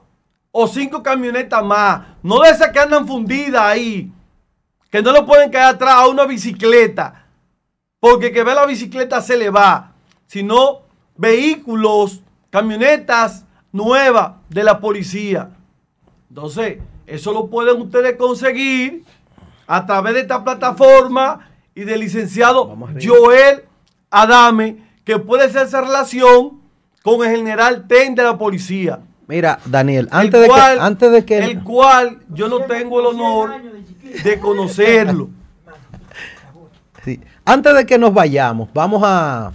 [0.50, 4.12] o 5 camionetas más, no de esas que andan fundidas ahí,
[4.90, 7.26] que no lo pueden caer atrás a una bicicleta,
[8.00, 9.92] porque que ve la bicicleta se le va,
[10.26, 10.82] sino
[11.16, 15.50] vehículos, camionetas nuevas de la policía.
[16.28, 19.04] Entonces, eso lo pueden ustedes conseguir
[19.66, 23.64] a través de esta plataforma y del licenciado Joel
[24.10, 26.60] Adame, que puede hacer esa relación
[27.02, 29.00] con el general Ten de la policía.
[29.26, 31.38] Mira, Daniel, El antes, de, cual- que, antes de que...
[31.38, 33.52] El cual yo no tengo el honor
[34.24, 35.28] de conocerlo.
[37.04, 37.20] Sí.
[37.44, 39.52] Antes de que nos vayamos, vamos a,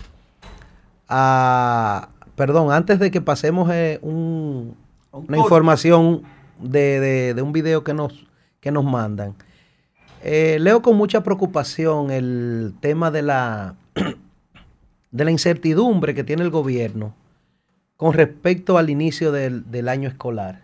[1.09, 4.75] a- perdón, antes de que pasemos eh, un-
[5.11, 6.23] una información
[6.59, 8.25] de, de- de un video que nos,
[8.59, 9.35] que nos mandan.
[10.23, 13.75] Eh, leo con mucha preocupación el tema de la,
[15.11, 17.13] de la incertidumbre que tiene el gobierno
[17.97, 20.63] con respecto al inicio del, del año escolar.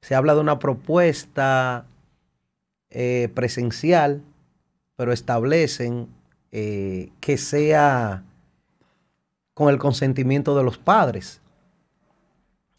[0.00, 1.84] Se habla de una propuesta
[2.90, 4.22] eh, presencial,
[4.96, 6.06] pero establecen
[6.52, 8.22] eh, que sea
[9.58, 11.40] con el consentimiento de los padres.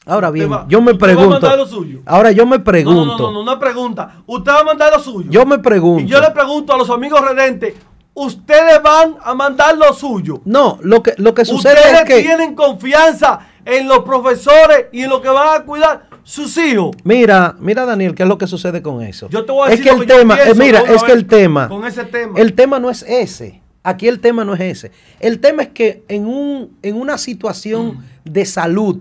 [0.05, 1.29] Ahora bien, va- yo me usted va a pregunto.
[1.41, 1.99] mandar lo suyo.
[2.05, 3.05] Ahora yo me No, pregunto.
[3.05, 4.23] no, no, no, una pregunta.
[4.25, 5.29] Usted va a mandar lo suyo.
[5.29, 6.03] Yo me pregunto.
[6.03, 7.73] Y yo le pregunto a los amigos redentes,
[8.13, 10.39] ¿ustedes van a mandar lo suyo?
[10.45, 12.21] No, lo que, lo que sucede ¿Ustedes es que.
[12.21, 16.95] tienen confianza en los profesores y en lo que van a cuidar sus hijos?
[17.03, 19.27] Mira, mira Daniel, ¿qué es lo que sucede con eso?
[19.29, 21.03] Yo te voy a es decir que lo el que yo tema, eh, mira, es
[21.03, 22.39] que el tema, con ese tema.
[22.39, 23.61] el tema no es ese.
[23.83, 24.91] Aquí el tema no es ese.
[25.19, 28.99] El tema es que en un, en una situación de salud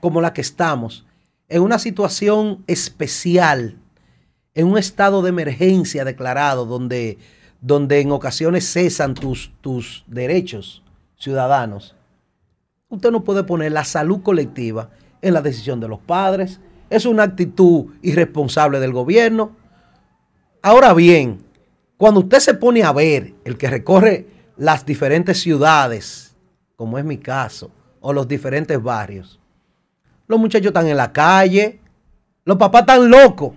[0.00, 1.04] como la que estamos,
[1.48, 3.76] en una situación especial,
[4.54, 7.18] en un estado de emergencia declarado, donde,
[7.60, 10.82] donde en ocasiones cesan tus, tus derechos
[11.16, 11.94] ciudadanos,
[12.88, 14.90] usted no puede poner la salud colectiva
[15.20, 16.60] en la decisión de los padres.
[16.90, 19.56] Es una actitud irresponsable del gobierno.
[20.62, 21.44] Ahora bien,
[21.98, 24.26] cuando usted se pone a ver, el que recorre
[24.56, 26.36] las diferentes ciudades,
[26.76, 29.40] como es mi caso, o los diferentes barrios,
[30.28, 31.80] los muchachos están en la calle,
[32.44, 33.54] los papás están locos,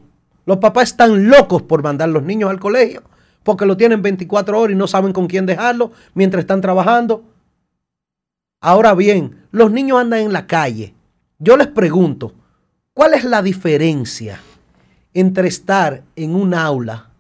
[0.47, 3.03] los papás están locos por mandar los niños al colegio,
[3.43, 7.23] porque lo tienen 24 horas y no saben con quién dejarlo mientras están trabajando.
[8.59, 10.95] Ahora bien, los niños andan en la calle.
[11.38, 12.34] Yo les pregunto,
[12.95, 14.39] ¿cuál es la diferencia
[15.13, 17.11] entre estar en un aula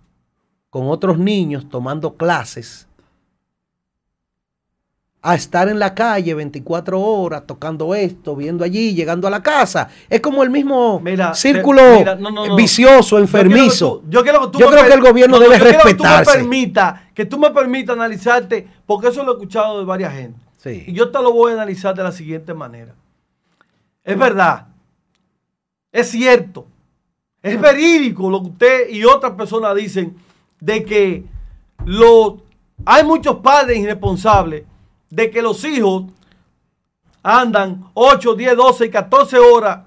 [0.71, 2.87] con otros niños tomando clases
[5.23, 9.89] a estar en la calle 24 horas tocando esto, viendo allí, llegando a la casa?
[10.09, 10.99] Es como el mismo
[11.35, 12.55] círculo Mira, mira, no, no, no.
[12.55, 13.97] vicioso, Yo quiero que enfermizo.
[14.03, 15.63] tú- Yo, quiero que, tú Yo me creo que el gobierno no, no, debe yo
[15.65, 16.23] quiero Que respetarse.
[16.25, 20.13] tú me permita, que tú me permitas analizarte, porque eso lo he escuchado de varias
[20.13, 20.39] gente.
[20.57, 20.85] Sí.
[20.87, 22.95] Y yo te lo voy a analizar de la siguiente manera.
[24.03, 24.67] Es verdad.
[25.91, 26.65] Es cierto.
[27.43, 30.15] Es verídico lo que usted y otras personas dicen
[30.61, 31.25] de que
[31.85, 32.35] los,
[32.85, 34.63] hay muchos padres irresponsables
[35.09, 36.05] de que los hijos
[37.23, 39.79] andan 8, 10, 12 y 14 horas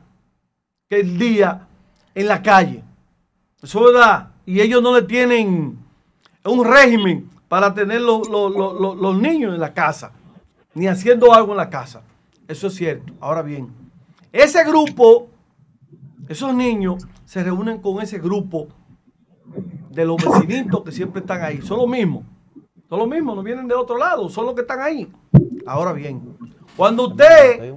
[0.90, 1.66] el día
[2.14, 2.82] en la calle.
[3.62, 4.28] Eso es verdad.
[4.46, 5.78] Y ellos no le tienen
[6.44, 10.12] un régimen para tener lo- lo- lo- lo- los niños en la casa,
[10.74, 12.02] ni haciendo algo en la casa.
[12.46, 13.12] Eso es cierto.
[13.20, 13.68] Ahora bien,
[14.32, 15.28] ese grupo,
[16.28, 18.68] esos niños se reúnen con ese grupo
[19.94, 21.62] de los vecinitos que siempre están ahí.
[21.62, 22.24] Son los mismos.
[22.88, 25.10] Son los mismos, no vienen de otro lado, son los que están ahí.
[25.66, 26.36] Ahora bien,
[26.76, 27.74] cuando usted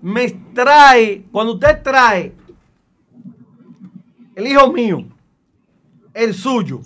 [0.00, 2.34] me trae, cuando usted trae
[4.34, 5.04] el hijo mío,
[6.12, 6.80] el suyo,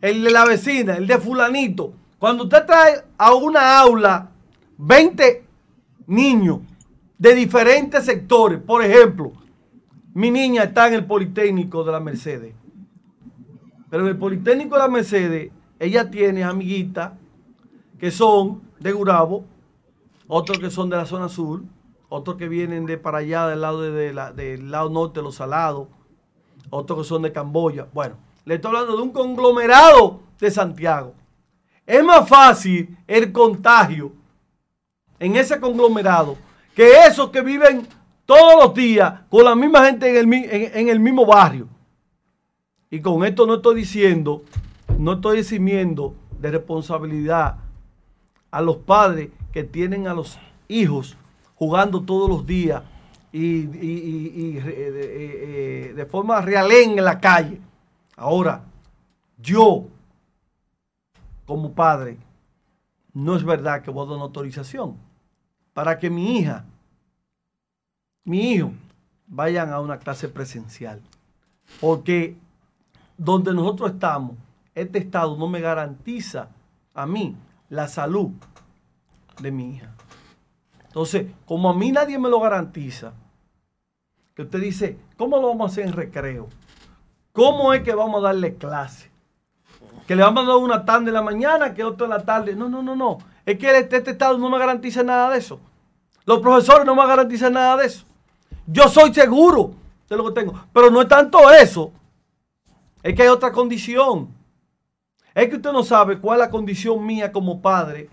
[0.00, 4.30] el de la vecina, el de fulanito, cuando usted trae a una aula
[4.78, 5.44] 20
[6.06, 6.60] niños
[7.18, 9.32] de diferentes sectores, por ejemplo,
[10.12, 12.54] mi niña está en el Politécnico de la Mercedes,
[13.92, 17.12] pero en el Politécnico de la Mercedes ella tiene amiguitas
[17.98, 19.44] que son de Gurabo,
[20.28, 21.60] otros que son de la zona sur,
[22.08, 25.88] otros que vienen de para allá del lado, de, la- del lado norte los salados,
[26.70, 27.86] otros que son de Camboya.
[27.92, 28.14] Bueno,
[28.46, 31.12] le estoy hablando de un conglomerado de Santiago.
[31.86, 34.10] Es más fácil el contagio
[35.18, 36.38] en ese conglomerado
[36.74, 37.86] que esos que viven
[38.24, 41.68] todos los días con la misma gente en el mismo barrio.
[42.92, 44.44] Y con esto no estoy diciendo,
[44.98, 47.56] no estoy eximiendo de responsabilidad
[48.50, 50.38] a los padres que tienen a los
[50.68, 51.16] hijos
[51.54, 52.82] jugando todos los días
[53.32, 57.58] y, eh, de, eh, eh, de forma realén en la calle.
[58.14, 58.62] Ahora,
[59.38, 59.86] yo,
[61.46, 62.18] como padre,
[63.14, 64.98] no es verdad que voy a dar una autorización
[65.72, 66.66] para que mi hija,
[68.24, 68.70] mi hijo,
[69.28, 71.00] vayan a una clase presencial.
[71.80, 72.36] Porque
[73.22, 74.36] donde nosotros estamos,
[74.74, 76.48] este Estado no me garantiza
[76.94, 77.36] a mí
[77.68, 78.30] la salud
[79.40, 79.92] de mi hija.
[80.86, 83.12] Entonces, como a mí nadie me lo garantiza,
[84.34, 86.48] que usted dice, ¿cómo lo vamos a hacer en recreo?
[87.32, 89.10] ¿Cómo es que vamos a darle clase?
[90.06, 92.56] Que le vamos a dar una tarde en la mañana, que otra en la tarde.
[92.56, 93.18] No, no, no, no.
[93.46, 95.60] Es que este, este Estado no me garantiza nada de eso.
[96.24, 98.04] Los profesores no me garantizan nada de eso.
[98.66, 99.74] Yo soy seguro
[100.08, 100.54] de lo que tengo.
[100.72, 101.92] Pero no es tanto eso.
[103.02, 104.28] Es que hay otra condición.
[105.34, 108.10] Es que usted no sabe cuál es la condición mía como padre,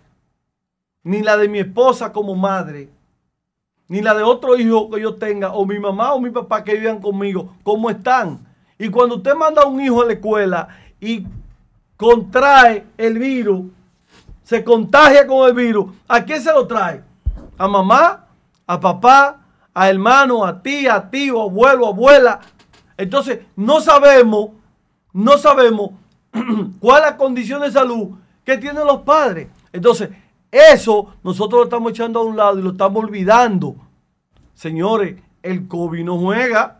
[1.04, 2.90] ni la de mi esposa como madre,
[3.88, 6.76] ni la de otro hijo que yo tenga, o mi mamá o mi papá que
[6.76, 8.48] vivan conmigo, cómo están.
[8.78, 10.68] Y cuando usted manda a un hijo a la escuela
[11.00, 11.26] y
[11.98, 13.66] contrae el virus,
[14.44, 17.04] se contagia con el virus, ¿a quién se lo trae?
[17.58, 18.26] ¿A mamá?
[18.66, 19.42] ¿A papá?
[19.74, 20.46] ¿A hermano?
[20.46, 20.96] ¿A tía?
[20.96, 21.42] ¿A tío?
[21.42, 21.88] ¿Abuelo?
[21.88, 22.40] ¿Abuela?
[22.98, 24.52] Entonces, no sabemos,
[25.14, 25.92] no sabemos
[26.80, 28.10] cuál es la condición de salud
[28.44, 29.48] que tienen los padres.
[29.72, 30.10] Entonces,
[30.52, 33.76] eso nosotros lo estamos echando a un lado y lo estamos olvidando.
[34.54, 36.80] Señores, el COVID no juega.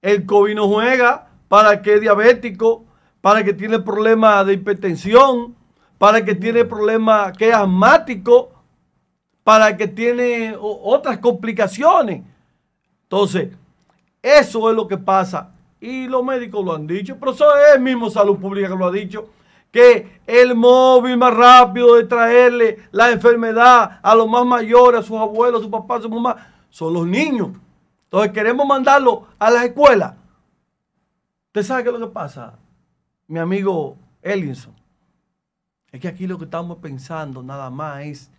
[0.00, 2.84] El COVID no juega para que es diabético,
[3.20, 5.54] para el que tiene problemas de hipertensión,
[5.98, 8.50] para el que tiene problemas que es asmático,
[9.44, 12.22] para el que tiene otras complicaciones.
[13.04, 13.50] Entonces,
[14.22, 15.50] eso es lo que pasa.
[15.82, 18.86] Y los médicos lo han dicho, pero eso es el mismo Salud Pública que lo
[18.86, 19.30] ha dicho,
[19.72, 25.16] que el móvil más rápido de traerle la enfermedad a los más mayores, a sus
[25.16, 26.36] abuelos, a sus papás, a sus mamás,
[26.70, 27.48] son los niños.
[28.04, 30.14] Entonces queremos mandarlo a las escuelas.
[31.48, 32.60] ¿Usted sabe qué es lo que pasa,
[33.26, 34.76] mi amigo Ellinson?
[35.90, 38.30] Es que aquí lo que estamos pensando nada más es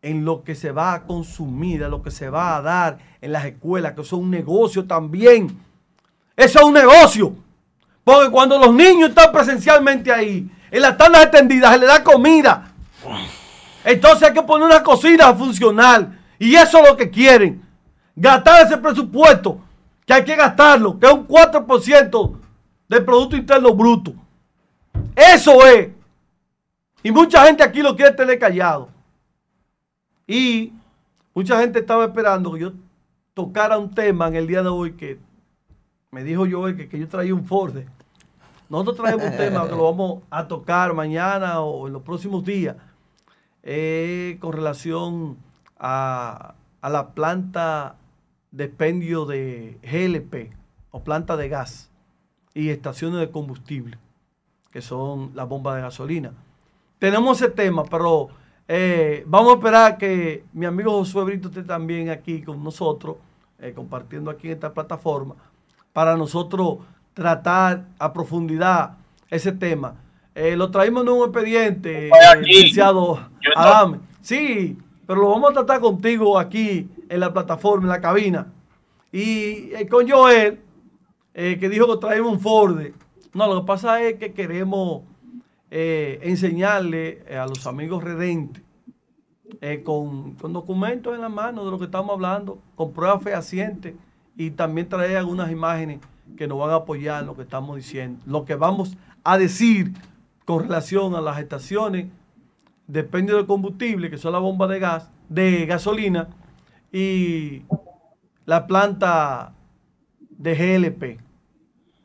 [0.00, 3.32] en lo que se va a consumir, en lo que se va a dar en
[3.32, 5.67] las escuelas, que es un negocio también.
[6.38, 7.34] Eso es un negocio.
[8.04, 12.70] Porque cuando los niños están presencialmente ahí, en las tandas extendidas, se les da comida.
[13.84, 16.12] Entonces hay que poner una cocina a funcionar.
[16.38, 17.60] Y eso es lo que quieren.
[18.14, 19.60] Gastar ese presupuesto,
[20.06, 22.36] que hay que gastarlo, que es un 4%
[22.88, 24.14] del Producto Interno Bruto.
[25.16, 25.88] Eso es.
[27.02, 28.88] Y mucha gente aquí lo quiere tener callado.
[30.24, 30.72] Y
[31.34, 32.72] mucha gente estaba esperando que yo
[33.34, 35.18] tocara un tema en el día de hoy que
[36.10, 37.76] me dijo Joel que, que yo traía un Ford.
[38.68, 42.76] Nosotros traemos un tema que lo vamos a tocar mañana o en los próximos días
[43.62, 45.38] eh, con relación
[45.78, 47.96] a, a la planta
[48.50, 50.54] de expendio de GLP
[50.90, 51.90] o planta de gas
[52.54, 53.98] y estaciones de combustible,
[54.70, 56.32] que son las bombas de gasolina.
[56.98, 58.28] Tenemos ese tema, pero
[58.66, 63.16] eh, vamos a esperar que mi amigo Josué Brito esté también aquí con nosotros,
[63.58, 65.36] eh, compartiendo aquí en esta plataforma,
[65.92, 66.78] para nosotros
[67.14, 68.96] tratar a profundidad
[69.30, 69.94] ese tema.
[70.34, 72.12] Eh, lo traímos en un expediente, eh,
[72.42, 73.28] licenciado no-
[73.60, 73.98] Adame.
[74.20, 78.46] Sí, pero lo vamos a tratar contigo aquí en la plataforma, en la cabina.
[79.10, 80.60] Y eh, con Joel,
[81.34, 82.78] eh, que dijo que traímos un Ford.
[83.34, 85.02] No, lo que pasa es que queremos
[85.70, 88.62] eh, enseñarle eh, a los amigos redentes
[89.60, 93.94] eh, con, con documentos en la mano de lo que estamos hablando, con pruebas fehacientes
[94.38, 95.98] y también traer algunas imágenes
[96.36, 99.92] que nos van a apoyar lo que estamos diciendo, lo que vamos a decir
[100.44, 102.06] con relación a las estaciones
[102.86, 106.28] de expendio de combustible, que son las bombas de gas, de gasolina,
[106.92, 107.62] y
[108.46, 109.52] la planta
[110.30, 111.20] de GLP,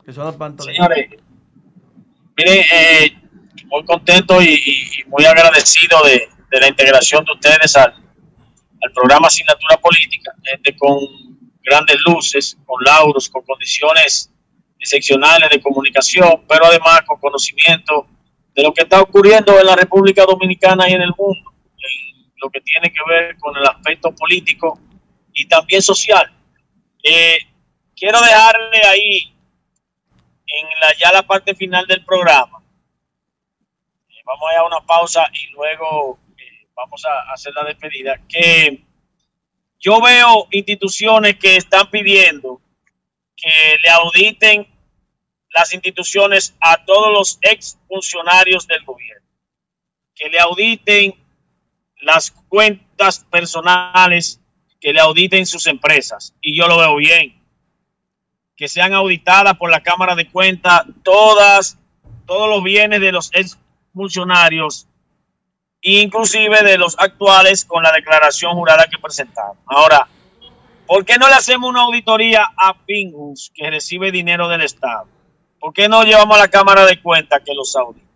[0.04, 0.74] que son las pantallas.
[0.74, 1.10] Señores,
[2.36, 3.16] miren, eh,
[3.66, 4.60] muy contento y,
[5.06, 10.98] muy agradecido de, de la integración de ustedes al, al programa Asignatura Política, gente con
[11.64, 14.30] grandes luces, con lauros, con condiciones
[14.78, 18.06] excepcionales de comunicación, pero además con conocimiento
[18.54, 22.50] de lo que está ocurriendo en la República Dominicana y en el mundo, en lo
[22.50, 24.78] que tiene que ver con el aspecto político
[25.32, 26.30] y también social.
[27.02, 27.38] Eh,
[27.96, 29.34] quiero dejarle ahí
[30.46, 32.62] en la, ya la parte final del programa.
[34.08, 38.20] Eh, vamos a ir a una pausa y luego eh, vamos a hacer la despedida.
[38.28, 38.84] Que
[39.84, 42.58] yo veo instituciones que están pidiendo
[43.36, 44.66] que le auditen
[45.50, 49.28] las instituciones a todos los ex funcionarios del gobierno,
[50.14, 51.14] que le auditen
[52.00, 54.40] las cuentas personales,
[54.80, 56.34] que le auditen sus empresas.
[56.40, 57.44] Y yo lo veo bien
[58.56, 61.76] que sean auditadas por la Cámara de Cuentas todas,
[62.24, 63.58] todos los bienes de los ex
[63.92, 64.86] funcionarios,
[65.84, 69.58] inclusive de los actuales con la declaración jurada que presentaron.
[69.66, 70.08] Ahora,
[70.86, 75.06] ¿por qué no le hacemos una auditoría a Pingus que recibe dinero del Estado?
[75.60, 78.06] ¿Por qué no llevamos a la Cámara de Cuentas que los audite?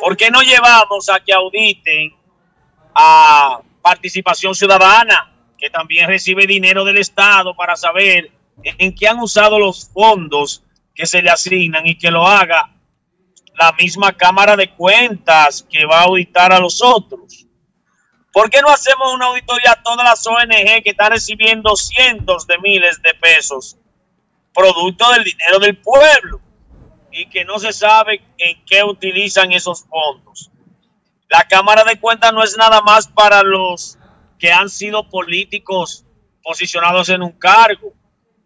[0.00, 2.12] ¿Por qué no llevamos a que auditen
[2.94, 8.32] a Participación Ciudadana, que también recibe dinero del Estado para saber
[8.62, 12.73] en qué han usado los fondos que se le asignan y que lo haga
[13.54, 17.46] la misma Cámara de Cuentas que va a auditar a los otros.
[18.32, 22.58] ¿Por qué no hacemos una auditoría a todas las ONG que están recibiendo cientos de
[22.58, 23.76] miles de pesos,
[24.52, 26.40] producto del dinero del pueblo,
[27.12, 30.50] y que no se sabe en qué utilizan esos fondos?
[31.28, 33.98] La Cámara de Cuentas no es nada más para los
[34.38, 36.04] que han sido políticos
[36.42, 37.92] posicionados en un cargo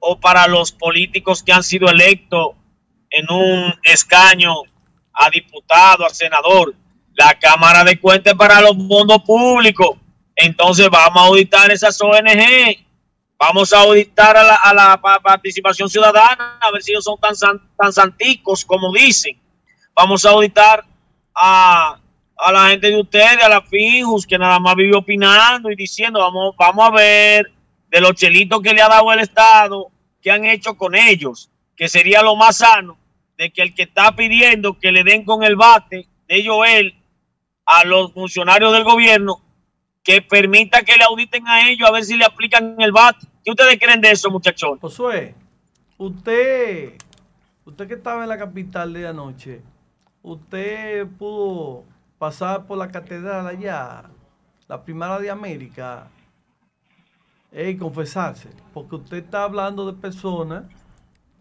[0.01, 2.51] o para los políticos que han sido electos
[3.10, 4.62] en un escaño
[5.18, 6.74] a diputado, a senador.
[7.14, 9.90] La Cámara de Cuentas para los fondos públicos.
[10.36, 12.86] Entonces vamos a auditar esas ONG.
[13.40, 17.18] Vamos a auditar a la, a la pa- participación ciudadana, a ver si ellos son
[17.20, 17.34] tan,
[17.76, 19.40] tan santicos como dicen.
[19.94, 20.84] Vamos a auditar
[21.34, 21.98] a,
[22.36, 26.18] a la gente de ustedes, a la Finjus, que nada más vive opinando y diciendo,
[26.20, 27.52] vamos, vamos a ver
[27.90, 29.86] de los chelitos que le ha dado el Estado,
[30.20, 32.98] que han hecho con ellos, que sería lo más sano,
[33.39, 36.94] de que el que está pidiendo que le den con el bate de Joel
[37.65, 39.40] a los funcionarios del gobierno,
[40.02, 43.27] que permita que le auditen a ellos a ver si le aplican el bate.
[43.44, 44.78] ¿Qué ustedes creen de eso, muchachos?
[44.81, 45.35] Josué,
[45.97, 46.94] usted,
[47.65, 49.62] usted que estaba en la capital de anoche,
[50.23, 51.85] usted pudo
[52.19, 54.05] pasar por la catedral allá,
[54.66, 56.09] la primera de América,
[57.52, 60.65] y confesarse, porque usted está hablando de personas,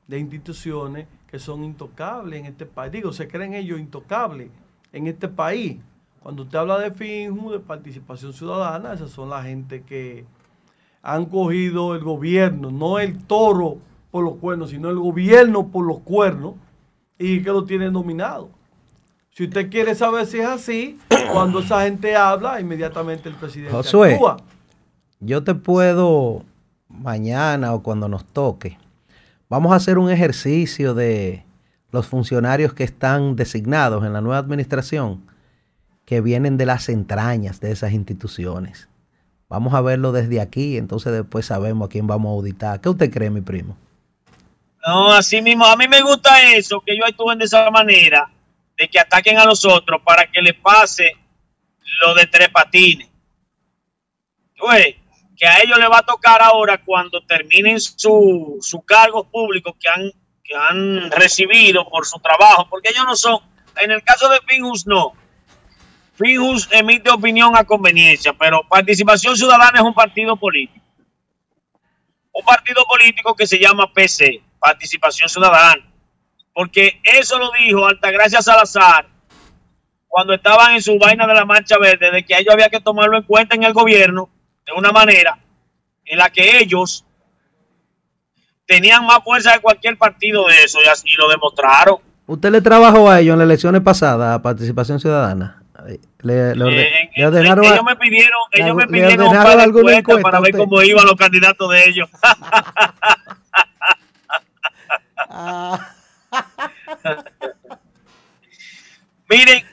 [0.06, 2.92] de instituciones que son intocables en este país.
[2.92, 4.50] Digo, se creen ellos intocables
[4.94, 5.78] en este país.
[6.22, 10.26] Cuando usted habla de FINJU, de participación ciudadana, esas son la gente que
[11.02, 13.78] han cogido el gobierno, no el toro
[14.12, 16.56] por los cuernos, sino el gobierno por los cuernos
[17.18, 18.50] y que lo tienen dominado.
[19.30, 20.98] Si usted quiere saber si es así,
[21.32, 24.38] cuando esa gente habla, inmediatamente el presidente Josué, actúa.
[25.20, 26.44] yo te puedo
[26.90, 28.78] mañana o cuando nos toque.
[29.50, 31.46] Vamos a hacer un ejercicio de
[31.92, 35.26] los funcionarios que están designados en la nueva administración,
[36.06, 38.90] que vienen de las entrañas de esas instituciones.
[39.50, 42.82] Vamos a verlo desde aquí, entonces después sabemos a quién vamos a auditar.
[42.82, 43.78] ¿Qué usted cree, mi primo?
[44.86, 48.30] No, así mismo, a mí me gusta eso, que ellos actúen de esa manera,
[48.78, 51.12] de que ataquen a los otros para que les pase
[52.02, 53.08] lo de tres patines.
[55.38, 59.88] Que a ellos les va a tocar ahora cuando terminen su, su cargo público que
[59.88, 60.12] han,
[60.44, 63.40] que han recibido por su trabajo, porque ellos no son,
[63.78, 65.14] en el caso de Finjus no.
[66.16, 70.84] Finjus emite opinión a conveniencia, pero Participación Ciudadana es un partido político.
[72.32, 75.84] Un partido político que se llama PC, Participación Ciudadana.
[76.52, 79.08] Porque eso lo dijo Altagracia Salazar
[80.08, 82.80] cuando estaban en su vaina de la Marcha Verde, de que a ellos había que
[82.80, 84.32] tomarlo en cuenta en el gobierno
[84.68, 85.38] de una manera
[86.06, 87.04] en la que ellos
[88.66, 91.98] tenían más fuerza de cualquier partido de eso y así lo demostraron.
[92.26, 95.64] ¿Usted le trabajó a ellos en las elecciones pasadas a Participación Ciudadana?
[96.22, 100.40] Le, le orde- Eh, le ordenaron a- ellos me pidieron, ellos me pidieron encuesta para
[100.42, 102.10] ver cómo iban los candidatos de ellos.
[109.30, 109.64] Miren,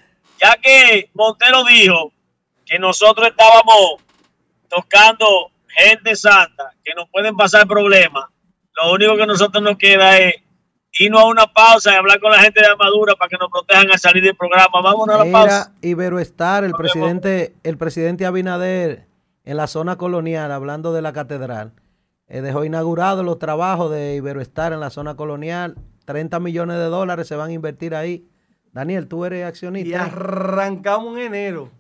[0.41, 2.13] ya que Montero dijo
[2.67, 4.03] que nosotros estábamos
[4.75, 8.25] tocando gente santa, que nos pueden pasar problemas,
[8.77, 10.35] lo único que a nosotros nos queda es
[10.93, 13.91] irnos a una pausa y hablar con la gente de Armadura para que nos protejan
[13.91, 14.81] al salir del programa.
[14.83, 15.73] Vámonos a la pausa.
[15.83, 16.93] Iberoestar, el Nos vemos.
[16.93, 19.07] presidente, el presidente Abinader
[19.45, 21.73] en la zona colonial, hablando de la catedral,
[22.29, 25.77] eh, dejó inaugurados los trabajos de Iberoestar en la zona colonial.
[26.07, 28.29] 30 millones de dólares se van a invertir ahí.
[28.73, 29.89] Daniel, tú eres accionista.
[29.89, 31.71] Y arrancamos en enero.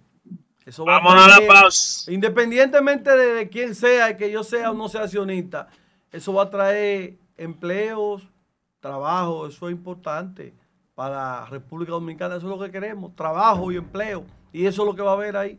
[0.66, 2.10] Eso va Vámonos a la pausa.
[2.12, 5.68] Independientemente de, de quién sea, que yo sea o no sea accionista,
[6.10, 8.22] eso va a traer empleos,
[8.80, 10.54] trabajo, eso es importante
[10.94, 14.24] para República Dominicana, eso es lo que queremos, trabajo y empleo.
[14.52, 15.58] Y eso es lo que va a haber ahí.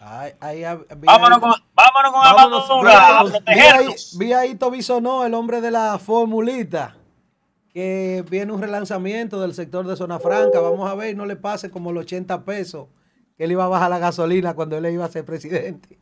[0.00, 4.14] Hab- vi Vámonos con, vámonos con Vámonos, Armadura a vámonos.
[4.18, 6.96] vi ahí, ahí Tobisonó, el hombre de la formulita,
[7.72, 10.60] que viene un relanzamiento del sector de Zona Franca.
[10.60, 12.88] Vamos a ver, no le pase como los 80 pesos
[13.36, 15.98] que él iba a bajar la gasolina cuando él iba a ser presidente.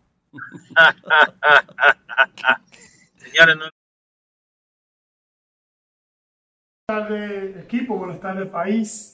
[3.17, 3.71] Señores, no-
[6.87, 9.11] Buenas tardes, equipo, buenas tardes, país.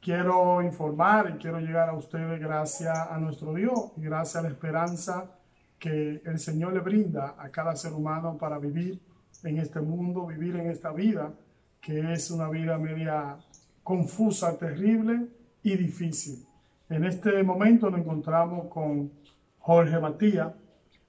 [0.00, 4.48] Quiero informar y quiero llegar a ustedes gracias a nuestro Dios y gracias a la
[4.48, 5.30] esperanza
[5.78, 9.00] que el Señor le brinda a cada ser humano para vivir
[9.42, 11.32] en este mundo, vivir en esta vida,
[11.80, 13.36] que es una vida media
[13.82, 15.28] confusa, terrible
[15.62, 16.44] y difícil.
[16.88, 19.10] En este momento nos encontramos con
[19.58, 20.52] Jorge Matías,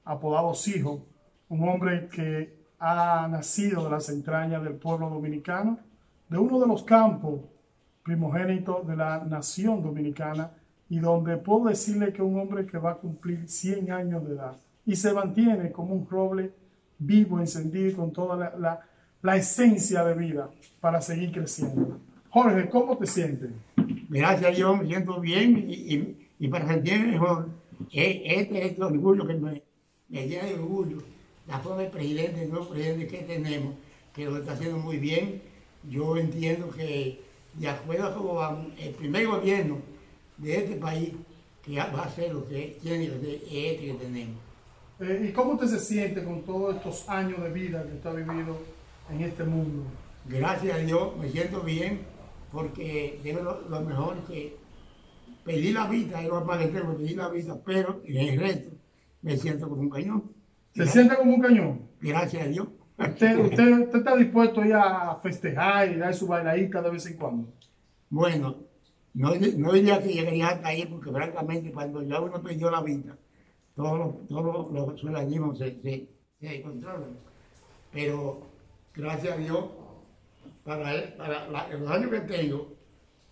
[0.03, 1.05] apodado Sijo,
[1.47, 5.79] un hombre que ha nacido de las entrañas del pueblo dominicano,
[6.29, 7.41] de uno de los campos
[8.03, 10.51] primogénitos de la nación dominicana
[10.89, 14.57] y donde puedo decirle que un hombre que va a cumplir 100 años de edad
[14.85, 16.51] y se mantiene como un roble
[16.97, 18.79] vivo, encendido con toda la-
[19.21, 20.49] la esencia de vida
[20.81, 21.99] para seguir creciendo.
[22.29, 23.51] Jorge, ¿cómo te sientes?
[24.09, 27.49] Gracias a Dios me siento bien y, y, y para sentirme mejor.
[27.91, 29.61] E- Este es el orgullo que me,
[30.09, 30.97] me llena de orgullo.
[31.47, 33.73] La forma del presidente, el nuevo presidente que tenemos,
[34.13, 35.41] que lo está haciendo muy bien.
[35.89, 37.21] Yo entiendo que
[37.53, 39.77] de acuerdo a cómo vamos, el primer gobierno
[40.37, 41.09] de este país
[41.63, 44.37] que va a ser lo que tiene que ser este que tenemos.
[44.99, 48.15] Eh, ¿Y cómo te se siente con todos estos años de vida que tú has
[48.15, 48.57] vivido
[49.11, 49.83] en este mundo?
[50.25, 52.01] Gracias a Dios me siento bien
[52.51, 54.57] porque tengo lo, lo mejor que
[55.43, 58.71] pedí la vida, era que pedí la vida, pero en el resto
[59.21, 60.31] me siento como un cañón.
[60.73, 61.81] ¿Se siente como un cañón?
[62.01, 62.67] Gracias a Dios.
[62.97, 67.17] ¿Usted, usted, usted está dispuesto ya a festejar y dar su bailadita de vez en
[67.17, 67.53] cuando?
[68.09, 68.57] Bueno,
[69.13, 73.17] no, no diría que llegaría hasta ahí porque francamente cuando ya uno perdió la vida,
[73.75, 74.71] todos los, todos
[75.01, 76.09] los, se, se,
[76.39, 77.17] se controlan.
[77.91, 78.41] Pero
[78.93, 79.65] gracias a Dios,
[80.63, 82.75] para, para los años que tengo,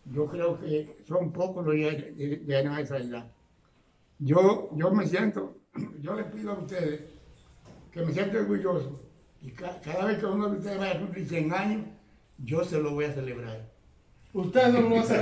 [0.06, 3.32] yo creo que son pocos los de, de ganar esa edad.
[4.20, 5.58] Yo, yo me siento,
[6.02, 7.02] yo les pido a ustedes
[7.92, 9.00] que me siento orgulloso
[9.42, 11.86] y ca- cada vez que uno de ustedes vaya a cumplir 100 años,
[12.40, 13.70] yo se lo voy a celebrar.
[14.38, 15.04] Usted no lo.
[15.04, 15.14] Sí.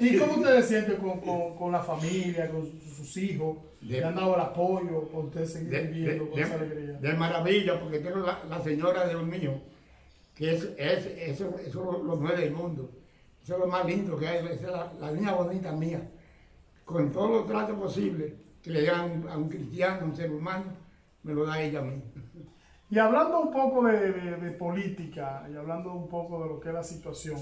[0.00, 3.58] ¿Y cómo usted se siente con, con, con la familia, con sus, hijos?
[3.80, 6.92] De- ¿Le han dado el apoyo para usted seguir de, viviendo con de- esa alegría?
[6.94, 9.54] de maravilla, porque tengo la, la señora de los míos,
[10.34, 12.90] que es, es- eso, eso lo, lo mueve el mundo.
[13.42, 16.00] Eso es lo más lindo que hay, esa es la, la niña bonita mía.
[16.84, 18.32] Con todos los tratos posibles
[18.62, 20.64] que le dan a un cristiano, a un ser humano,
[21.22, 22.02] me lo da ella a mí.
[22.92, 26.84] Y hablando un poco de, política y hablando un poco de lo que es la
[26.84, 27.38] situación,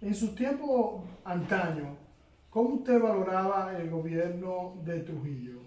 [0.00, 1.98] en sus tiempos antaños,
[2.48, 5.58] ¿cómo usted valoraba el gobierno de Trujillo?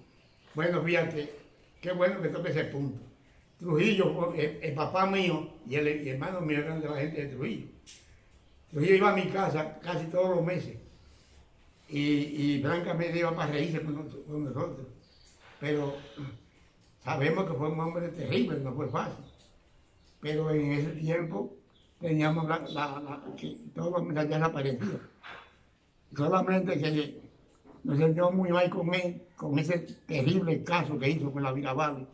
[0.53, 1.33] Bueno, fíjate,
[1.81, 3.01] qué bueno que toque ese punto.
[3.59, 7.67] Trujillo, el, papá mío y el, hermano mío eran de la gente de Trujillo.
[8.71, 10.77] Trujillo iba a mi casa casi todos los meses
[11.89, 14.87] y, y francamente iba para reírse con, con nosotros.
[15.59, 15.93] Pero
[17.05, 19.23] sabemos que fue un hombre terrible, no fue fácil.
[20.19, 21.53] Pero en ese tiempo
[21.99, 24.99] teníamos la, la- la- que los mensajes aparecían.
[26.15, 27.21] Solamente que
[27.83, 32.07] nos sentimos muy mal con él, con ese terrible caso que hizo con la Virabal,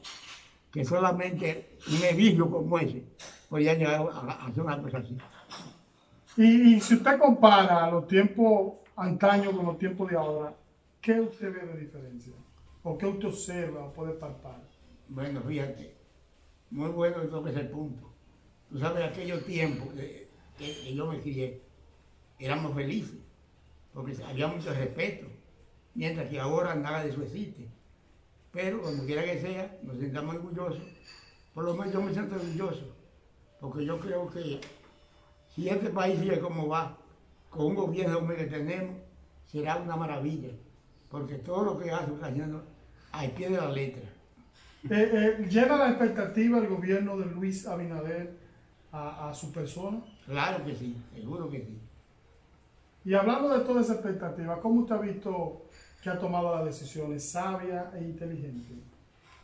[0.71, 3.03] que solamente un nevillo como ese
[3.49, 5.17] podía llegar a, a hacer una cosa así.
[6.37, 10.53] Y, y si usted compara los tiempos antaños con los tiempos de ahora,
[11.01, 12.33] ¿qué usted ve de diferencia?
[12.83, 14.59] ¿O qué usted observa o puede palpar?
[15.13, 15.93] Bueno, fíjate,
[16.69, 18.09] muy bueno que toques el punto.
[18.69, 21.61] Tú sabes, aquellos tiempos que, yo me crié,
[22.39, 23.19] éramos felices,
[23.93, 25.27] porque había mucho respeto,
[25.95, 27.67] mientras que ahora nada de eso existe.
[28.53, 30.87] Pero como quiera que sea, nos sentamos orgullosos.
[31.53, 32.95] Por lo menos yo me siento orgulloso,
[33.59, 34.61] porque yo creo que
[35.53, 36.97] si este país sigue como va,
[37.49, 38.95] con un gobierno que tenemos,
[39.45, 40.51] será una maravilla,
[41.09, 42.63] porque todo lo que hace está haciendo
[43.11, 44.10] al pie de la letra.
[44.89, 48.33] Eh, eh, ¿Llena la expectativa el gobierno de Luis Abinader
[48.91, 50.01] a, a su persona?
[50.25, 51.77] Claro que sí, seguro que sí.
[53.05, 55.65] Y hablando de toda esa expectativa, ¿cómo usted ha visto
[56.01, 58.73] que ha tomado las decisiones sabia e inteligente?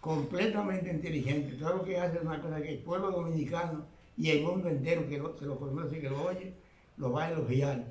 [0.01, 1.53] Completamente inteligente.
[1.53, 3.85] Todo lo que hace es una cosa que el pueblo dominicano
[4.15, 6.53] y el mundo entero que lo, que lo conoce, que lo oye,
[6.97, 7.83] lo va a elogiar,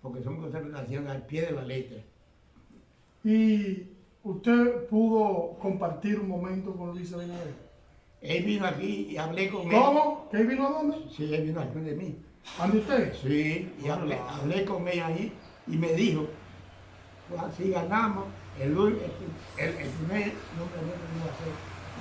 [0.00, 1.98] porque son cosas que al pie de la letra.
[3.22, 3.93] ¿Y
[4.24, 7.54] usted pudo compartir un momento con Luis Abinader?
[8.20, 9.70] Él vino aquí y hablé con él.
[9.80, 10.28] ¿Cómo?
[10.30, 10.96] ¿Que él vino a dónde?
[11.14, 12.16] Sí, él vino aquí de mí.
[12.58, 13.14] ¿Ande usted?
[13.22, 15.32] Sí, y hablé, hablé con él ahí
[15.66, 16.26] y me dijo,
[17.30, 18.24] "Juan, si ganamos,
[18.58, 21.52] el, el, el, el primer que iba a hacer.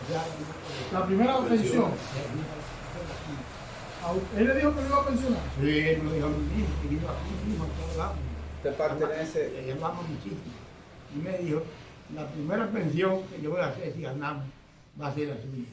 [0.03, 1.91] o sea, La primera pensión.
[4.03, 5.39] ¿A- ¿Él le dijo que lo iba a pensionar?
[5.59, 8.15] Sí, él me lo dijo a mí mismo, que vino aquí mismo, a todos lados.
[8.57, 9.49] ¿Usted pertenece?
[9.51, 10.41] Le llamamos muchísimo.
[11.15, 11.61] Y me dijo,
[12.15, 14.45] la primera pensión que yo voy a hacer si ganamos
[14.99, 15.65] va a ser la suya.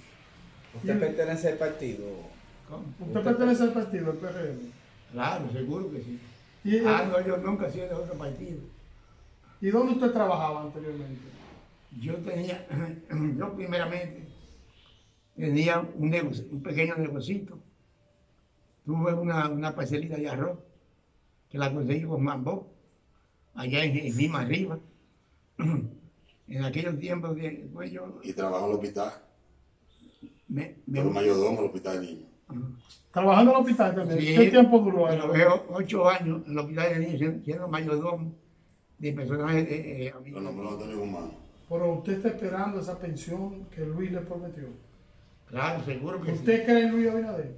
[0.75, 2.07] ¿Usted pertenece al partido?
[2.69, 2.85] ¿Cómo?
[3.01, 4.73] ¿Usted pertenece al partido, al PRM?
[5.13, 6.21] Claro, seguro que sí.
[6.65, 8.61] ¿Y, eh, ah, no, yo nunca he sido de otro partido.
[9.61, 11.21] ¿Y dónde usted trabajaba anteriormente?
[12.01, 12.67] Yo tenía,
[13.37, 14.29] yo primeramente
[15.37, 17.59] tenía un, negocio, un pequeño negocito.
[18.85, 20.59] Tuve una, una parcelita de arroz
[21.51, 22.73] que la conseguí con Mambó,
[23.55, 24.79] allá en, en Lima arriba.
[26.51, 29.13] En aquellos tiempos, de- pues yo Y trabajó en el hospital.
[30.49, 32.29] me, me- Pero mayordomo en el hospital de niños.
[33.13, 34.21] ¿Trabajando en el hospital también?
[34.21, 35.17] Sí, ¿Qué tiempo duró ahí?
[35.21, 38.35] Pero veo ocho años en el hospital de niños siendo, mayordomo
[38.99, 41.31] de personajes de, eh, Lo nombró Antonio Guzmán.
[41.69, 44.65] Pero usted está esperando esa pensión que Luis le prometió.
[45.47, 46.39] Claro, seguro que sí.
[46.39, 47.55] ¿Usted cree en Luis Abinader?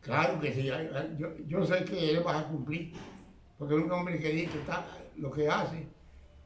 [0.00, 0.68] Claro que sí,
[1.18, 2.92] yo, yo sé que él va a cumplir,
[3.58, 4.84] porque es un hombre que dice que está,
[5.16, 5.86] lo que hace,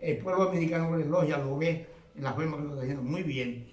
[0.06, 3.24] el pueblo dominicano lo elogia, lo ve en la forma que lo está haciendo muy
[3.24, 3.66] bien.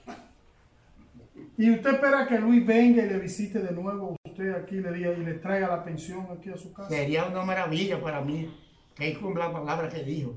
[1.58, 4.92] ¿Y usted espera que Luis venga y le visite de nuevo a usted aquí le
[4.94, 6.90] diga, y le traiga la pensión aquí a su casa?
[6.90, 8.52] Sería una maravilla para mí
[8.96, 10.34] que cumpla la palabra que dijo,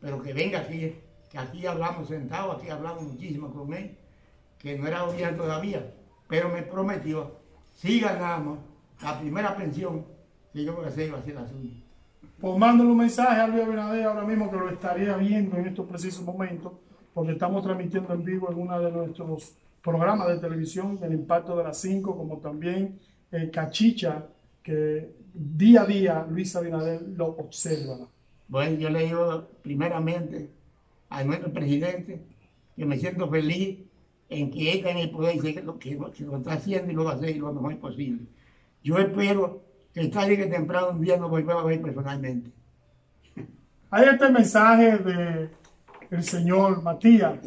[0.00, 0.96] pero que venga aquí,
[1.30, 3.96] que aquí hablamos sentados, aquí hablamos muchísimo con él,
[4.58, 5.94] que no era gobierno todavía,
[6.28, 7.38] pero me prometió,
[7.76, 8.58] si ganamos
[9.00, 10.04] la primera pensión,
[10.52, 11.89] que yo voy a hacer iba a ser la suya.
[12.40, 15.86] Pues mándale un mensaje a Luis Abinader ahora mismo que lo estaría viendo en estos
[15.86, 16.72] precisos momentos,
[17.12, 21.64] porque estamos transmitiendo en vivo en uno de nuestros programas de televisión, El Impacto de
[21.64, 22.98] las 5, como también
[23.30, 24.26] eh, Cachicha,
[24.62, 28.08] que día a día Luis Abinader lo observa.
[28.48, 30.48] Bueno, yo le digo primeramente
[31.10, 32.22] a nuestro presidente
[32.74, 33.80] que me siento feliz
[34.30, 36.94] en que él en el poder y que lo, que, que lo está haciendo y
[36.94, 38.22] lo va a hacer lo mejor posible.
[38.82, 42.50] Yo espero que tarde que temprano un día nos volvamos a ver personalmente.
[43.90, 45.60] Hay este mensaje de
[46.10, 47.38] el señor Matías,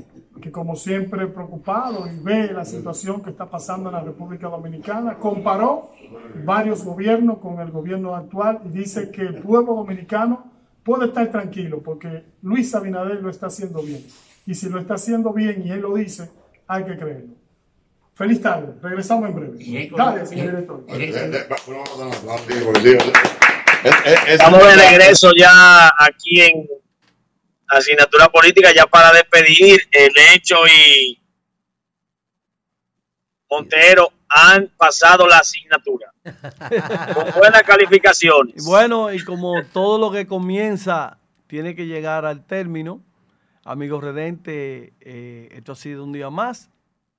[0.42, 5.18] que como siempre preocupado y ve la situación que está pasando en la República Dominicana,
[5.18, 5.92] comparó
[6.46, 10.46] varios gobiernos con el gobierno actual y dice que el pueblo dominicano
[10.84, 14.04] puede estar tranquilo porque Luis Abinader lo está haciendo bien.
[14.46, 16.30] Y si lo está haciendo bien y él lo dice,
[16.68, 17.43] hay que creerlo.
[18.16, 19.90] Feliz tarde, regresamos en breve.
[19.98, 20.86] Dale, señor director.
[24.28, 26.68] Estamos de regreso ya aquí en
[27.68, 31.20] asignatura política, ya para despedir el hecho y
[33.50, 36.14] Montero han pasado la asignatura.
[37.16, 38.64] Con buenas calificaciones.
[38.64, 41.18] Bueno, y como todo lo que comienza
[41.48, 43.02] tiene que llegar al término,
[43.66, 46.70] amigos redentes, eh, esto ha sido un día más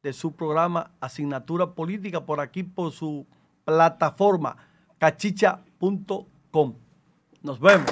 [0.04, 3.26] de su programa Asignatura Política por aquí por su
[3.64, 4.56] plataforma
[4.98, 6.74] cachicha.com.
[7.42, 7.90] Nos vemos.